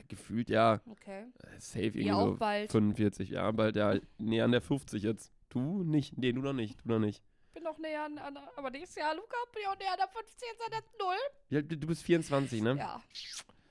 Gefühlt 0.09 0.51
ja, 0.51 0.81
Okay. 0.91 1.25
äh, 1.43 1.47
safe 1.59 1.85
irgendwie 1.87 2.07
Ja, 2.07 2.17
auch 2.17 2.29
so 2.33 2.37
bald. 2.37 2.71
45, 2.73 3.31
ja, 3.31 3.51
bald 3.53 3.77
ja, 3.77 3.95
näher 4.19 4.45
an 4.45 4.53
der 4.53 4.61
50 4.63 5.03
jetzt. 5.03 5.31
Du 5.51 5.83
nicht? 5.85 6.17
Nee, 6.19 6.33
du 6.33 6.41
noch 6.41 6.53
nicht, 6.55 6.79
du 6.85 6.89
noch 6.89 6.99
nicht. 6.99 7.23
Bin 7.55 7.63
noch 7.63 7.79
näher 7.79 8.05
an, 8.05 8.19
an 8.19 8.37
aber 8.57 8.71
nächstes 8.71 8.97
Jahr, 8.97 9.15
Luca, 9.15 9.37
bin 9.53 9.63
ich 9.63 9.69
auch 9.69 9.79
näher 9.79 9.93
an 9.93 9.99
der 9.99 10.09
15 10.09 10.49
seit 10.59 10.73
der 10.73 10.83
0. 10.99 11.15
Ja, 11.51 11.63
du 11.63 11.87
bist 11.87 12.03
24, 12.03 12.63
ne? 12.63 12.77
Ja. 12.77 13.01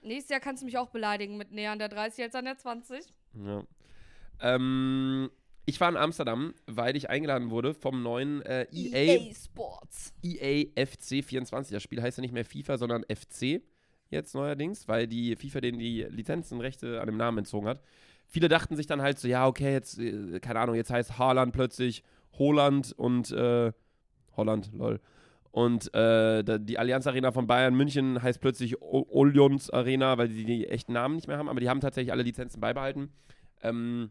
Nächstes 0.02 0.30
Jahr 0.30 0.40
kannst 0.40 0.62
du 0.62 0.66
mich 0.66 0.78
auch 0.78 0.90
beleidigen 0.90 1.38
mit 1.38 1.52
näher 1.52 1.72
an 1.72 1.80
der 1.80 1.90
30 1.90 2.24
als 2.24 2.36
an 2.36 2.46
der 2.46 2.58
20. 2.58 3.06
Ja. 3.46 3.64
Ähm, 4.40 5.30
ich 5.66 5.80
war 5.80 5.90
in 5.90 5.98
Amsterdam, 5.98 6.54
weil 6.66 6.96
ich 6.96 7.10
eingeladen 7.10 7.50
wurde 7.50 7.74
vom 7.74 8.04
neuen 8.04 8.42
äh, 8.44 8.68
EA, 8.72 9.34
Sports. 9.34 10.14
EA 10.22 10.66
FC 10.86 11.24
24. 11.24 11.74
Das 11.74 11.84
Spiel 11.84 12.02
heißt 12.02 12.18
ja 12.18 12.22
nicht 12.22 12.34
mehr 12.34 12.46
FIFA, 12.46 12.78
sondern 12.78 13.04
FC 13.04 13.62
jetzt 14.10 14.36
neuerdings, 14.36 14.88
weil 14.88 15.08
die 15.08 15.36
FIFA 15.36 15.62
denen 15.62 15.80
die 15.80 16.04
Lizenzenrechte 16.04 17.02
an 17.02 17.08
dem 17.08 17.18
Namen 17.18 17.40
entzogen 17.40 17.68
hat. 17.68 17.82
Viele 18.28 18.48
dachten 18.48 18.76
sich 18.76 18.88
dann 18.88 19.02
halt 19.02 19.20
so, 19.20 19.28
ja, 19.28 19.48
okay, 19.48 19.74
jetzt, 19.74 20.00
äh, 20.00 20.40
keine 20.40 20.60
Ahnung, 20.60 20.76
jetzt 20.76 20.92
heißt 20.92 21.18
Haaland 21.18 21.54
plötzlich 21.54 22.04
Holland 22.38 22.94
und 22.98 23.32
äh, 23.32 23.72
Holland, 24.36 24.72
lol. 24.74 25.00
Und 25.52 25.94
äh, 25.94 26.44
die 26.60 26.80
Allianz 26.80 27.06
Arena 27.06 27.32
von 27.32 27.46
Bayern 27.46 27.76
München 27.76 28.22
heißt 28.24 28.42
plötzlich 28.42 28.76
Allianz 28.82 29.70
Arena, 29.70 30.18
weil 30.18 30.30
sie 30.32 30.46
die 30.46 30.68
echten 30.68 30.94
Namen 30.94 31.16
nicht 31.16 31.28
mehr 31.28 31.38
haben, 31.38 31.48
aber 31.50 31.60
die 31.60 31.70
haben 31.70 31.80
tatsächlich 31.80 32.12
alle 32.12 32.24
Lizenzen 32.24 32.60
beibehalten. 32.60 33.12
Ähm, 33.62 34.10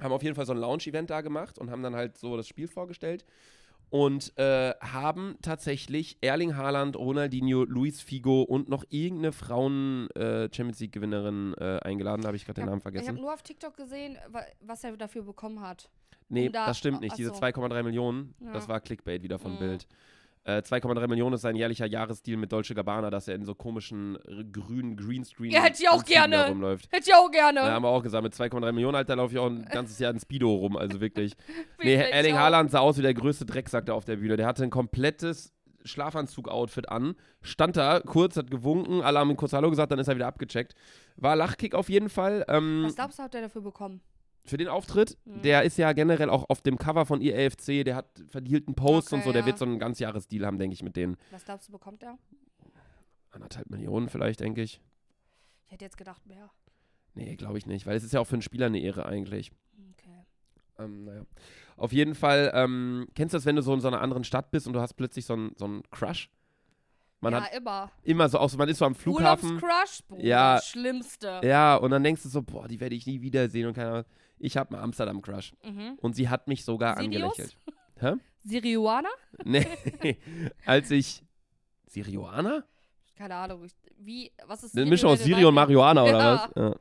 haben 0.00 0.12
auf 0.12 0.22
jeden 0.22 0.36
Fall 0.36 0.46
so 0.46 0.52
ein 0.52 0.58
Launch-Event 0.58 1.10
da 1.10 1.20
gemacht 1.20 1.58
und 1.58 1.70
haben 1.72 1.82
dann 1.82 1.96
halt 1.96 2.16
so 2.16 2.36
das 2.36 2.46
Spiel 2.46 2.68
vorgestellt 2.68 3.24
und 3.90 4.32
äh, 4.38 4.74
haben 4.80 5.36
tatsächlich 5.42 6.18
Erling 6.20 6.56
Haaland, 6.56 6.94
Ronaldinho, 6.96 7.64
Luis 7.64 8.00
Figo 8.00 8.42
und 8.42 8.68
noch 8.68 8.84
irgendeine 8.90 9.32
Frauen-Champions 9.32 10.78
League-Gewinnerin 10.80 11.54
äh, 11.58 11.78
eingeladen. 11.80 12.22
Da 12.22 12.28
habe 12.28 12.36
ich 12.36 12.44
gerade 12.44 12.60
den 12.60 12.66
Namen 12.66 12.78
Ich 12.80 12.84
habe 12.86 12.94
vergessen. 12.96 13.20
nur 13.20 13.32
auf 13.34 13.42
TikTok 13.42 13.76
gesehen, 13.76 14.16
wa- 14.28 14.44
was 14.60 14.84
er 14.84 14.96
dafür 14.96 15.22
bekommen 15.22 15.60
hat. 15.60 15.90
Nee, 16.28 16.46
um 16.48 16.52
da- 16.52 16.66
das 16.66 16.78
stimmt 16.78 17.00
nicht. 17.00 17.16
Diese 17.18 17.30
so. 17.30 17.34
2,3 17.36 17.82
Millionen, 17.82 18.34
Ja. 18.40 18.52
das 18.52 18.68
war 18.68 18.80
Clickbait 18.80 19.22
wieder 19.22 19.38
von 19.38 19.54
Mhm. 19.54 19.58
Bild. 19.58 19.86
Äh, 20.44 20.62
2,3 20.62 21.08
Millionen 21.08 21.34
ist 21.34 21.42
sein 21.42 21.56
jährlicher 21.56 21.84
Jahresdeal 21.86 22.38
mit 22.38 22.50
Dolce 22.52 22.74
Gabbana, 22.74 23.10
dass 23.10 23.28
er 23.28 23.34
in 23.34 23.44
so 23.44 23.54
komischen 23.54 24.16
äh, 24.26 24.44
grünen 24.44 24.96
Greenscreen 24.96 25.50
Ja, 25.50 25.62
hätte 25.62 25.82
ich 25.82 25.88
auch 25.90 26.02
gerne. 26.04 26.48
rumläuft. 26.48 26.90
Hätte 26.90 27.10
ich 27.10 27.14
auch 27.14 27.30
gerne. 27.30 27.60
Da 27.60 27.72
haben 27.72 27.82
wir 27.82 27.88
auch 27.88 28.02
gesagt, 28.02 28.22
mit 28.22 28.32
2,3 28.34 28.72
Millionen, 28.72 28.94
Alter, 28.94 29.16
laufe 29.16 29.34
ich 29.34 29.38
auch 29.38 29.46
ein 29.50 29.64
ganzes 29.70 29.98
Jahr 29.98 30.10
in 30.10 30.18
Speedo 30.20 30.54
rum, 30.54 30.76
also 30.76 31.00
wirklich. 31.02 31.34
Nee, 31.82 31.94
Erling. 31.96 32.36
Haaland 32.38 32.70
sah 32.70 32.78
aus 32.80 32.96
wie 32.96 33.02
der 33.02 33.12
größte 33.14 33.44
Drecksack 33.44 33.84
da 33.86 33.92
auf 33.92 34.06
der 34.06 34.16
Bühne. 34.16 34.36
Der 34.38 34.46
hatte 34.46 34.62
ein 34.62 34.70
komplettes 34.70 35.52
Schlafanzug-Outfit 35.84 36.88
an, 36.88 37.14
stand 37.42 37.76
da 37.76 38.00
kurz, 38.00 38.36
hat 38.36 38.50
gewunken, 38.50 39.02
alle 39.02 39.18
haben 39.18 39.36
kurz 39.36 39.52
Hallo 39.52 39.68
gesagt, 39.70 39.92
dann 39.92 39.98
ist 39.98 40.08
er 40.08 40.14
wieder 40.16 40.26
abgecheckt. 40.26 40.74
War 41.16 41.36
Lachkick 41.36 41.74
auf 41.74 41.88
jeden 41.90 42.08
Fall. 42.08 42.44
Ähm, 42.48 42.84
Was 42.86 42.94
glaubst 42.94 43.18
du, 43.18 43.22
hat 43.22 43.34
er 43.34 43.42
dafür 43.42 43.62
bekommen? 43.62 44.00
Für 44.48 44.56
den 44.56 44.68
Auftritt, 44.68 45.16
Mhm. 45.24 45.42
der 45.42 45.62
ist 45.62 45.78
ja 45.78 45.92
generell 45.92 46.30
auch 46.30 46.48
auf 46.48 46.60
dem 46.62 46.78
Cover 46.78 47.06
von 47.06 47.20
EAFC, 47.20 47.84
der 47.84 47.96
hat 47.96 48.06
verdielten 48.28 48.74
Posts 48.74 49.12
und 49.12 49.18
Okay, 49.20 49.28
so, 49.28 49.32
der 49.32 49.40
ja. 49.42 49.46
wird 49.46 49.58
so 49.58 49.64
einen 49.64 49.78
Ganzjahresdeal 49.78 50.46
haben, 50.46 50.58
denke 50.58 50.74
ich, 50.74 50.82
mit 50.82 50.96
denen. 50.96 51.16
Was 51.30 51.44
glaubst 51.44 51.68
du, 51.68 51.72
bekommt 51.72 52.02
er? 52.02 52.18
Anderthalb 53.30 53.70
Millionen 53.70 54.08
vielleicht, 54.08 54.40
denke 54.40 54.62
ich. 54.62 54.80
Ich 55.66 55.72
hätte 55.72 55.84
jetzt 55.84 55.98
gedacht, 55.98 56.26
mehr. 56.26 56.50
Nee, 57.14 57.36
glaube 57.36 57.58
ich 57.58 57.66
nicht, 57.66 57.86
weil 57.86 57.96
es 57.96 58.04
ist 58.04 58.12
ja 58.12 58.20
auch 58.20 58.26
für 58.26 58.34
einen 58.36 58.42
Spieler 58.42 58.66
eine 58.66 58.78
Ehre 58.80 59.06
eigentlich. 59.06 59.50
Okay. 59.92 60.24
ähm, 60.78 61.04
naja. 61.04 61.22
Auf 61.76 61.92
jeden 61.92 62.14
Fall, 62.14 62.50
ähm, 62.54 63.06
kennst 63.14 63.34
du 63.34 63.36
das, 63.36 63.44
wenn 63.46 63.56
du 63.56 63.62
so 63.62 63.74
in 63.74 63.80
so 63.80 63.88
einer 63.88 64.00
anderen 64.00 64.24
Stadt 64.24 64.50
bist 64.50 64.66
und 64.66 64.72
du 64.72 64.80
hast 64.80 64.94
plötzlich 64.94 65.26
so 65.26 65.34
einen 65.34 65.52
so 65.56 65.64
einen 65.66 65.82
Crush? 65.90 66.30
Man 67.20 67.32
ja, 67.32 67.40
hat 67.42 67.52
immer. 67.54 67.90
immer 68.04 68.28
so, 68.28 68.38
auch 68.38 68.48
so, 68.48 68.56
man 68.58 68.68
ist 68.68 68.78
so 68.78 68.84
am 68.84 68.94
Flughafen. 68.94 69.56
Urlaubscrush, 69.56 70.02
Bruder, 70.06 70.24
Ja. 70.24 70.54
das 70.56 70.66
Schlimmste. 70.68 71.40
Ja, 71.42 71.74
und 71.76 71.90
dann 71.90 72.04
denkst 72.04 72.22
du 72.22 72.28
so, 72.28 72.42
boah, 72.42 72.68
die 72.68 72.78
werde 72.78 72.94
ich 72.94 73.06
nie 73.06 73.20
wiedersehen 73.20 73.66
und 73.66 73.74
keine 73.74 73.90
Ahnung. 73.90 74.04
Ich 74.38 74.56
habe 74.56 74.74
einen 74.74 74.84
Amsterdam-Crush. 74.84 75.52
Mhm. 75.64 75.98
Und 76.00 76.14
sie 76.14 76.28
hat 76.28 76.46
mich 76.46 76.64
sogar 76.64 76.96
Sirius? 76.96 77.32
angelächelt. 77.32 77.56
Hä? 78.00 78.12
Siriuana? 78.44 79.08
Nee, 79.44 79.66
als 80.64 80.90
ich. 80.92 81.24
Sirioana? 81.88 82.64
Keine 83.16 83.34
Ahnung. 83.34 83.66
Wie, 83.98 84.30
was 84.46 84.62
ist 84.62 84.76
Eine 84.76 84.86
Mischung 84.86 85.10
aus 85.10 85.24
Siri 85.24 85.44
und 85.44 85.54
Marihuana 85.54 86.02
oder 86.04 86.18
Ja. 86.18 86.34
was? 86.34 86.50
Ja. 86.54 86.76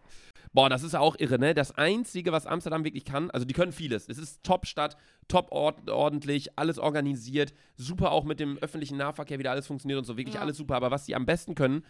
Boah, 0.57 0.69
das 0.69 0.81
ist 0.81 0.93
ja 0.93 1.01
auch 1.01 1.15
irre, 1.19 1.37
ne? 1.37 1.53
Das 1.53 1.77
Einzige, 1.77 2.31
was 2.31 2.47
Amsterdam 2.47 2.83
wirklich 2.83 3.05
kann, 3.05 3.29
also 3.29 3.45
die 3.45 3.53
können 3.53 3.71
vieles. 3.71 4.09
Es 4.09 4.17
ist 4.17 4.43
Top-Stadt, 4.43 4.97
top 5.27 5.51
ord 5.51 5.87
ordentlich, 5.87 6.57
alles 6.57 6.79
organisiert, 6.79 7.53
super 7.75 8.11
auch 8.11 8.23
mit 8.23 8.39
dem 8.39 8.57
öffentlichen 8.57 8.97
Nahverkehr, 8.97 9.37
wie 9.37 9.43
da 9.43 9.51
alles 9.51 9.67
funktioniert 9.67 9.99
und 9.99 10.05
so, 10.05 10.17
wirklich 10.17 10.33
Ja. 10.33 10.41
alles 10.41 10.57
super. 10.57 10.73
Aber 10.75 10.89
was 10.89 11.05
sie 11.05 11.13
am 11.13 11.27
besten 11.27 11.53
können, 11.53 11.85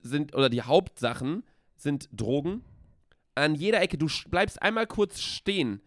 sind, 0.00 0.34
oder 0.34 0.50
die 0.50 0.60
Hauptsachen, 0.60 1.42
sind 1.74 2.10
Drogen. 2.12 2.62
An 3.34 3.54
jeder 3.54 3.80
Ecke, 3.80 3.96
du 3.96 4.08
bleibst 4.28 4.60
einmal 4.60 4.86
kurz 4.86 5.18
stehen, 5.22 5.80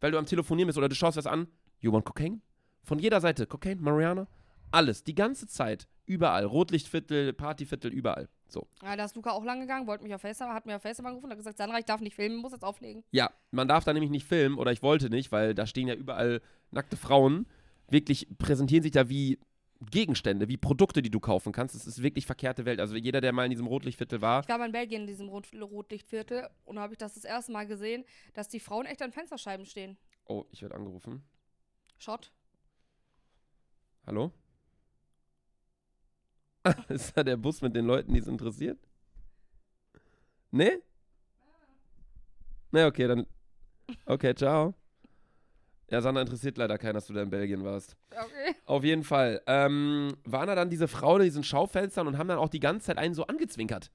weil 0.00 0.12
du 0.12 0.18
am 0.18 0.26
Telefonieren 0.26 0.68
bist 0.68 0.78
oder 0.78 0.88
du 0.88 0.94
schaust 0.94 1.16
was 1.16 1.26
an. 1.26 1.48
You 1.80 1.90
want 1.92 2.04
cocaine? 2.04 2.42
Von 2.84 3.00
jeder 3.00 3.20
Seite. 3.20 3.44
Cocaine, 3.48 3.80
Mariana, 3.80 4.28
alles. 4.70 5.02
Die 5.02 5.16
ganze 5.16 5.48
Zeit. 5.48 5.88
Überall. 6.06 6.44
Rotlichtviertel, 6.44 7.32
Partyviertel, 7.32 7.90
überall. 7.92 8.28
So. 8.52 8.66
Ja, 8.82 8.96
da 8.96 9.04
ist 9.04 9.16
Luca 9.16 9.30
auch 9.30 9.44
lang 9.44 9.60
gegangen, 9.60 9.86
wollte 9.86 10.04
mich 10.04 10.14
auf 10.14 10.20
FaceTime, 10.20 10.52
hat 10.52 10.66
mir 10.66 10.76
auf 10.76 10.82
FaceTime 10.82 11.08
angerufen 11.08 11.26
und 11.26 11.30
hat 11.32 11.38
gesagt, 11.38 11.58
Sandra, 11.58 11.78
ich 11.78 11.84
darf 11.84 12.00
nicht 12.00 12.14
filmen, 12.14 12.36
muss 12.36 12.52
jetzt 12.52 12.64
auflegen. 12.64 13.02
Ja, 13.10 13.30
man 13.50 13.68
darf 13.68 13.84
da 13.84 13.92
nämlich 13.92 14.10
nicht 14.10 14.26
filmen 14.26 14.58
oder 14.58 14.72
ich 14.72 14.82
wollte 14.82 15.10
nicht, 15.10 15.32
weil 15.32 15.54
da 15.54 15.66
stehen 15.66 15.88
ja 15.88 15.94
überall 15.94 16.42
nackte 16.70 16.96
Frauen. 16.96 17.46
Wirklich 17.88 18.28
präsentieren 18.38 18.82
sich 18.82 18.92
da 18.92 19.08
wie 19.08 19.38
Gegenstände, 19.90 20.48
wie 20.48 20.56
Produkte, 20.56 21.02
die 21.02 21.10
du 21.10 21.18
kaufen 21.18 21.52
kannst. 21.52 21.74
Das 21.74 21.86
ist 21.86 22.02
wirklich 22.02 22.26
verkehrte 22.26 22.64
Welt. 22.64 22.78
Also 22.78 22.94
jeder, 22.96 23.20
der 23.20 23.32
mal 23.32 23.44
in 23.44 23.50
diesem 23.50 23.66
Rotlichtviertel 23.66 24.20
war, 24.20 24.42
Ich 24.42 24.48
war 24.48 24.58
mal 24.58 24.66
in 24.66 24.72
Belgien 24.72 25.02
in 25.02 25.06
diesem 25.06 25.28
Rot 25.28 25.48
Rotlichtviertel 25.60 26.48
und 26.64 26.76
da 26.76 26.82
habe 26.82 26.94
ich 26.94 26.98
das 26.98 27.14
das 27.14 27.24
erste 27.24 27.52
Mal 27.52 27.66
gesehen, 27.66 28.04
dass 28.34 28.48
die 28.48 28.60
Frauen 28.60 28.86
echt 28.86 29.02
an 29.02 29.12
Fensterscheiben 29.12 29.66
stehen. 29.66 29.96
oh, 30.26 30.44
ich 30.50 30.62
werde 30.62 30.74
angerufen. 30.74 31.22
Schott. 31.98 32.32
Hallo? 34.06 34.32
ist 36.88 37.16
da 37.16 37.22
der 37.22 37.36
Bus 37.36 37.60
mit 37.62 37.74
den 37.74 37.86
Leuten, 37.86 38.12
die 38.14 38.20
es 38.20 38.26
interessiert? 38.26 38.78
Nee? 40.50 40.78
Ne, 42.70 42.86
okay, 42.86 43.06
dann. 43.06 43.26
Okay, 44.06 44.34
ciao. 44.34 44.74
Ja, 45.90 46.00
Sandra 46.00 46.22
interessiert 46.22 46.56
leider 46.56 46.78
keinen, 46.78 46.94
dass 46.94 47.06
du 47.06 47.12
da 47.12 47.22
in 47.22 47.28
Belgien 47.28 47.64
warst. 47.64 47.96
Okay. 48.10 48.56
Auf 48.64 48.82
jeden 48.82 49.04
Fall. 49.04 49.42
Ähm, 49.46 50.16
waren 50.24 50.46
da 50.46 50.54
dann 50.54 50.70
diese 50.70 50.88
Frauen 50.88 51.20
in 51.20 51.26
diesen 51.26 51.44
Schaufenstern 51.44 52.06
und 52.06 52.16
haben 52.16 52.28
dann 52.28 52.38
auch 52.38 52.48
die 52.48 52.60
ganze 52.60 52.86
Zeit 52.86 52.96
einen 52.96 53.12
so 53.12 53.26
angezwinkert. 53.26 53.90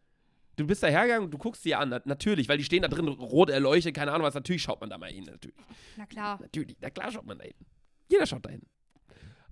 Du 0.57 0.67
bist 0.67 0.83
da 0.83 0.87
hergegangen, 0.87 1.31
du 1.31 1.37
guckst 1.39 1.63
sie 1.63 1.73
an, 1.73 1.89
na, 1.89 2.01
natürlich, 2.05 2.49
weil 2.49 2.57
die 2.57 2.63
stehen 2.63 2.83
da 2.83 2.87
drin 2.87 3.07
rot 3.07 3.49
erleuchtet, 3.49 3.95
keine 3.95 4.11
Ahnung 4.11 4.25
was, 4.25 4.33
natürlich 4.33 4.61
schaut 4.61 4.81
man 4.81 4.89
da 4.89 4.97
mal 4.97 5.09
hin, 5.09 5.23
natürlich. 5.23 5.57
Na 5.97 6.05
klar. 6.05 6.39
Natürlich, 6.41 6.77
na 6.81 6.89
klar 6.89 7.11
schaut 7.11 7.25
man 7.25 7.37
da 7.37 7.45
hin. 7.45 7.53
Jeder 8.09 8.25
schaut 8.25 8.45
da 8.45 8.49
hin. 8.49 8.61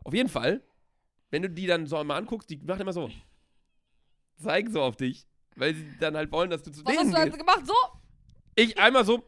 Auf 0.04 0.14
jeden 0.14 0.30
Fall, 0.30 0.62
wenn 1.36 1.42
du 1.42 1.50
die 1.50 1.68
dann 1.68 1.86
so 1.86 2.02
mal 2.06 2.16
anguckst, 2.16 2.50
die 2.50 2.56
macht 2.56 2.80
immer 2.80 2.94
so, 2.94 3.12
zeigen 4.42 4.72
so 4.72 4.82
auf 4.82 4.96
dich, 4.96 5.28
weil 5.58 5.76
sie 5.76 5.86
dann 6.00 6.16
halt 6.16 6.32
wollen, 6.32 6.50
dass 6.50 6.64
du 6.64 6.72
zu 6.72 6.86
Was 6.86 6.96
denen 6.96 7.14
hast 7.14 7.24
du 7.24 7.26
gehst. 7.26 7.40
gemacht? 7.40 7.68
So? 7.68 7.74
Ich 8.56 8.78
einmal 8.80 9.04
so, 9.04 9.22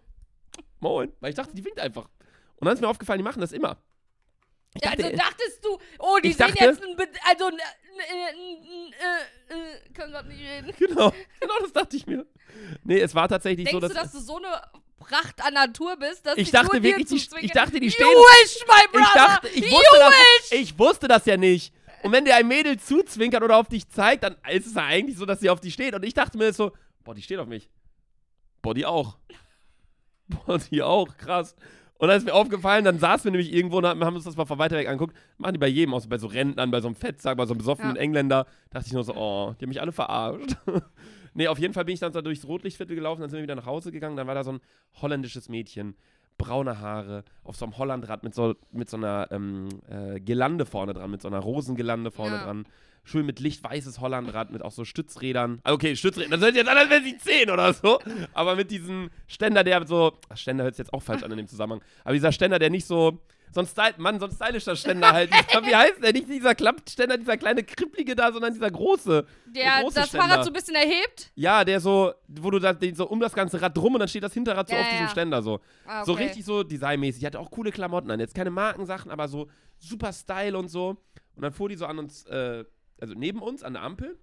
moin, 0.79 1.11
weil 1.19 1.31
ich 1.31 1.35
dachte, 1.35 1.53
die 1.53 1.65
winkt 1.65 1.81
einfach. 1.81 2.07
Und 2.55 2.65
dann 2.65 2.75
ist 2.75 2.79
mir 2.81 2.87
aufgefallen, 2.87 3.17
die 3.19 3.25
machen 3.25 3.41
das 3.41 3.51
immer. 3.51 3.75
Ich 4.73 4.81
Ja, 4.83 4.91
dachte, 4.91 5.03
also 5.03 5.17
dachtest 5.17 5.65
du, 5.65 5.77
oh, 5.99 6.17
die 6.23 6.29
Ich 6.29 6.37
sehen 6.37 6.47
dachte- 6.47 6.63
jetzt 6.63 6.81
ein, 6.81 6.95
also, 7.29 7.45
ein, 7.47 7.59
äh, 7.59 8.13
äh, 8.29 9.57
äh, 9.59 9.75
äh, 9.75 9.93
können 9.93 10.13
gerade 10.13 10.29
nicht 10.29 10.39
reden. 10.41 10.73
Genau, 10.79 11.11
genau 11.41 11.53
das 11.59 11.73
dachte 11.73 11.97
ich 11.97 12.07
mir. 12.07 12.25
Nee, 12.85 13.01
es 13.01 13.13
war 13.15 13.27
tatsächlich 13.27 13.65
Denkst 13.67 13.81
so, 13.81 13.85
du, 13.85 13.93
dass. 13.93 14.03
dass 14.03 14.11
du 14.13 14.19
so 14.21 14.37
eine 14.37 14.61
Pracht 14.97 15.43
an 15.43 15.53
Natur 15.55 15.97
bist, 15.97 16.25
dass 16.25 16.37
ich 16.37 16.51
dachte 16.51 16.81
wirklich, 16.81 17.07
die, 17.07 17.15
ich 17.45 17.51
dachte, 17.51 17.81
die 17.81 17.87
You 17.87 17.91
stehen. 17.91 18.07
wish, 18.07 18.65
my 18.65 18.87
brother! 18.93 19.03
Ich 19.07 19.13
dachte, 19.13 19.47
ich 19.49 19.65
you 19.65 19.71
wusste, 19.71 19.99
das, 19.99 20.51
ich 20.51 20.79
wusste 20.79 21.07
das 21.09 21.25
ja 21.25 21.35
nicht. 21.37 21.73
Und 22.03 22.11
wenn 22.11 22.25
der 22.25 22.35
ein 22.37 22.47
Mädel 22.47 22.79
zuzwinkert 22.79 23.43
oder 23.43 23.57
auf 23.57 23.67
dich 23.67 23.89
zeigt, 23.89 24.23
dann 24.23 24.35
ist 24.51 24.67
es 24.67 24.75
ja 24.75 24.85
eigentlich 24.85 25.17
so, 25.17 25.25
dass 25.25 25.39
sie 25.39 25.49
auf 25.49 25.59
dich 25.59 25.73
steht. 25.73 25.93
Und 25.93 26.03
ich 26.03 26.13
dachte 26.13 26.37
mir 26.37 26.53
so, 26.53 26.71
boah, 27.03 27.15
die 27.15 27.21
steht 27.21 27.39
auf 27.39 27.47
mich. 27.47 27.69
Boah, 28.61 28.73
die 28.73 28.85
auch. 28.85 29.17
Boah, 30.27 30.59
die 30.59 30.81
auch, 30.83 31.15
krass. 31.17 31.55
Und 31.99 32.09
dann 32.09 32.17
ist 32.17 32.25
mir 32.25 32.33
aufgefallen, 32.33 32.85
dann 32.85 32.99
saßen 32.99 33.23
wir 33.25 33.31
nämlich 33.31 33.51
irgendwo 33.51 33.77
und 33.77 33.85
haben 33.85 34.15
uns 34.15 34.25
das 34.25 34.35
mal 34.35 34.45
von 34.45 34.59
weiter 34.59 34.75
weg 34.77 34.87
angeguckt. 34.87 35.15
Machen 35.37 35.53
die 35.53 35.59
bei 35.59 35.67
jedem, 35.67 35.93
auch 35.93 35.99
so 35.99 36.09
bei 36.09 36.17
so 36.17 36.27
Rentnern, 36.27 36.69
bei 36.69 36.79
so 36.79 36.87
einem 36.87 36.95
Fettsack, 36.95 37.37
bei 37.37 37.45
so 37.45 37.53
einem 37.53 37.59
besoffenen 37.59 37.95
Ja. 37.95 38.01
Engländer. 38.01 38.45
Dachte 38.69 38.87
ich 38.87 38.93
nur 38.93 39.03
so, 39.03 39.15
oh, 39.15 39.55
die 39.59 39.63
haben 39.65 39.69
mich 39.69 39.81
alle 39.81 39.91
verarscht. 39.91 40.57
nee, 41.33 41.47
auf 41.47 41.57
jeden 41.57 41.73
Fall 41.73 41.85
bin 41.85 41.93
ich 41.95 41.99
dann 41.99 42.13
so 42.13 42.21
durchs 42.21 42.45
Rotlichtviertel 42.45 42.95
gelaufen, 42.95 43.21
dann 43.21 43.29
sind 43.29 43.37
wir 43.37 43.43
wieder 43.43 43.55
nach 43.55 43.65
Hause 43.65 43.91
gegangen. 43.91 44.15
Dann 44.15 44.27
war 44.27 44.35
da 44.35 44.43
so 44.43 44.51
ein 44.51 44.59
holländisches 45.01 45.49
Mädchen, 45.49 45.95
braune 46.37 46.79
Haare, 46.79 47.23
auf 47.43 47.55
so 47.55 47.65
einem 47.65 47.77
Hollandrad 47.77 48.23
mit 48.23 48.33
so, 48.35 48.55
mit 48.71 48.89
so 48.89 48.97
einer 48.97 49.27
ähm, 49.31 49.69
äh, 49.89 50.19
Girlande 50.19 50.65
vorne 50.65 50.93
dran, 50.93 51.09
mit 51.11 51.21
so 51.21 51.27
einer 51.27 51.39
Rosengirlande 51.39 52.11
vorne 52.11 52.35
Ja. 52.35 52.43
dran. 52.43 52.65
Schön 53.03 53.25
mit 53.25 53.39
lichtweißes 53.39 54.01
Hollandrad, 54.01 54.51
mit 54.51 54.61
auch 54.61 54.71
so 54.73 54.83
Stützrädern. 54.83 55.61
Ah, 55.63 55.71
Okay, 55.71 55.95
Stützräder, 55.95 56.31
das 56.31 56.41
hört 56.41 56.55
jetzt 56.55 56.67
an, 56.69 56.77
als 56.77 56.89
wären 56.89 57.03
sie 57.05 57.17
10 57.17 57.49
oder 57.49 57.71
so. 57.73 57.99
Aber 58.33 58.57
mit 58.57 58.69
diesem 58.69 59.09
Ständer, 59.27 59.63
der 59.63 59.87
so. 59.87 60.11
Ach, 60.27 60.35
Ständer 60.35 60.65
hört 60.65 60.75
sich 60.75 60.85
jetzt 60.85 60.93
auch 60.93 61.01
falsch 61.01 61.23
an 61.23 61.31
in 61.31 61.37
dem 61.37 61.47
Zusammenhang. 61.47 61.81
Aber 62.03 62.13
dieser 62.13 62.33
Ständer, 62.33 62.59
der 62.59 62.69
nicht 62.69 62.85
so. 62.85 63.19
So 63.51 63.61
ein 63.61 63.65
Style, 63.67 63.95
Mann, 63.97 64.19
so 64.19 64.25
ein 64.25 64.31
stylischer 64.31 64.75
Ständer 64.75 65.11
halt. 65.13 65.31
Wie 65.31 65.75
heißt 65.75 66.03
der? 66.03 66.13
Nicht 66.13 66.29
dieser 66.29 66.53
Klappständer, 66.53 67.17
dieser 67.17 67.37
kleine 67.37 67.63
kribbelige 67.63 68.15
da, 68.15 68.31
sondern 68.31 68.53
dieser 68.53 68.69
große. 68.69 69.25
Der 69.47 69.81
große 69.81 69.95
das 69.95 70.09
Ständer. 70.09 70.27
Fahrrad 70.27 70.43
so 70.45 70.51
ein 70.51 70.53
bisschen 70.53 70.75
erhebt? 70.75 71.31
Ja, 71.35 71.63
der 71.63 71.79
so, 71.79 72.13
wo 72.27 72.51
du 72.51 72.59
da 72.59 72.73
den 72.73 72.93
so 72.95 73.07
um 73.07 73.19
das 73.19 73.33
ganze 73.33 73.61
Rad 73.61 73.75
drum 73.75 73.93
und 73.93 73.99
dann 73.99 74.09
steht 74.09 74.23
das 74.23 74.33
Hinterrad 74.33 74.67
so 74.69 74.75
Ja, 74.75 74.81
auf 74.81 74.87
ja, 74.87 74.93
diesem. 74.93 75.07
Ständer 75.09 75.41
so. 75.41 75.59
Ah, 75.85 76.03
So 76.05 76.13
okay. 76.13 76.25
richtig 76.25 76.45
so 76.45 76.63
designmäßig. 76.63 77.25
Hatte 77.25 77.39
auch 77.39 77.49
coole 77.49 77.71
Klamotten 77.71 78.11
an. 78.11 78.19
Jetzt 78.19 78.35
keine 78.35 78.49
Markensachen, 78.51 79.09
aber 79.11 79.27
so 79.27 79.47
super 79.79 80.11
Style 80.13 80.57
und 80.57 80.67
so. 80.67 80.97
Und 81.35 81.41
dann 81.41 81.53
fuhr 81.53 81.69
die 81.69 81.75
so 81.75 81.85
an 81.85 81.99
uns, 81.99 82.25
äh, 82.25 82.65
also 82.99 83.13
neben 83.15 83.41
uns 83.41 83.63
an 83.63 83.73
der 83.73 83.81
Ampel, 83.83 84.17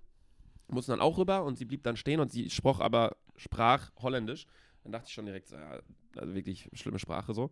mussten 0.69 0.93
dann 0.93 1.01
auch 1.01 1.19
rüber 1.19 1.45
und 1.45 1.57
sie 1.59 1.65
blieb 1.65 1.83
dann 1.85 1.97
stehen 1.97 2.21
und 2.21 2.31
sie 2.33 2.51
sprach 2.51 2.81
aber, 2.81 3.17
sprach 3.37 3.91
Holländisch. 4.03 4.47
Dann 4.83 4.93
dachte 4.93 5.07
ich 5.09 5.15
schon 5.15 5.27
direkt, 5.27 5.49
so, 5.49 5.57
ja, 5.57 5.79
also 6.17 6.35
wirklich 6.35 6.69
schlimme 6.75 6.99
Sprache 6.99 7.33
so. 7.35 7.51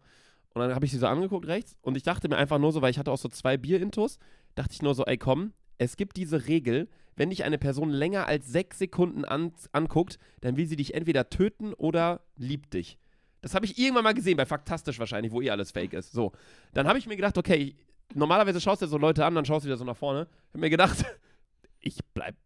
Und 0.55 0.61
dann 0.61 0.75
habe 0.75 0.85
ich 0.85 0.93
sie 0.93 0.99
so 0.99 1.07
angeguckt 1.07 1.47
rechts 1.47 1.77
und 1.81 1.97
ich 1.97 2.03
dachte 2.03 2.29
mir 2.29 2.37
einfach 2.37 2.59
nur 2.59 2.73
so, 2.73 2.83
weil 2.83 2.91
ich 2.91 2.99
hatte 2.99 3.11
auch 3.11 3.19
so 3.19 3.29
zwei 3.29 3.57
Bier-Intos, 3.57 4.19
dachte 4.55 4.73
ich 4.73 4.83
nur 4.83 4.95
so, 4.95 5.05
ey 5.05 5.17
komm, 5.17 5.53
es 5.79 5.97
gibt 5.97 6.17
diese 6.17 6.47
Regel, 6.47 6.89
wenn 7.17 7.31
dich 7.31 7.45
eine 7.45 7.59
Person 7.59 7.91
länger 7.91 8.27
als 8.27 8.47
sechs 8.49 8.79
Sekunden 8.79 9.25
an, 9.25 9.53
anguckt, 9.73 10.19
dann 10.41 10.57
will 10.57 10.67
sie 10.67 10.77
dich 10.77 10.95
entweder 10.95 11.31
töten 11.31 11.75
oder 11.75 12.21
liebt 12.37 12.75
dich. 12.75 12.99
Das 13.41 13.55
habe 13.55 13.67
ich 13.67 13.79
irgendwann 13.79 14.05
mal 14.05 14.15
gesehen, 14.15 14.37
bei 14.37 14.47
Faktastisch 14.47 14.99
wahrscheinlich, 14.99 15.33
wo 15.33 15.43
eh 15.43 15.51
alles 15.51 15.73
fake 15.73 15.95
ist. 15.95 16.13
So. 16.13 16.33
Dann 16.73 16.87
habe 16.87 16.99
ich 16.99 17.07
mir 17.07 17.17
gedacht, 17.17 17.37
okay, 17.37 17.75
normalerweise 18.15 18.61
schaust 18.61 18.83
du 18.83 18.87
so 18.87 18.99
Leute 18.99 19.25
an, 19.25 19.35
dann 19.35 19.45
schaust 19.45 19.65
du 19.65 19.69
wieder 19.69 19.77
so 19.77 19.85
nach 19.85 19.97
vorne. 19.97 20.29
Ich 20.31 20.49
habe 20.51 20.61
mir 20.61 20.71
gedacht, 20.71 21.05
ich 21.81 21.99
bleib 22.15 22.37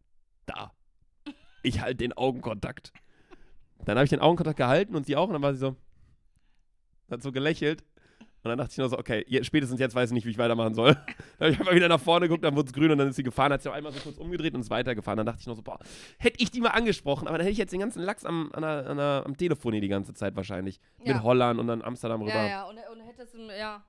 da. 0.46 0.72
Ich 1.62 1.80
halte 1.80 1.96
den 1.96 2.14
Augenkontakt. 2.14 2.92
Dann 3.84 3.98
habe 3.98 4.04
ich 4.04 4.10
den 4.10 4.20
Augenkontakt 4.20 4.56
gehalten 4.56 4.96
und 4.96 5.04
sie 5.06 5.16
auch 5.16 5.26
und 5.26 5.34
dann 5.34 5.42
war 5.42 5.52
sie 5.52 5.60
so, 5.60 5.76
hat 7.10 7.22
so 7.22 7.30
gelächelt. 7.30 7.84
Und 8.42 8.50
dann 8.50 8.58
dachte 8.58 8.70
ich 8.72 8.78
nur 8.78 8.88
so, 8.88 8.98
okay, 8.98 9.26
spätestens 9.42 9.80
jetzt 9.80 9.94
weiß 9.94 10.10
ich 10.10 10.14
nicht, 10.14 10.24
wie 10.24 10.30
ich 10.30 10.38
weitermachen 10.38 10.72
soll. 10.72 10.94
Dann 11.38 11.48
habe 11.48 11.50
ich 11.50 11.58
einfach 11.58 11.74
wieder 11.74 11.88
nach 11.88 12.00
vorne 12.00 12.28
geguckt, 12.28 12.44
dann 12.44 12.54
wurde 12.54 12.68
es 12.68 12.72
grün 12.72 12.92
und 12.92 12.98
dann 12.98 13.08
ist 13.08 13.16
sie 13.16 13.24
gefahren, 13.24 13.52
hat 13.52 13.60
sich 13.60 13.70
auch 13.70 13.74
einmal 13.74 13.92
so 13.92 13.98
kurz 13.98 14.16
umgedreht 14.18 14.54
und 14.54 14.60
ist 14.60 14.70
weitergefahren. 14.70 15.16
Dann 15.16 15.26
dachte 15.26 15.40
ich 15.40 15.46
nur 15.46 15.56
so, 15.56 15.62
boah, 15.62 15.80
hätte 16.18 16.40
ich 16.40 16.52
die 16.52 16.60
mal 16.60 16.70
angesprochen, 16.70 17.26
aber 17.26 17.38
dann 17.38 17.44
hätte 17.44 17.52
ich 17.52 17.58
jetzt 17.58 17.72
den 17.72 17.80
ganzen 17.80 18.02
Lachs 18.02 18.24
am, 18.24 18.50
an 18.52 18.62
der, 18.62 18.86
an 18.86 18.96
der, 18.96 19.22
am 19.26 19.36
Telefon 19.36 19.72
hier 19.72 19.82
die 19.82 19.88
ganze 19.88 20.14
Zeit 20.14 20.36
wahrscheinlich. 20.36 20.80
Ja. 21.02 21.14
Mit 21.14 21.24
Holland 21.24 21.58
und 21.58 21.66
dann 21.66 21.82
Amsterdam 21.82 22.22
rüber. 22.22 22.34
Ja, 22.34 22.46
ja, 22.46 22.64
und, 22.64 22.78
und 22.92 23.00
hättest 23.00 23.34
du, 23.34 23.50
ja. 23.50 23.84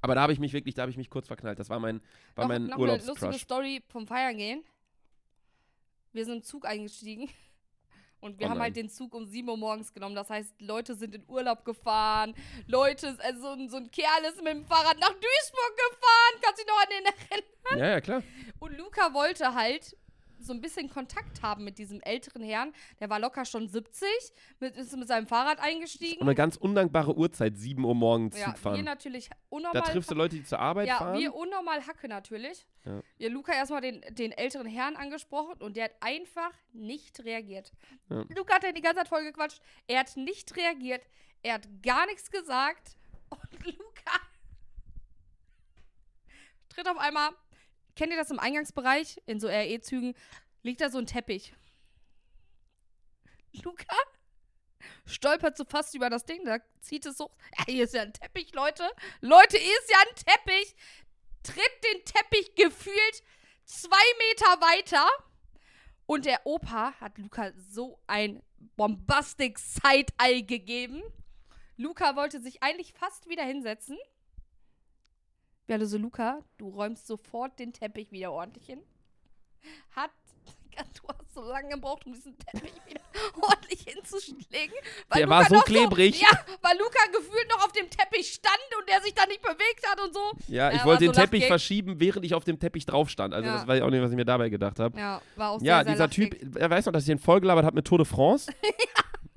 Aber 0.00 0.14
da 0.14 0.22
habe 0.22 0.32
ich 0.32 0.38
mich 0.38 0.52
wirklich, 0.52 0.74
da 0.74 0.82
habe 0.82 0.90
ich 0.90 0.96
mich 0.96 1.10
kurz 1.10 1.26
verknallt. 1.26 1.58
Das 1.58 1.68
war 1.68 1.80
mein, 1.80 2.00
war 2.36 2.44
noch, 2.44 2.48
mein 2.48 2.66
noch 2.66 2.78
eine 2.78 3.04
lustige. 3.04 3.32
Story 3.34 3.82
vom 3.88 4.06
Feiern 4.06 4.36
gehen. 4.36 4.62
Wir 6.12 6.24
sind 6.24 6.36
im 6.36 6.42
Zug 6.42 6.64
eingestiegen 6.64 7.28
und 8.24 8.40
wir 8.40 8.46
Oh 8.46 8.50
haben 8.50 8.60
halt 8.60 8.76
den 8.76 8.88
Zug 8.88 9.14
um 9.14 9.26
7 9.26 9.48
Uhr 9.48 9.56
morgens 9.56 9.92
genommen. 9.92 10.14
Das 10.14 10.30
heißt, 10.30 10.60
Leute 10.60 10.94
sind 10.94 11.14
in 11.14 11.24
Urlaub 11.28 11.64
gefahren. 11.64 12.34
Leute, 12.66 13.16
also 13.20 13.40
so 13.40 13.52
ein, 13.52 13.68
so 13.68 13.76
ein 13.76 13.90
Kerl 13.90 14.24
ist 14.28 14.42
mit 14.42 14.52
dem 14.52 14.64
Fahrrad 14.64 14.98
nach 14.98 15.12
Duisburg 15.12 15.76
gefahren. 15.90 16.40
Kannst 16.42 16.60
du 16.60 16.64
dich 16.64 16.72
noch 16.72 16.82
an 16.82 16.88
den 16.90 17.04
erinnern? 17.30 17.78
Ja, 17.78 17.88
ja, 17.94 18.00
klar. 18.00 18.22
Und 18.60 18.78
Luca 18.78 19.12
wollte 19.12 19.54
halt 19.54 19.96
so 20.44 20.52
ein 20.52 20.60
bisschen 20.60 20.88
Kontakt 20.88 21.42
haben 21.42 21.64
mit 21.64 21.78
diesem 21.78 22.00
älteren 22.00 22.42
Herrn. 22.42 22.72
Der 23.00 23.10
war 23.10 23.18
locker 23.18 23.44
schon 23.44 23.68
70, 23.68 24.08
mit, 24.60 24.76
ist 24.76 24.96
mit 24.96 25.08
seinem 25.08 25.26
Fahrrad 25.26 25.60
eingestiegen. 25.60 26.20
Und 26.20 26.28
eine 26.28 26.34
ganz 26.34 26.56
undankbare 26.56 27.16
Uhrzeit, 27.16 27.56
7 27.56 27.84
Uhr 27.84 27.94
morgens 27.94 28.38
ja, 28.38 28.46
Zug 28.46 28.54
wir 28.54 28.58
fahren. 28.58 28.84
natürlich 28.84 29.30
Da 29.30 29.36
unnormal 29.48 29.82
triffst 29.82 30.10
du 30.10 30.14
Leute, 30.14 30.36
die 30.36 30.44
zur 30.44 30.58
Arbeit 30.58 30.88
ja, 30.88 30.98
fahren. 30.98 31.18
wir 31.18 31.34
unnormal 31.34 31.86
Hacke 31.86 32.08
natürlich. 32.08 32.66
Ja. 32.84 33.02
Ja, 33.18 33.28
Luca 33.28 33.52
erstmal 33.52 33.80
den, 33.80 34.02
den 34.10 34.32
älteren 34.32 34.66
Herrn 34.66 34.96
angesprochen 34.96 35.60
und 35.60 35.76
der 35.76 35.84
hat 35.84 35.92
einfach 36.00 36.52
nicht 36.72 37.24
reagiert. 37.24 37.72
Ja. 38.10 38.24
Luca 38.36 38.54
hat 38.54 38.64
ja 38.64 38.72
die 38.72 38.80
ganze 38.80 38.98
Zeit 38.98 39.08
voll 39.08 39.24
gequatscht. 39.24 39.60
Er 39.86 40.00
hat 40.00 40.16
nicht 40.16 40.56
reagiert. 40.56 41.06
Er 41.42 41.54
hat 41.54 41.68
gar 41.82 42.06
nichts 42.06 42.30
gesagt. 42.30 42.96
Und 43.30 43.64
Luca 43.64 44.20
tritt 46.68 46.88
auf 46.88 46.98
einmal, 46.98 47.30
kennt 47.96 48.12
ihr 48.12 48.18
das 48.18 48.30
im 48.30 48.38
Eingangsbereich, 48.38 49.20
in 49.26 49.40
so 49.40 49.48
RE-Zügen, 49.48 50.14
liegt 50.62 50.80
da 50.80 50.90
so 50.90 50.98
ein 50.98 51.06
Teppich. 51.06 51.52
Luca 53.62 53.96
stolpert 55.06 55.56
so 55.56 55.64
fast 55.64 55.94
über 55.94 56.10
das 56.10 56.24
Ding, 56.24 56.44
da 56.44 56.58
zieht 56.80 57.06
es 57.06 57.16
so. 57.16 57.30
Ja, 57.58 57.64
hier 57.66 57.84
ist 57.84 57.94
ja 57.94 58.02
ein 58.02 58.12
Teppich, 58.12 58.52
Leute. 58.54 58.88
Leute, 59.20 59.58
hier 59.58 59.78
ist 59.80 59.90
ja 59.90 59.98
ein 59.98 60.14
Teppich. 60.16 60.76
Tritt 61.42 61.84
den 61.84 62.04
Teppich 62.04 62.54
gefühlt 62.54 63.22
zwei 63.64 63.96
Meter 64.28 64.60
weiter. 64.60 65.06
Und 66.06 66.26
der 66.26 66.46
Opa 66.46 66.94
hat 67.00 67.18
Luca 67.18 67.52
so 67.56 67.98
ein 68.06 68.42
bombastic 68.76 69.58
Side-Eye 69.58 70.42
gegeben. 70.42 71.02
Luca 71.76 72.16
wollte 72.16 72.40
sich 72.40 72.62
eigentlich 72.62 72.92
fast 72.92 73.28
wieder 73.28 73.44
hinsetzen. 73.44 73.98
Wir 75.66 75.76
alle 75.76 75.86
so, 75.86 75.96
Luca, 75.98 76.40
du 76.58 76.68
räumst 76.68 77.06
sofort 77.06 77.58
den 77.58 77.72
Teppich 77.72 78.12
wieder 78.12 78.32
ordentlich 78.32 78.66
hin. 78.66 78.80
Hat 79.92 80.10
du 80.76 81.08
hast 81.08 81.32
so 81.32 81.42
lange 81.44 81.68
gebraucht, 81.68 82.04
um 82.04 82.12
diesen 82.12 82.36
Teppich 82.36 82.72
wieder 82.86 83.00
ordentlich 83.40 83.82
hinzuschlägen. 83.86 84.74
Weil 85.08 85.18
Der 85.20 85.26
Luca 85.26 85.38
war 85.38 85.44
so 85.48 85.60
klebrig. 85.60 86.20
ja, 86.20 86.28
weil 86.62 86.76
Luca 86.76 86.98
gefühlt 87.12 87.48
noch 87.48 87.64
auf 87.64 87.72
dem 87.72 87.88
Teppich 87.88 88.32
stand 88.34 88.58
und 88.80 88.88
der 88.88 89.00
sich 89.02 89.14
dann 89.14 89.28
nicht 89.28 89.40
bewegt 89.40 89.86
hat 89.88 90.00
und 90.00 90.12
so. 90.12 90.32
Ja, 90.48 90.70
ich 90.72 90.78
Ja, 90.78 90.84
wollte 90.84 91.04
den 91.04 91.14
so 91.14 91.20
Teppich 91.20 91.46
verschieben, 91.46 92.00
während 92.00 92.24
ich 92.24 92.34
auf 92.34 92.42
dem 92.44 92.58
Teppich 92.58 92.86
drauf 92.86 93.08
stand. 93.08 93.32
Also 93.34 93.46
Ja. 93.48 93.54
das 93.54 93.66
weiß 93.68 93.78
ich 93.78 93.82
auch 93.84 93.90
nicht, 93.90 94.02
was 94.02 94.10
ich 94.10 94.16
mir 94.16 94.24
dabei 94.24 94.48
gedacht 94.48 94.80
habe. 94.80 94.98
Ja, 94.98 95.22
war 95.36 95.50
auch 95.50 95.60
sehr, 95.60 95.68
Ja, 95.68 95.84
sehr 95.84 95.92
dieser 95.92 96.06
lachig. 96.08 96.40
Typ, 96.40 96.56
er 96.56 96.68
weiß 96.70 96.86
noch, 96.86 96.92
dass 96.92 97.04
ich 97.04 97.08
ihn 97.10 97.18
vollgelabert 97.20 97.64
habe 97.64 97.76
mit 97.76 97.86
Tour 97.86 97.98
de 97.98 98.06
France. 98.06 98.52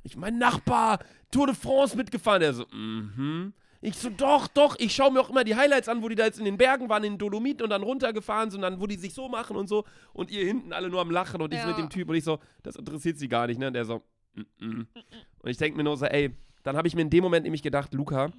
Ich, 0.04 0.16
mein 0.16 0.38
Nachbar, 0.38 1.00
Tour 1.32 1.48
de 1.48 1.56
France 1.56 1.98
mitgefahren. 1.98 2.40
Der 2.40 2.54
so, 2.54 2.66
mhm. 2.72 3.54
Ich 3.82 3.96
so, 3.96 4.10
doch, 4.10 4.48
doch, 4.48 4.76
ich 4.80 4.94
schaue 4.96 5.12
mir 5.12 5.20
auch 5.22 5.30
immer 5.30 5.44
die 5.44 5.56
Highlights 5.56 5.88
an, 5.88 6.02
wo 6.02 6.10
die 6.10 6.16
da 6.16 6.26
jetzt 6.26 6.40
in 6.40 6.46
den 6.46 6.58
Bergen 6.58 6.90
waren, 6.90 7.04
in 7.04 7.14
den 7.14 7.20
Dolomiten 7.20 7.64
und 7.64 7.70
dann 7.70 7.84
runtergefahren 7.84 8.50
sind, 8.50 8.64
und 8.64 8.72
dann, 8.72 8.82
wo 8.82 8.88
die 8.88 8.96
sich 8.96 9.14
so 9.14 9.30
machen 9.30 9.56
und 9.56 9.68
so. 9.68 9.86
Und 10.14 10.32
ihr 10.32 10.44
hinten 10.46 10.74
alle 10.74 10.90
nur 10.90 11.00
am 11.02 11.12
Lachen 11.12 11.42
und 11.42 11.54
ich 11.54 11.60
Ja. 11.60 11.68
mit 11.68 11.78
dem 11.78 11.90
Typ 11.90 12.10
und 12.10 12.16
ich 12.16 12.24
so, 12.24 12.40
das 12.64 12.76
interessiert 12.76 13.20
sie 13.20 13.28
gar 13.28 13.46
nicht, 13.48 13.60
ne? 13.60 13.68
Und 13.68 13.74
der 13.74 13.86
so, 13.86 14.02
mhm. 14.60 14.88
Und 15.40 15.50
ich 15.50 15.58
denke 15.58 15.78
mir 15.78 15.84
nur 15.84 15.96
so, 15.98 16.06
ey, 16.06 16.36
dann 16.64 16.76
habe 16.76 16.88
ich 16.88 16.96
mir 16.96 17.02
in 17.04 17.10
dem 17.10 17.24
Moment 17.24 17.44
nämlich 17.44 17.62
gedacht, 17.62 17.94
Luca, 17.94 18.32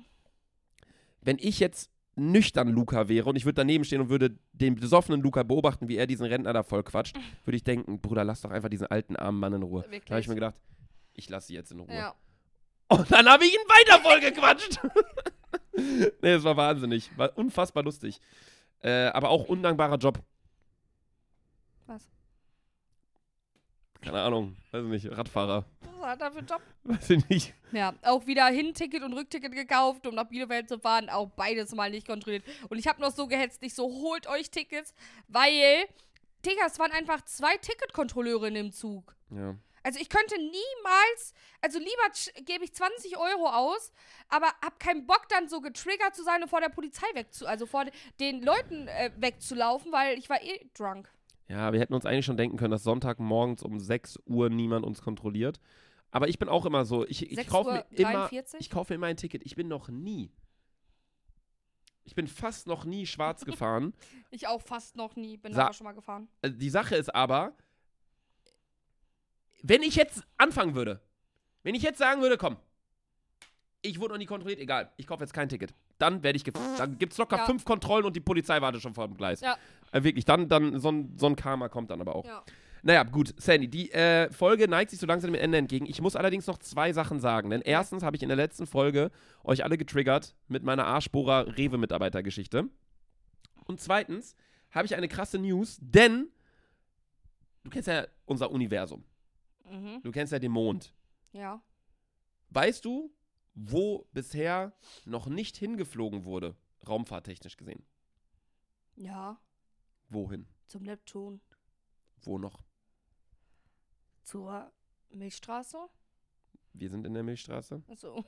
wenn 1.23 1.39
ich 1.39 1.61
jetzt 1.61 1.91
nüchtern 2.17 2.69
Luca 2.69 3.09
wäre 3.09 3.29
und 3.31 3.37
ich 3.37 3.45
würde 3.45 3.55
daneben 3.55 3.85
stehen 3.85 4.01
und 4.01 4.09
würde 4.09 4.37
den 4.53 4.75
besoffenen 4.75 5.21
Luca 5.21 5.45
beobachten, 5.45 5.89
wie 5.89 5.97
er 5.97 6.09
diesen 6.09 6.27
Rentner 6.27 6.53
da 6.53 6.65
voll 6.65 6.83
quatscht, 6.83 7.17
würde 7.45 7.57
ich 7.57 7.63
denken, 7.65 8.01
Bruder, 8.01 8.25
lass 8.25 8.41
doch 8.41 8.51
einfach 8.51 8.69
diesen 8.69 8.89
alten 8.89 9.15
armen 9.15 9.39
Mann 9.39 9.53
in 9.53 9.63
Ruhe. 9.63 9.83
Da 9.83 9.87
habe 9.87 9.97
ich 9.97 10.09
Wirklich. 10.11 10.29
mir 10.29 10.35
gedacht, 10.35 10.55
ich 11.15 11.29
lasse 11.29 11.47
sie 11.49 11.55
jetzt 11.55 11.71
in 11.71 11.79
Ruhe. 11.81 11.95
Ja. 11.95 12.15
Und 12.89 13.11
dann 13.11 13.29
habe 13.29 13.45
ich 13.45 13.53
ihn 13.53 13.61
weiter 13.69 14.01
voll 14.01 14.21
gequatscht. 14.21 14.81
nee, 16.23 16.33
es 16.33 16.45
war 16.45 16.57
wahnsinnig. 16.57 17.11
War 17.17 17.37
unfassbar 17.37 17.83
lustig. 17.83 18.21
Äh, 18.81 19.07
aber 19.09 19.29
auch 19.31 19.49
undankbarer 19.49 19.97
Job. 19.97 20.23
Was? 21.87 22.09
Keine 24.01 24.21
Ahnung, 24.21 24.57
weiß 24.71 24.85
ich 24.85 24.91
nicht, 24.91 25.17
Radfahrer. 25.17 25.65
Was 25.99 26.11
hat 26.11 26.21
er 26.21 26.31
für 26.31 26.39
einen 26.39 26.47
Job? 26.47 26.63
Weiß 26.85 27.11
ich 27.11 27.29
nicht. 27.29 27.55
Ja, 27.73 27.95
auch 28.03 28.27
wieder 28.27 28.47
Hinticket 28.47 29.03
und 29.03 29.13
Rückticket 29.13 29.53
gekauft, 29.53 30.07
um 30.07 30.15
nach 30.15 30.29
Bielefeld 30.29 30.69
zu 30.69 30.79
fahren. 30.79 31.11
Auch 31.11 31.29
beides 31.31 31.75
mal 31.75 31.91
nicht 31.91 32.07
kontrolliert. 32.07 32.45
Und 32.69 32.79
ich 32.79 32.87
habe 32.87 33.01
noch 33.01 33.11
so 33.11 33.27
gehetzt, 33.27 33.63
ich 33.63 33.75
so, 33.75 33.85
holt 33.85 34.27
euch 34.29 34.51
Tickets, 34.51 34.95
weil, 35.27 35.85
Digga, 36.47 36.67
es 36.67 36.79
waren 36.79 36.93
einfach 36.93 37.23
zwei 37.23 37.57
Ticketkontrolleure 37.57 38.49
in 38.49 38.55
dem 38.55 38.73
Zug. 38.73 39.15
Ja. 39.31 39.57
Also 39.83 39.99
ich 40.01 40.09
könnte 40.09 40.35
niemals, 40.37 41.35
also 41.61 41.79
lieber 41.79 42.45
gebe 42.45 42.65
ich 42.65 42.75
20 42.75 43.17
Euro 43.17 43.49
aus, 43.49 43.93
aber 44.29 44.49
hab 44.63 44.79
keinen 44.81 45.07
Bock 45.07 45.27
dann 45.29 45.49
so 45.49 45.61
getriggert 45.61 46.15
zu 46.17 46.23
sein 46.25 46.43
und 46.43 46.49
vor 46.49 46.61
der 46.61 46.69
Polizei 46.69 47.07
wegzu, 47.15 47.47
also 47.47 47.67
vor 47.67 47.85
de- 47.85 47.93
den 48.21 48.43
Leuten 48.43 48.89
äh, 48.89 49.11
wegzulaufen, 49.17 49.93
weil 49.93 50.19
ich 50.19 50.29
war 50.29 50.43
eh 50.43 50.69
drunk. 50.75 51.11
Ja, 51.49 51.73
wir 51.73 51.81
hätten 51.81 51.95
uns 51.95 52.05
eigentlich 52.05 52.27
schon 52.27 52.37
denken 52.37 52.57
können, 52.59 52.73
dass 52.73 52.83
Sonntagmorgens 52.83 53.63
um 53.63 53.81
6 53.81 54.19
Uhr 54.27 54.51
niemand 54.51 54.85
uns 54.85 55.01
kontrolliert. 55.01 55.61
Aber 56.11 56.29
ich 56.29 56.39
bin 56.39 56.49
auch 56.49 56.67
immer 56.67 56.85
so, 56.85 57.07
ich, 57.07 57.23
ich 57.31 57.37
6 57.37 57.51
kaufe 57.51 57.73
mir 57.73 57.85
immer, 57.91 58.11
43? 58.29 58.61
ich 58.61 58.71
kaufe 58.71 58.93
mir 58.93 58.97
immer 58.97 59.07
ein 59.09 59.17
Ticket. 59.17 59.43
Ich 59.45 59.57
bin 59.57 59.69
noch 59.69 59.89
nie, 59.89 60.31
ich 62.05 62.15
bin 62.15 62.27
fast 62.27 62.67
noch 62.67 62.85
nie 62.85 63.07
schwarz 63.07 63.45
gefahren. 63.47 63.95
Ich 64.31 64.47
auch 64.47 64.61
fast 64.63 64.97
noch 64.97 65.17
nie, 65.17 65.37
bin 65.37 65.53
Sa- 65.55 65.65
aber 65.67 65.75
schon 65.75 65.85
mal 65.85 65.93
gefahren. 65.93 66.29
Also 66.43 66.57
die 66.57 66.71
Sache 66.71 66.97
ist 66.97 67.15
aber, 67.15 67.55
wenn 69.63 69.83
ich 69.83 69.97
jetzt 69.97 70.23
anfangen 70.37 70.75
würde, 70.75 71.01
wenn 71.63 71.75
ich 71.75 71.83
jetzt 71.83 71.99
sagen 71.99 72.23
würde, 72.23 72.37
komm, 72.37 72.57
ich 73.83 74.01
wurde 74.01 74.15
noch 74.15 74.19
nie 74.19 74.27
kontrolliert, 74.27 74.61
egal, 74.61 74.93
ich 74.97 75.07
kaufe 75.07 75.23
jetzt 75.23 75.33
kein 75.33 75.49
Ticket, 75.49 75.75
dann 75.99 76.23
werde 76.23 76.37
ich, 76.37 76.45
gef 76.45 76.55
dann 76.77 76.99
gibt 76.99 77.13
es 77.13 77.19
locker 77.19 77.39
Ja. 77.39 77.47
fünf 77.47 77.65
Kontrollen 77.65 78.05
und 78.05 78.15
die 78.17 78.21
Polizei 78.21 78.61
wartet 78.61 78.83
schon 78.83 78.95
vor 78.95 79.07
dem 79.07 79.17
Gleis. 79.17 79.41
Ja. 79.41 79.57
Äh, 79.93 80.03
wirklich, 80.03 80.25
dann, 80.25 80.49
dann 80.49 80.79
so, 80.81 80.91
ein, 80.91 81.17
so 81.17 81.27
ein 81.27 81.37
Karma 81.37 81.69
kommt 81.69 81.91
dann 81.91 82.01
aber 82.01 82.15
auch. 82.17 82.25
Ja. 82.25 82.43
Naja, 82.83 83.03
gut, 83.03 83.35
Sandy, 83.39 83.69
die 83.69 83.91
äh, 83.91 84.31
Folge 84.31 84.69
neigt 84.69 84.91
sich 84.91 85.01
so 85.01 85.07
langsam 85.07 85.33
dem 85.33 85.41
Ende 85.41 85.59
entgegen. 85.59 85.87
Ich 85.87 86.01
muss 86.01 86.15
allerdings 86.15 86.47
noch 86.47 86.59
zwei 86.59 86.93
Sachen 86.93 87.19
sagen. 87.19 87.51
Denn 87.51 87.61
erstens 87.61 88.05
habe 88.05 88.17
ich 88.17 88.23
in 88.23 88.29
der 88.29 88.37
letzten 88.37 88.67
Folge 88.69 89.11
euch 89.43 89.65
alle 89.65 89.77
getriggert 89.77 90.37
mit 90.47 90.63
meiner 90.63 90.87
Arschbohrer 90.87 91.57
Rewe-Mitarbeitergeschichte. 91.59 92.69
Und 93.65 93.81
zweitens 93.81 94.37
habe 94.71 94.87
ich 94.87 94.95
eine 94.95 95.09
krasse 95.09 95.39
News, 95.39 95.79
denn 95.81 96.29
du 97.65 97.71
kennst 97.71 97.89
ja 97.89 98.07
unser 98.27 98.51
Universum. 98.53 99.05
Mhm. 99.71 100.03
Du 100.03 100.11
kennst 100.11 100.33
ja 100.33 100.39
den 100.39 100.53
Mond. 100.53 100.95
Ja. 101.33 101.63
Weißt 102.51 102.85
du, 102.85 103.13
wo 103.55 104.09
bisher 104.13 104.73
noch 105.05 105.27
nicht 105.27 105.57
hingeflogen 105.57 106.25
wurde, 106.25 106.57
raumfahrttechnisch 106.87 107.57
gesehen? 107.57 107.85
Ja. 108.95 109.41
Wohin? 110.09 110.47
Zum 110.67 110.83
Neptun. 110.83 111.41
Wo 112.23 112.39
noch? 112.39 112.63
Zur 114.23 114.73
Milchstraße? 115.11 115.89
Wir 116.73 116.91
sind 116.91 117.07
in 117.07 117.15
der 117.15 117.23
Milchstraße. 117.23 117.83
Achso. 117.89 118.25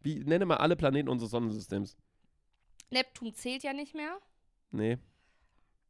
Wie, 0.00 0.20
nenne 0.24 0.46
mal 0.46 0.58
alle 0.58 0.76
Planeten 0.76 1.08
unseres 1.08 1.30
Sonnensystems. 1.30 1.96
Neptun 2.90 3.34
zählt 3.34 3.62
ja 3.62 3.72
nicht 3.72 3.94
mehr. 3.94 4.18
Nee, 4.70 4.98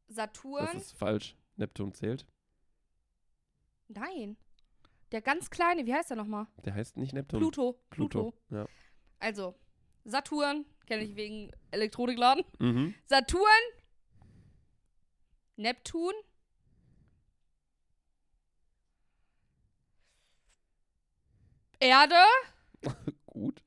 Saturn? 0.08 0.66
das 0.72 0.82
ist 0.82 0.92
falsch. 0.92 1.36
Neptun 1.56 1.92
zählt. 1.92 2.26
Nein. 3.88 4.36
Der 5.12 5.22
ganz 5.22 5.50
kleine, 5.50 5.86
wie 5.86 5.94
heißt 5.94 6.10
der 6.10 6.16
nochmal? 6.16 6.46
Der 6.64 6.74
heißt 6.74 6.96
nicht 6.96 7.14
Neptun. 7.14 7.40
Pluto. 7.40 7.80
Pluto. 7.90 8.34
Ja. 8.50 8.66
Also, 9.18 9.54
Saturn, 10.04 10.66
kenne 10.86 11.04
ich 11.04 11.16
wegen 11.16 11.50
Elektronikladen. 11.70 12.44
Mhm. 12.58 12.94
Saturn, 13.06 13.42
Neptun, 15.56 16.12
Erde, 21.80 22.14
Gut. 23.26 23.62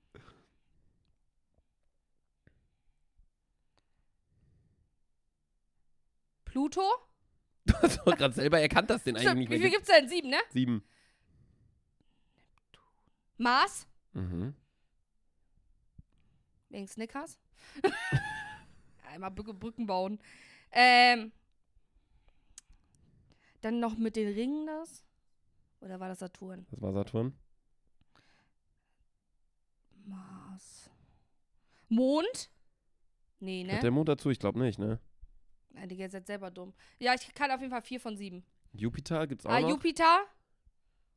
Pluto. 6.46 6.82
Du 7.66 7.74
hast 7.76 7.98
doch 8.00 8.18
gerade 8.18 8.34
selber 8.34 8.60
erkannt, 8.60 8.90
dass 8.90 9.04
den 9.04 9.16
eigentlich 9.16 9.28
Stimmt, 9.28 9.40
nicht 9.40 9.50
wie 9.50 9.60
mehr 9.60 9.70
viel 9.70 9.78
gibt. 9.78 9.86
gibt's 9.86 10.00
denn? 10.00 10.10
Sieben, 10.10 10.30
ne? 10.30 10.38
Sieben. 10.52 10.84
Mars, 13.38 13.88
Mhm. 14.14 14.54
wegen 16.70 16.88
Snickers. 16.88 17.40
Einmal 19.12 19.32
Brücke, 19.32 19.54
Brücken 19.54 19.86
bauen. 19.88 20.20
Ähm, 20.72 21.32
dann 23.62 23.80
noch 23.80 23.98
mit 23.98 24.16
den 24.16 24.34
Ringen 24.34 24.68
das. 24.68 25.04
Oder 25.82 26.00
war 26.00 26.08
das 26.10 26.20
Saturn? 26.20 26.66
Das 26.72 26.82
war 26.82 26.94
Saturn. 26.94 27.34
Mars. 30.06 30.90
Mond? 31.90 32.52
Nee, 33.40 33.64
ne? 33.64 33.74
Hat 33.74 33.84
der 33.84 33.92
Mond 33.92 34.08
dazu? 34.10 34.30
Ich 34.30 34.40
glaube 34.40 34.60
nicht, 34.60 34.80
ne? 34.80 35.00
Nein, 35.74 35.90
Digga, 35.90 36.04
ihr 36.06 36.10
seid 36.10 36.28
selber 36.28 36.52
dumm. 36.52 36.74
Ja, 37.00 37.14
ich 37.14 37.34
kann 37.34 37.50
auf 37.52 37.60
jeden 37.62 37.72
Fall 37.72 37.82
vier 37.82 38.00
von 38.00 38.16
sieben. 38.18 38.44
Jupiter 38.74 39.26
gibt's 39.28 39.46
auch 39.46 39.52
Ah, 39.52 39.60
noch. 39.62 39.70
Jupiter. 39.70 40.22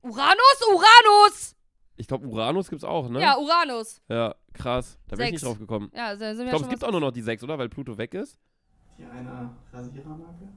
Uranus? 0.02 0.60
Uranus! 0.72 1.56
Ich 1.96 2.08
glaube, 2.08 2.26
Uranus 2.26 2.68
gibt's 2.68 2.84
auch, 2.84 3.08
ne? 3.08 3.20
Ja, 3.20 3.36
Uranus. 3.38 4.02
Ja, 4.08 4.34
krass. 4.52 4.98
Da 5.08 5.16
bin 5.16 5.26
ich 5.26 5.32
nicht 5.32 5.44
drauf 5.44 5.58
gekommen. 5.58 5.90
Ja, 5.94 6.16
sind 6.16 6.32
Ich 6.32 6.38
wir 6.38 6.44
glaube, 6.46 6.58
schon 6.58 6.64
es 6.64 6.70
gibt 6.70 6.82
was- 6.82 6.88
auch 6.88 6.92
nur 6.92 7.00
noch 7.00 7.12
die 7.12 7.22
sechs, 7.22 7.42
oder? 7.42 7.56
Weil 7.58 7.68
Pluto 7.68 7.96
weg 7.96 8.14
ist. 8.14 8.38
Die 8.98 9.04
eine 9.04 9.54
Rasierermarke? 9.72 10.48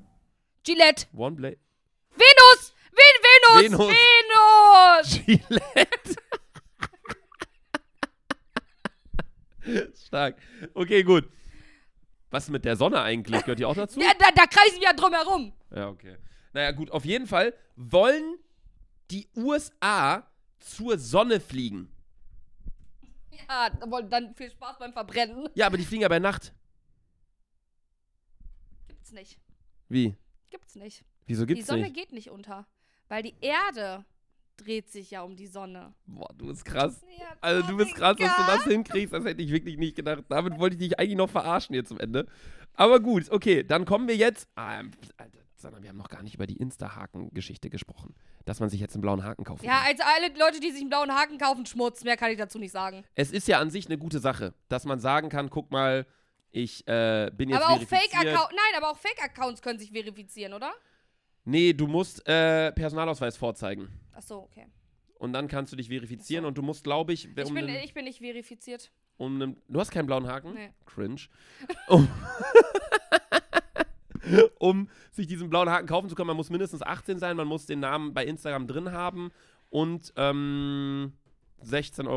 Gillette. 0.64 1.06
One 1.16 1.36
Blade. 1.36 1.58
Venus! 2.12 2.74
Ven 2.92 3.18
Venus! 3.24 3.80
Venus. 3.80 5.26
Venus! 5.26 5.26
Gillette. 5.48 6.16
Stark. 10.06 10.38
Okay, 10.74 11.04
gut. 11.04 11.30
Was 12.30 12.46
ist 12.46 12.50
mit 12.50 12.66
der 12.66 12.76
Sonne 12.76 13.02
eigentlich? 13.02 13.42
Gehört 13.42 13.60
die 13.60 13.66
auch 13.66 13.76
dazu? 13.76 14.00
Ja, 14.00 14.12
da, 14.20 14.30
da 14.36 14.46
kreisen 14.46 14.80
wir 14.80 14.88
ja 14.90 14.94
drum 14.94 15.14
herum. 15.14 15.54
Ja, 15.74 15.90
okay. 15.90 16.18
Naja, 16.54 16.72
gut, 16.72 16.92
auf 16.92 17.06
jeden 17.06 17.28
Fall 17.28 17.54
wollen 17.76 18.38
die 19.12 19.28
USA 19.36 20.28
zur 20.60 20.98
Sonne 20.98 21.40
fliegen. 21.40 21.90
Ja, 23.48 23.70
dann 23.70 24.36
viel 24.36 24.50
Spaß 24.50 24.78
beim 24.80 24.92
Verbrennen. 24.92 25.50
Ja, 25.56 25.68
aber 25.68 25.78
die 25.78 25.86
fliegen 25.86 26.02
ja 26.02 26.10
bei 26.10 26.20
Nacht. 26.20 26.54
Gibt's 28.88 29.12
nicht. 29.12 29.40
Wie? 29.88 30.16
Gibt's 30.50 30.76
nicht. 30.76 31.06
Wieso 31.28 31.46
die 31.46 31.54
gibt's 31.54 31.68
Sonne 31.68 31.84
nicht? 31.84 31.96
geht 31.96 32.12
nicht 32.12 32.30
unter. 32.30 32.68
Weil 33.08 33.24
die 33.24 33.36
Erde 33.40 34.04
dreht 34.58 34.90
sich 34.90 35.12
ja 35.12 35.22
um 35.22 35.36
die 35.36 35.48
Sonne. 35.48 35.94
Boah, 36.06 36.30
du 36.38 36.48
bist 36.48 36.66
krass. 36.66 37.02
Ja, 37.20 37.26
Also 37.42 37.68
du 37.68 37.78
bist 37.78 37.96
krass, 37.96 38.16
dass 38.18 38.36
du 38.36 38.44
das 38.46 38.64
hinkriegst. 38.66 39.14
Das 39.14 39.24
hätte 39.26 39.42
ich 39.42 39.52
wirklich 39.52 39.78
nicht 39.78 39.96
gedacht. 39.96 40.24
Damit 40.30 40.60
wollte 40.60 40.76
ich 40.76 40.80
dich 40.90 41.00
eigentlich 41.00 41.18
noch 41.18 41.30
verarschen 41.30 41.74
hier 41.74 41.86
zum 41.86 42.00
Ende. 42.00 42.26
Aber 42.74 43.00
gut, 43.00 43.32
okay, 43.32 43.64
dann 43.64 43.86
kommen 43.86 44.08
wir 44.08 44.16
jetzt. 44.16 44.48
Ah, 44.56 44.80
ähm, 44.80 44.92
Alter, 45.18 45.40
sondern 45.56 45.82
wir 45.82 45.90
haben 45.90 45.98
noch 45.98 46.10
gar 46.10 46.22
nicht 46.24 46.36
über 46.36 46.46
die 46.46 46.58
Insta-Haken-Geschichte 46.58 47.70
gesprochen. 47.70 48.14
Dass 48.46 48.60
man 48.60 48.70
sich 48.70 48.80
jetzt 48.80 48.94
einen 48.96 49.02
blauen 49.02 49.24
Haken 49.24 49.44
kaufen 49.44 49.66
Ja, 49.66 49.80
kann. 49.80 49.88
also 49.88 50.04
alle 50.16 50.38
Leute, 50.40 50.60
die 50.60 50.72
sich 50.72 50.82
einen 50.82 50.90
blauen 50.90 51.12
Haken 51.12 51.38
kaufen, 51.38 51.66
Schmutz. 51.66 52.04
Mehr 52.04 52.18
kann 52.18 52.32
ich 52.32 52.38
dazu 52.38 52.60
nicht 52.60 52.72
sagen. 52.72 53.04
Es 53.16 53.32
ist 53.32 53.48
ja 53.48 53.60
an 53.60 53.70
sich 53.72 53.88
eine 53.88 53.98
gute 53.98 54.20
Sache, 54.20 54.54
dass 54.70 54.86
man 54.86 55.00
sagen 55.00 55.30
kann, 55.30 55.50
guck 55.50 55.72
mal, 55.72 56.06
ich 56.52 56.88
äh, 56.88 57.30
bin 57.36 57.50
jetzt 57.50 57.62
aber 57.62 57.74
auch 57.74 57.82
verifiziert. 57.84 58.12
Fake-Accounts, 58.14 58.52
nein, 58.56 58.82
aber 58.82 58.92
auch 58.92 58.98
Fake-Accounts 58.98 59.62
können 59.62 59.80
sich 59.80 59.92
verifizieren, 59.92 60.54
oder? 60.54 60.72
Nee, 61.50 61.72
du 61.74 61.88
musst 61.88 62.28
äh, 62.28 62.74
Personalausweis 62.74 63.38
vorzeigen. 63.38 63.88
Ach 64.14 64.22
so, 64.22 64.40
okay. 64.44 64.66
Und 65.18 65.32
dann 65.32 65.48
kannst 65.48 65.72
du 65.72 65.78
dich 65.78 65.88
verifizieren 65.88 66.44
so. 66.44 66.48
und 66.50 66.58
du 66.58 66.62
musst, 66.62 66.84
glaube 66.84 67.14
ich, 67.14 67.24
Ich, 67.26 67.46
um 67.46 67.54
bin, 67.54 67.64
einen- 67.70 67.84
ich 67.84 67.94
bin 67.94 68.04
nicht 68.04 68.20
verifiziert. 68.20 68.92
um 69.16 69.42
einen, 69.42 69.58
du 69.70 69.80
hast 69.80 69.90
keinen 69.92 70.08
blauen 70.08 70.28
Haken? 70.28 70.54
Nee. 70.54 70.72
Cringe. 70.86 71.22
Um, 71.88 72.08
um 74.60 74.90
sich 75.12 75.28
diesen 75.28 75.50
blauen 75.50 75.70
Haken 75.70 75.88
kaufen 75.88 76.10
zu 76.10 76.16
können, 76.16 76.28
man 76.28 76.36
muss 76.38 76.50
mindestens 76.50 76.82
18 76.82 77.18
sein, 77.18 77.38
man 77.38 77.48
muss 77.48 77.66
den 77.66 77.80
Namen 77.80 78.14
bei 78.14 78.26
Instagram 78.26 78.68
drin 78.68 78.92
haben 78.92 79.32
und 79.70 80.12
ähm, 80.18 81.14
16,99 81.64 82.08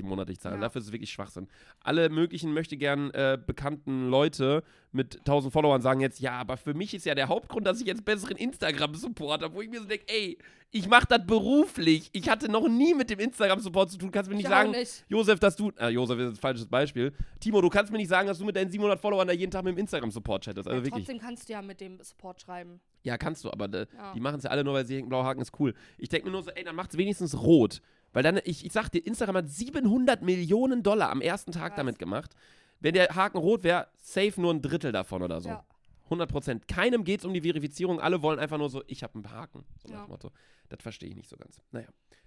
Euro 0.00 0.06
monatlich 0.08 0.40
zahlen. 0.40 0.56
Ja. 0.56 0.62
Dafür 0.62 0.80
ist 0.80 0.86
es 0.88 0.92
wirklich 0.92 1.10
Schwachsinn. 1.12 1.48
Alle 1.82 2.08
möglichen 2.08 2.52
möchte 2.52 2.76
gern 2.76 3.10
äh, 3.10 3.38
bekannten 3.44 4.08
Leute 4.08 4.62
mit 4.92 5.18
1000 5.20 5.52
Followern 5.52 5.82
sagen 5.82 6.00
jetzt, 6.00 6.20
ja, 6.20 6.32
aber 6.32 6.56
für 6.56 6.74
mich 6.74 6.94
ist 6.94 7.06
ja 7.06 7.14
der 7.14 7.28
Hauptgrund, 7.28 7.66
dass 7.66 7.80
ich 7.80 7.86
jetzt 7.86 8.04
besseren 8.04 8.36
Instagram-Support 8.36 9.42
habe, 9.42 9.54
wo 9.54 9.60
ich 9.62 9.68
mir 9.70 9.80
so 9.80 9.86
denke, 9.86 10.06
ey, 10.08 10.38
ich 10.72 10.88
mache 10.88 11.06
das 11.08 11.26
beruflich. 11.26 12.10
Ich 12.12 12.28
hatte 12.28 12.48
noch 12.50 12.68
nie 12.68 12.94
mit 12.94 13.10
dem 13.10 13.18
Instagram-Support 13.18 13.90
zu 13.90 13.98
tun. 13.98 14.10
Kannst 14.12 14.30
mir 14.30 14.36
nicht 14.36 14.44
ich 14.44 14.50
sagen, 14.50 14.70
nicht. 14.70 15.04
Josef, 15.08 15.40
dass 15.40 15.56
du. 15.56 15.72
Ah, 15.76 15.88
Josef 15.88 16.18
ist 16.18 16.28
ein 16.30 16.36
falsches 16.36 16.66
Beispiel. 16.66 17.12
Timo, 17.40 17.60
du 17.60 17.68
kannst 17.68 17.90
mir 17.90 17.98
nicht 17.98 18.08
sagen, 18.08 18.28
dass 18.28 18.38
du 18.38 18.44
mit 18.44 18.54
deinen 18.54 18.70
700 18.70 19.00
Followern 19.00 19.26
da 19.26 19.32
jeden 19.34 19.50
Tag 19.50 19.64
mit 19.64 19.74
dem 19.74 19.78
Instagram-Support 19.80 20.44
chattest. 20.44 20.68
Also 20.68 20.78
ja, 20.78 20.84
wirklich. 20.84 21.04
trotzdem 21.06 21.18
kannst 21.20 21.48
du 21.48 21.52
ja 21.54 21.62
mit 21.62 21.80
dem 21.80 22.00
Support 22.00 22.40
schreiben. 22.42 22.80
Ja, 23.02 23.18
kannst 23.18 23.44
du, 23.44 23.50
aber 23.50 23.64
äh, 23.72 23.86
Ja. 23.96 24.12
die 24.12 24.20
machen 24.20 24.36
es 24.38 24.44
ja 24.44 24.50
alle 24.50 24.62
nur, 24.62 24.74
weil 24.74 24.86
sie 24.86 24.94
denken, 24.94 25.08
blauer 25.08 25.24
Haken 25.24 25.40
ist 25.40 25.58
cool. 25.58 25.74
Ich 25.98 26.08
denke 26.08 26.26
mir 26.26 26.32
nur 26.32 26.42
so, 26.42 26.50
ey, 26.50 26.62
dann 26.62 26.76
macht's 26.76 26.96
wenigstens 26.96 27.36
rot. 27.40 27.80
Weil 28.12 28.22
dann, 28.22 28.40
ich, 28.44 28.64
ich 28.64 28.72
sag 28.72 28.88
dir, 28.90 29.04
Instagram 29.06 29.36
hat 29.36 29.48
700 29.50 30.22
Millionen 30.22 30.82
Dollar 30.82 31.10
am 31.10 31.20
ersten 31.20 31.52
Tag 31.52 31.68
Krass. 31.68 31.76
damit 31.76 31.98
gemacht. 31.98 32.34
Wenn 32.80 32.94
der 32.94 33.14
Haken 33.14 33.38
rot 33.38 33.62
wäre, 33.62 33.88
safe 33.98 34.40
nur 34.40 34.52
ein 34.52 34.62
Drittel 34.62 34.90
davon 34.92 35.22
oder 35.22 35.40
so. 35.40 35.50
Ja. 35.50 35.64
100 36.04 36.28
Prozent. 36.30 36.66
Keinem 36.68 37.04
geht 37.04 37.20
es 37.20 37.24
um 37.26 37.32
die 37.32 37.40
Verifizierung. 37.40 38.00
Alle 38.00 38.20
wollen 38.22 38.38
einfach 38.40 38.58
nur 38.58 38.68
so, 38.68 38.82
ich 38.88 39.02
habe 39.04 39.14
einen 39.14 39.30
Haken. 39.30 39.64
So 39.80 39.88
nach 39.88 39.94
Ja. 40.00 40.04
dem 40.06 40.10
Motto. 40.10 40.30
Das 40.68 40.80
verstehe 40.82 41.08
ich 41.08 41.14
nicht 41.14 41.28
so 41.28 41.36
ganz. 41.36 41.60
Naja. 41.70 41.86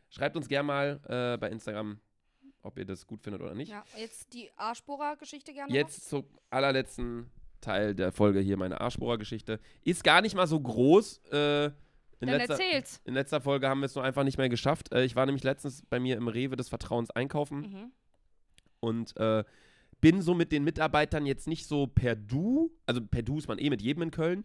Schreibt 0.10 0.38
uns 0.38 0.48
gerne 0.48 0.66
mal 0.68 1.00
äh, 1.08 1.38
bei 1.38 1.50
Instagram, 1.50 2.00
ob 2.62 2.78
ihr 2.78 2.86
das 2.86 3.06
gut 3.06 3.22
findet 3.22 3.42
oder 3.42 3.54
nicht. 3.56 3.72
Ja, 3.72 3.84
jetzt 3.98 4.32
die 4.34 4.50
Arschbohrer-Geschichte 4.56 5.54
gerne 5.54 5.74
Jetzt 5.74 6.08
zum 6.08 6.24
allerletzten 6.50 7.30
Teil 7.60 7.94
der 7.96 8.12
Folge 8.14 8.40
hier, 8.40 8.56
meine 8.58 8.80
Arschbohrer-Geschichte. 8.80 9.60
Ist 9.84 10.04
gar 10.04 10.22
nicht 10.22 10.36
mal 10.36 10.48
so 10.48 10.60
groß. 10.60 11.18
Äh, 11.32 11.72
in. 12.24 12.28
Dann 12.30 12.38
letzter, 12.48 12.54
erzähl's. 12.64 13.02
in 13.06 13.14
letzter 13.14 13.42
Folge 13.42 13.68
haben 13.70 13.80
wir 13.82 13.86
es 13.86 13.96
nur 13.96 14.04
einfach 14.04 14.24
nicht 14.24 14.38
mehr 14.38 14.50
geschafft. 14.50 14.92
Äh, 14.94 15.04
ich 15.06 15.16
war 15.16 15.26
nämlich 15.26 15.44
letztens 15.44 15.84
bei 15.90 16.00
mir 16.00 16.18
im 16.18 16.28
Rewe 16.28 16.56
des 16.56 16.70
Vertrauens 16.70 17.10
einkaufen 17.12 17.60
Mhm. 17.62 17.92
und 18.80 19.16
äh, 19.18 19.44
bin 20.02 20.22
so 20.22 20.34
mit 20.34 20.52
den 20.52 20.64
Mitarbeitern 20.64 21.26
jetzt 21.26 21.48
nicht 21.48 21.66
so 21.68 21.88
per 21.88 22.16
Du. 22.16 22.72
Also 22.86 23.02
per 23.02 23.22
Du 23.24 23.38
ist 23.38 23.48
man 23.48 23.58
eh 23.58 23.70
mit 23.70 23.82
jedem 23.82 24.04
in 24.04 24.12
Köln. 24.12 24.44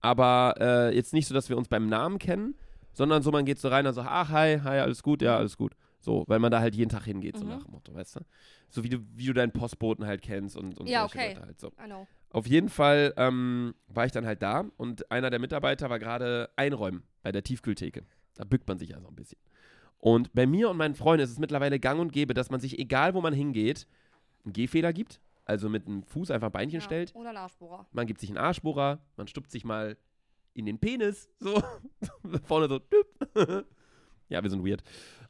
Aber 0.00 0.54
äh, 0.60 0.94
jetzt 0.94 1.12
nicht 1.12 1.26
so, 1.26 1.34
dass 1.34 1.48
wir 1.48 1.56
uns 1.56 1.68
beim 1.68 1.86
Namen 1.88 2.18
kennen, 2.18 2.54
sondern 2.92 3.22
so, 3.22 3.30
man 3.30 3.44
geht 3.44 3.58
so 3.58 3.68
rein 3.68 3.86
und 3.86 3.94
so, 3.94 4.02
ach, 4.02 4.28
hi, 4.30 4.58
hi, 4.62 4.78
alles 4.78 5.02
gut, 5.02 5.22
ja, 5.22 5.36
alles 5.36 5.56
gut. 5.56 5.72
So, 6.00 6.24
weil 6.28 6.38
man 6.38 6.50
da 6.52 6.60
halt 6.60 6.74
jeden 6.74 6.90
Tag 6.90 7.04
hingeht, 7.04 7.36
so 7.36 7.44
Mhm. 7.44 7.50
nach 7.50 7.62
dem 7.64 7.72
Motto, 7.72 7.94
weißt 7.94 8.16
du? 8.16 8.20
So 8.68 8.84
wie 8.84 8.88
du, 8.88 8.98
wie 9.14 9.26
du 9.26 9.32
deinen 9.32 9.52
Postboten 9.52 10.06
halt 10.06 10.22
kennst 10.22 10.56
und, 10.56 10.78
und 10.78 10.88
Ja, 10.88 11.00
solche 11.00 11.18
okay. 11.18 11.28
Leute 11.34 11.46
halt 11.46 11.60
so. 11.60 11.68
I 11.82 11.86
know. 11.86 12.06
Auf 12.30 12.46
jeden 12.46 12.68
Fall 12.68 13.14
ähm, 13.16 13.74
war 13.88 14.04
ich 14.06 14.12
dann 14.12 14.26
halt 14.26 14.42
da 14.42 14.64
und 14.76 15.10
einer 15.10 15.30
der 15.30 15.38
Mitarbeiter 15.38 15.88
war 15.88 15.98
gerade 15.98 16.50
einräumen 16.56 17.02
bei 17.26 17.32
der 17.32 17.42
Tiefkühltheke. 17.42 18.04
Da 18.36 18.44
bückt 18.44 18.68
man 18.68 18.78
sich 18.78 18.90
ja 18.90 19.00
so 19.00 19.08
ein 19.08 19.16
bisschen. 19.16 19.40
Und 19.98 20.32
bei 20.32 20.46
mir 20.46 20.70
und 20.70 20.76
meinen 20.76 20.94
Freunden 20.94 21.24
ist 21.24 21.32
es 21.32 21.40
mittlerweile 21.40 21.80
gang 21.80 21.98
und 21.98 22.12
gäbe, 22.12 22.34
dass 22.34 22.50
man 22.50 22.60
sich, 22.60 22.78
egal 22.78 23.14
wo 23.14 23.20
man 23.20 23.34
hingeht, 23.34 23.88
einen 24.44 24.52
Gehfehler 24.52 24.92
gibt. 24.92 25.20
Also 25.44 25.68
mit 25.68 25.88
einem 25.88 26.04
Fuß 26.04 26.30
einfach 26.30 26.50
ein 26.50 26.52
Beinchen 26.52 26.78
Ja. 26.78 26.84
stellt. 26.84 27.12
Oder 27.16 27.30
ein 27.30 27.36
Arschbohrer. 27.36 27.84
Man 27.90 28.06
gibt 28.06 28.20
sich 28.20 28.30
einen 28.30 28.38
Arschbohrer, 28.38 29.00
man 29.16 29.26
stuppt 29.26 29.50
sich 29.50 29.64
mal 29.64 29.96
in 30.54 30.66
den 30.66 30.78
Penis. 30.78 31.28
So. 31.40 31.60
Vorne 32.44 32.68
so. 32.68 32.80
ja, 34.28 34.40
wir 34.44 34.48
sind 34.50 34.64
weird. 34.64 34.84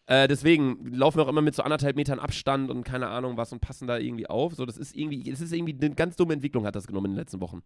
Äh, 0.05 0.29
deswegen 0.29 0.93
laufen 0.93 1.17
wir 1.17 1.25
auch 1.25 1.29
immer 1.31 1.41
mit 1.41 1.55
so 1.55 1.63
anderthalb 1.63 1.97
Metern 1.97 2.19
Abstand 2.19 2.71
und 2.71 2.85
keine 2.85 3.09
Ahnung 3.09 3.39
was 3.39 3.55
und 3.55 3.61
passen 3.61 3.89
da 3.89 3.97
irgendwie 3.97 4.27
auf. 4.27 4.55
So, 4.55 4.67
das 4.67 4.77
ist 4.77 4.95
irgendwie, 4.95 5.31
es 5.31 5.41
ist 5.41 5.55
irgendwie 5.55 5.79
eine 5.83 5.95
ganz 5.95 6.17
dumme 6.17 6.35
Entwicklung, 6.35 6.67
hat 6.67 6.77
das 6.77 6.87
genommen 6.89 7.07
in 7.07 7.13
den 7.13 7.21
letzten 7.21 7.41
Wochen. 7.41 7.63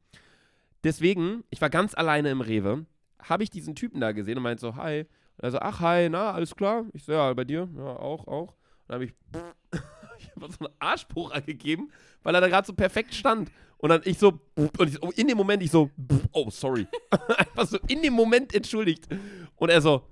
Deswegen, 0.84 1.42
ich 1.50 1.60
war 1.60 1.68
ganz 1.68 1.94
alleine 1.96 2.30
im 2.30 2.40
Rewe, 2.42 2.86
habe 3.22 3.42
ich 3.42 3.50
diesen 3.50 3.74
Typen 3.74 4.00
da 4.00 4.12
gesehen 4.12 4.36
und 4.36 4.42
meinte 4.42 4.60
so, 4.60 4.76
hi. 4.76 5.00
Und 5.36 5.44
er 5.44 5.50
so, 5.50 5.58
ach, 5.58 5.80
hi, 5.80 6.08
na, 6.10 6.32
alles 6.32 6.54
klar? 6.54 6.84
Ich 6.92 7.04
so, 7.04 7.12
ja, 7.12 7.32
bei 7.32 7.44
dir? 7.44 7.68
Ja, 7.76 7.96
auch, 7.96 8.26
auch. 8.26 8.48
Und 8.48 8.88
dann 8.88 8.94
habe 8.94 9.04
ich, 9.04 9.14
ich 10.18 10.30
hab 10.34 10.52
so 10.52 10.66
einen 10.66 10.74
Arschbohrer 10.78 11.40
gegeben, 11.40 11.90
weil 12.22 12.34
er 12.34 12.40
da 12.40 12.48
gerade 12.48 12.66
so 12.66 12.72
perfekt 12.72 13.14
stand. 13.14 13.50
Und 13.78 13.88
dann 13.88 14.02
ich 14.04 14.18
so, 14.18 14.40
und 14.56 14.88
ich, 14.88 15.18
in 15.18 15.28
dem 15.28 15.38
Moment 15.38 15.62
ich 15.62 15.70
so, 15.70 15.90
oh, 16.32 16.50
sorry. 16.50 16.86
Einfach 17.38 17.66
so 17.66 17.78
in 17.88 18.02
dem 18.02 18.12
Moment 18.12 18.54
entschuldigt. 18.54 19.08
Und 19.56 19.70
er 19.70 19.80
so, 19.80 20.04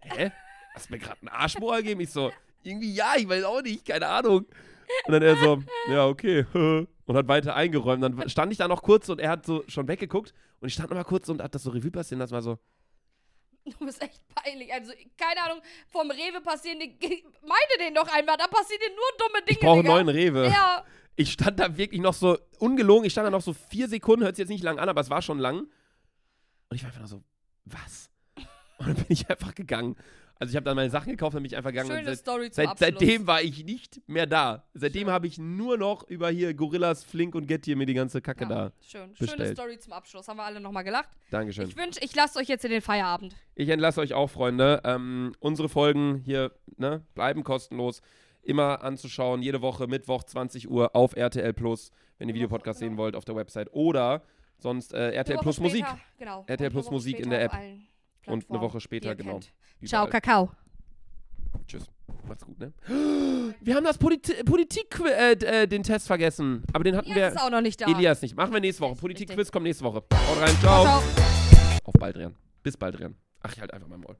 hä? 0.00 0.32
Hast 0.74 0.88
du 0.88 0.94
mir 0.94 0.98
gerade 0.98 1.20
einen 1.20 1.28
Arschbohrer 1.28 1.76
gegeben? 1.78 2.00
Ich 2.00 2.10
so, 2.10 2.32
irgendwie 2.64 2.92
ja, 2.92 3.14
ich 3.16 3.28
weiß 3.28 3.44
auch 3.44 3.62
nicht, 3.62 3.86
keine 3.86 4.08
Ahnung. 4.08 4.46
Und 5.06 5.12
dann 5.12 5.22
er 5.22 5.36
so, 5.36 5.62
ja, 5.88 6.06
okay. 6.06 6.44
Und 6.52 6.88
hat 7.08 7.28
weiter 7.28 7.54
eingeräumt. 7.54 8.02
Dann 8.02 8.28
stand 8.28 8.52
ich 8.52 8.58
da 8.58 8.68
noch 8.68 8.82
kurz 8.82 9.08
und 9.08 9.20
er 9.20 9.30
hat 9.30 9.44
so 9.44 9.64
schon 9.68 9.88
weggeguckt. 9.88 10.32
Und 10.60 10.68
ich 10.68 10.74
stand 10.74 10.90
noch 10.90 10.96
mal 10.96 11.04
kurz 11.04 11.28
und 11.28 11.42
hat 11.42 11.54
das 11.54 11.62
so 11.64 11.70
Revue 11.70 11.90
passieren 11.90 12.20
lassen. 12.20 12.32
War 12.32 12.42
so, 12.42 12.58
Du 13.64 13.86
bist 13.86 14.02
echt 14.02 14.20
peinlich. 14.34 14.72
Also, 14.72 14.92
keine 15.16 15.42
Ahnung, 15.42 15.62
vom 15.88 16.10
Rewe 16.10 16.40
passieren 16.42 16.80
die. 16.80 16.96
Meide 17.00 17.78
den 17.80 17.94
doch 17.94 18.08
einmal, 18.12 18.36
da 18.36 18.46
passieren 18.46 18.80
dir 18.86 18.94
nur 18.94 19.26
dumme 19.26 19.38
Dinge. 19.46 19.50
ich 19.50 19.60
brauche 19.60 19.78
einen 19.78 19.88
neuen 19.88 20.08
Rewe. 20.08 20.48
Ja, 20.48 20.84
Ich 21.16 21.32
stand 21.32 21.60
da 21.60 21.76
wirklich 21.76 22.00
noch 22.00 22.12
so, 22.14 22.38
ungelogen, 22.58 23.06
ich 23.06 23.12
stand 23.12 23.26
da 23.26 23.30
noch 23.30 23.40
so 23.40 23.54
vier 23.54 23.88
Sekunden, 23.88 24.24
hört 24.24 24.36
sich 24.36 24.42
jetzt 24.42 24.50
nicht 24.50 24.64
lang 24.64 24.78
an, 24.78 24.88
aber 24.88 25.00
es 25.00 25.08
war 25.10 25.22
schon 25.22 25.38
lang. 25.38 25.60
Und 26.68 26.76
ich 26.76 26.82
war 26.82 26.88
einfach 26.88 27.00
nur 27.00 27.08
so, 27.08 27.22
was? 27.64 28.10
Und 28.78 28.88
dann 28.88 28.96
bin 28.96 29.06
ich 29.08 29.30
einfach 29.30 29.54
gegangen. 29.54 29.96
Also 30.44 30.52
ich 30.52 30.56
habe 30.56 30.64
dann 30.64 30.76
meine 30.76 30.90
Sachen 30.90 31.10
gekauft, 31.10 31.34
dann 31.34 31.42
bin 31.42 31.50
ich 31.50 31.56
einfach 31.56 31.70
gegangen. 31.70 31.88
schöne 31.88 32.04
seit, 32.04 32.18
Story 32.18 32.50
zum 32.50 32.66
seit, 32.66 32.78
seitdem 32.78 33.26
war 33.26 33.40
ich 33.40 33.64
nicht 33.64 34.02
mehr 34.06 34.26
da. 34.26 34.62
Seitdem 34.74 35.08
habe 35.08 35.26
ich 35.26 35.38
nur 35.38 35.78
noch 35.78 36.06
über 36.06 36.28
hier 36.28 36.52
Gorillas, 36.52 37.02
Flink 37.02 37.34
und 37.34 37.46
Get 37.46 37.64
hier 37.64 37.76
mir 37.76 37.86
die 37.86 37.94
ganze 37.94 38.20
Kacke 38.20 38.42
ja, 38.42 38.48
da. 38.48 38.72
Schön. 38.82 39.14
Schöne 39.14 39.30
bestellt. 39.30 39.56
Story 39.56 39.78
zum 39.78 39.94
Abschluss. 39.94 40.28
Haben 40.28 40.36
wir 40.36 40.44
alle 40.44 40.60
nochmal 40.60 40.84
gelacht. 40.84 41.08
Dankeschön. 41.30 41.66
Ich 41.66 41.78
wünsche, 41.78 41.98
ich 42.02 42.14
lasse 42.14 42.38
euch 42.38 42.48
jetzt 42.48 42.62
in 42.66 42.72
den 42.72 42.82
Feierabend. 42.82 43.34
Ich 43.54 43.70
entlasse 43.70 44.02
euch 44.02 44.12
auch, 44.12 44.28
Freunde. 44.28 44.82
Ähm, 44.84 45.34
unsere 45.40 45.70
Folgen 45.70 46.20
hier 46.26 46.52
ne, 46.76 47.02
bleiben 47.14 47.42
kostenlos. 47.42 48.02
Immer 48.42 48.84
anzuschauen, 48.84 49.40
jede 49.40 49.62
Woche 49.62 49.86
Mittwoch 49.86 50.24
20 50.24 50.70
Uhr 50.70 50.94
auf 50.94 51.16
RTL 51.16 51.54
Plus, 51.54 51.90
wenn 52.18 52.28
ihr 52.28 52.34
Videopodcast 52.34 52.80
Woche, 52.80 52.84
sehen 52.84 52.90
genau. 52.90 53.02
wollt 53.04 53.16
auf 53.16 53.24
der 53.24 53.34
Website. 53.34 53.72
Oder 53.72 54.20
sonst 54.58 54.92
äh, 54.92 55.12
RTL 55.12 55.38
Plus 55.38 55.58
Musik. 55.58 55.86
später, 55.86 56.00
Genau. 56.18 56.44
RTL 56.46 56.68
Plus 56.68 56.90
Musik 56.90 57.18
in 57.18 57.30
der 57.30 57.44
App. 57.44 57.52
Allen 58.26 58.42
Und 58.42 58.50
eine 58.50 58.60
Woche 58.60 58.80
später, 58.80 59.14
genau. 59.14 59.40
Ciao. 59.84 60.06
Kakao. 60.06 60.50
Tschüss. 61.66 61.86
Macht's 62.26 62.44
gut, 62.44 62.58
ne? 62.58 62.72
Wir 63.60 63.74
haben 63.74 63.84
das 63.84 63.98
Politi 63.98 64.32
Politik 64.44 64.98
äh, 65.00 65.32
äh, 65.32 65.66
den 65.66 65.82
Test 65.82 66.06
vergessen. 66.06 66.62
Aber 66.72 66.84
den 66.84 66.96
hatten 66.96 67.10
Elias 67.10 67.34
ist 67.34 67.40
wir. 67.40 67.46
auch 67.46 67.50
noch 67.50 67.60
nicht 67.60 67.80
da. 67.80 67.86
Elias 67.86 68.22
nicht. 68.22 68.36
Machen 68.36 68.52
wir 68.52 68.60
nächste 68.60 68.82
Woche. 68.82 68.96
Politikquiz 68.96 69.50
kommt 69.50 69.64
nächste 69.64 69.84
Woche. 69.84 70.02
Haut 70.12 70.40
rein. 70.40 70.56
Ciao. 70.60 70.84
ciao. 70.84 71.02
Auf 71.84 71.94
bald, 71.98 72.16
Rian. 72.16 72.34
Bis 72.62 72.76
bald, 72.76 72.98
Rian. 72.98 73.14
Ach, 73.42 73.52
ich 73.52 73.60
halt 73.60 73.72
einfach 73.72 73.88
mein 73.88 74.00
Maul. 74.00 74.16